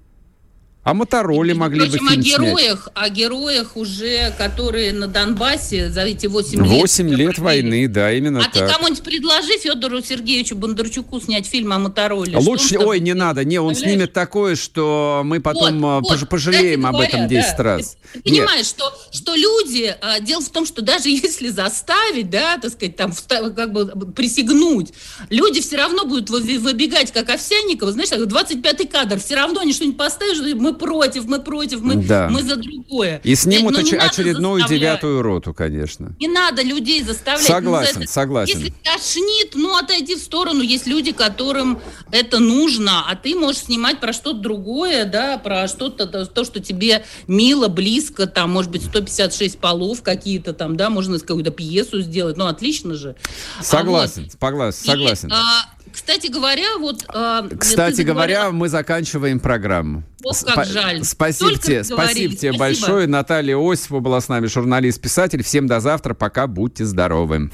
А 0.84 0.94
Мотороле 0.94 1.54
могли 1.54 1.88
прочим, 1.88 2.06
бы 2.06 2.10
фильм 2.10 2.20
о 2.20 2.22
героях, 2.24 2.82
снять. 2.82 3.06
о 3.06 3.08
героях 3.08 3.76
уже, 3.76 4.34
которые 4.36 4.92
на 4.92 5.06
Донбассе 5.06 5.90
за 5.90 6.00
эти 6.00 6.26
8 6.26 6.58
лет. 6.58 6.66
8 6.66 7.08
лет 7.14 7.38
войны, 7.38 7.86
да, 7.86 8.12
именно 8.12 8.40
а 8.40 8.42
так. 8.50 8.56
А 8.56 8.66
ты 8.66 8.72
кому-нибудь 8.74 9.02
предложи 9.04 9.58
Федору 9.58 10.02
Сергеевичу 10.02 10.56
Бондарчуку 10.56 11.20
снять 11.20 11.46
фильм 11.46 11.72
о 11.72 11.78
Мотороле. 11.78 12.36
Лучше, 12.36 12.78
ой, 12.78 12.98
не 12.98 13.14
надо, 13.14 13.44
не, 13.44 13.60
он 13.60 13.76
снимет 13.76 14.12
такое, 14.12 14.56
что 14.56 15.22
мы 15.24 15.40
потом 15.40 15.80
вот, 15.80 16.10
вот, 16.10 16.28
пожалеем 16.28 16.84
об 16.84 16.94
говоря, 16.94 17.08
этом 17.10 17.28
10 17.28 17.56
да. 17.56 17.62
раз. 17.62 17.96
Ты, 18.12 18.20
ты 18.20 18.30
понимаешь, 18.30 18.66
что, 18.66 18.92
что 19.12 19.36
люди, 19.36 19.94
а, 20.00 20.18
дело 20.18 20.40
в 20.40 20.48
том, 20.48 20.66
что 20.66 20.82
даже 20.82 21.08
если 21.10 21.50
заставить, 21.50 22.28
да, 22.28 22.58
так 22.58 22.72
сказать, 22.72 22.96
там, 22.96 23.12
как 23.28 23.72
бы 23.72 23.86
присягнуть, 24.16 24.92
люди 25.30 25.60
все 25.60 25.76
равно 25.76 26.06
будут 26.06 26.28
выбегать, 26.28 27.12
как 27.12 27.30
Овсянникова, 27.30 27.92
знаешь, 27.92 28.10
25-й 28.10 28.88
кадр, 28.88 29.20
все 29.20 29.36
равно 29.36 29.60
они 29.60 29.72
что-нибудь 29.72 29.96
поставят, 29.96 30.38
мы 30.56 30.71
против, 30.74 31.26
мы 31.26 31.40
против, 31.40 31.80
мы, 31.80 31.96
да. 31.96 32.28
мы 32.30 32.42
за 32.42 32.56
другое. 32.56 33.20
И 33.24 33.34
снимут 33.34 33.78
оч- 33.78 33.96
очередную 33.96 34.66
девятую 34.66 35.22
роту, 35.22 35.54
конечно. 35.54 36.14
Не 36.20 36.28
надо 36.28 36.62
людей 36.62 37.02
заставлять. 37.02 37.46
Согласен, 37.46 38.00
ну, 38.00 38.06
согласен. 38.06 38.58
Если 38.58 38.74
тошнит, 38.82 39.52
ну 39.54 39.76
отойди 39.76 40.16
в 40.16 40.18
сторону. 40.18 40.62
Есть 40.62 40.86
люди, 40.86 41.12
которым 41.12 41.80
это 42.10 42.38
нужно, 42.38 43.08
а 43.08 43.16
ты 43.16 43.34
можешь 43.34 43.62
снимать 43.62 44.00
про 44.00 44.12
что-то 44.12 44.40
другое, 44.40 45.04
да, 45.04 45.38
про 45.38 45.68
что-то, 45.68 46.06
то, 46.06 46.44
что 46.44 46.60
тебе 46.60 47.04
мило, 47.26 47.68
близко, 47.68 48.26
там, 48.26 48.50
может 48.50 48.70
быть, 48.70 48.84
156 48.84 49.58
полов 49.58 50.02
какие-то 50.02 50.52
там, 50.52 50.76
да, 50.76 50.90
можно 50.90 51.18
какую-то 51.18 51.50
пьесу 51.50 52.00
сделать, 52.00 52.36
ну, 52.36 52.46
отлично 52.46 52.94
же. 52.94 53.16
Согласен, 53.60 54.22
а 54.22 54.24
вот. 54.24 54.32
согласен, 54.32 54.86
согласен. 54.86 55.28
И, 55.28 55.32
а, 55.32 55.81
кстати 55.92 56.28
говоря, 56.28 56.78
вот... 56.78 57.04
Э, 57.12 57.48
Кстати 57.58 58.02
говоря, 58.02 58.50
мы 58.50 58.68
заканчиваем 58.68 59.40
программу. 59.40 60.02
Ох, 60.24 60.38
как 60.44 60.66
жаль. 60.66 61.04
Спасибо 61.04 61.56
тебе, 61.56 61.84
спасибо 61.84 62.34
тебе 62.34 62.52
большое. 62.52 63.06
Наталья 63.06 63.56
Осипова 63.56 64.00
была 64.00 64.20
с 64.20 64.28
нами, 64.28 64.46
журналист-писатель. 64.46 65.42
Всем 65.42 65.66
до 65.66 65.80
завтра, 65.80 66.14
пока, 66.14 66.46
будьте 66.46 66.84
здоровы. 66.84 67.50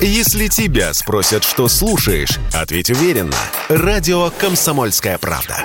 Если 0.00 0.48
тебя 0.48 0.92
спросят, 0.94 1.44
что 1.44 1.68
слушаешь, 1.68 2.38
ответь 2.54 2.90
уверенно. 2.90 3.36
Радио 3.68 4.30
«Комсомольская 4.38 5.16
правда». 5.18 5.64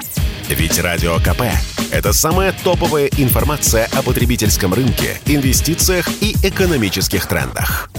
Ведь 0.49 0.79
Радио 0.79 1.17
КП– 1.17 1.41
это 1.91 2.13
самая 2.13 2.53
топовая 2.63 3.09
информация 3.17 3.89
о 3.93 4.03
потребительском 4.03 4.73
рынке, 4.73 5.19
инвестициях 5.25 6.07
и 6.21 6.35
экономических 6.43 7.25
трендах. 7.25 7.89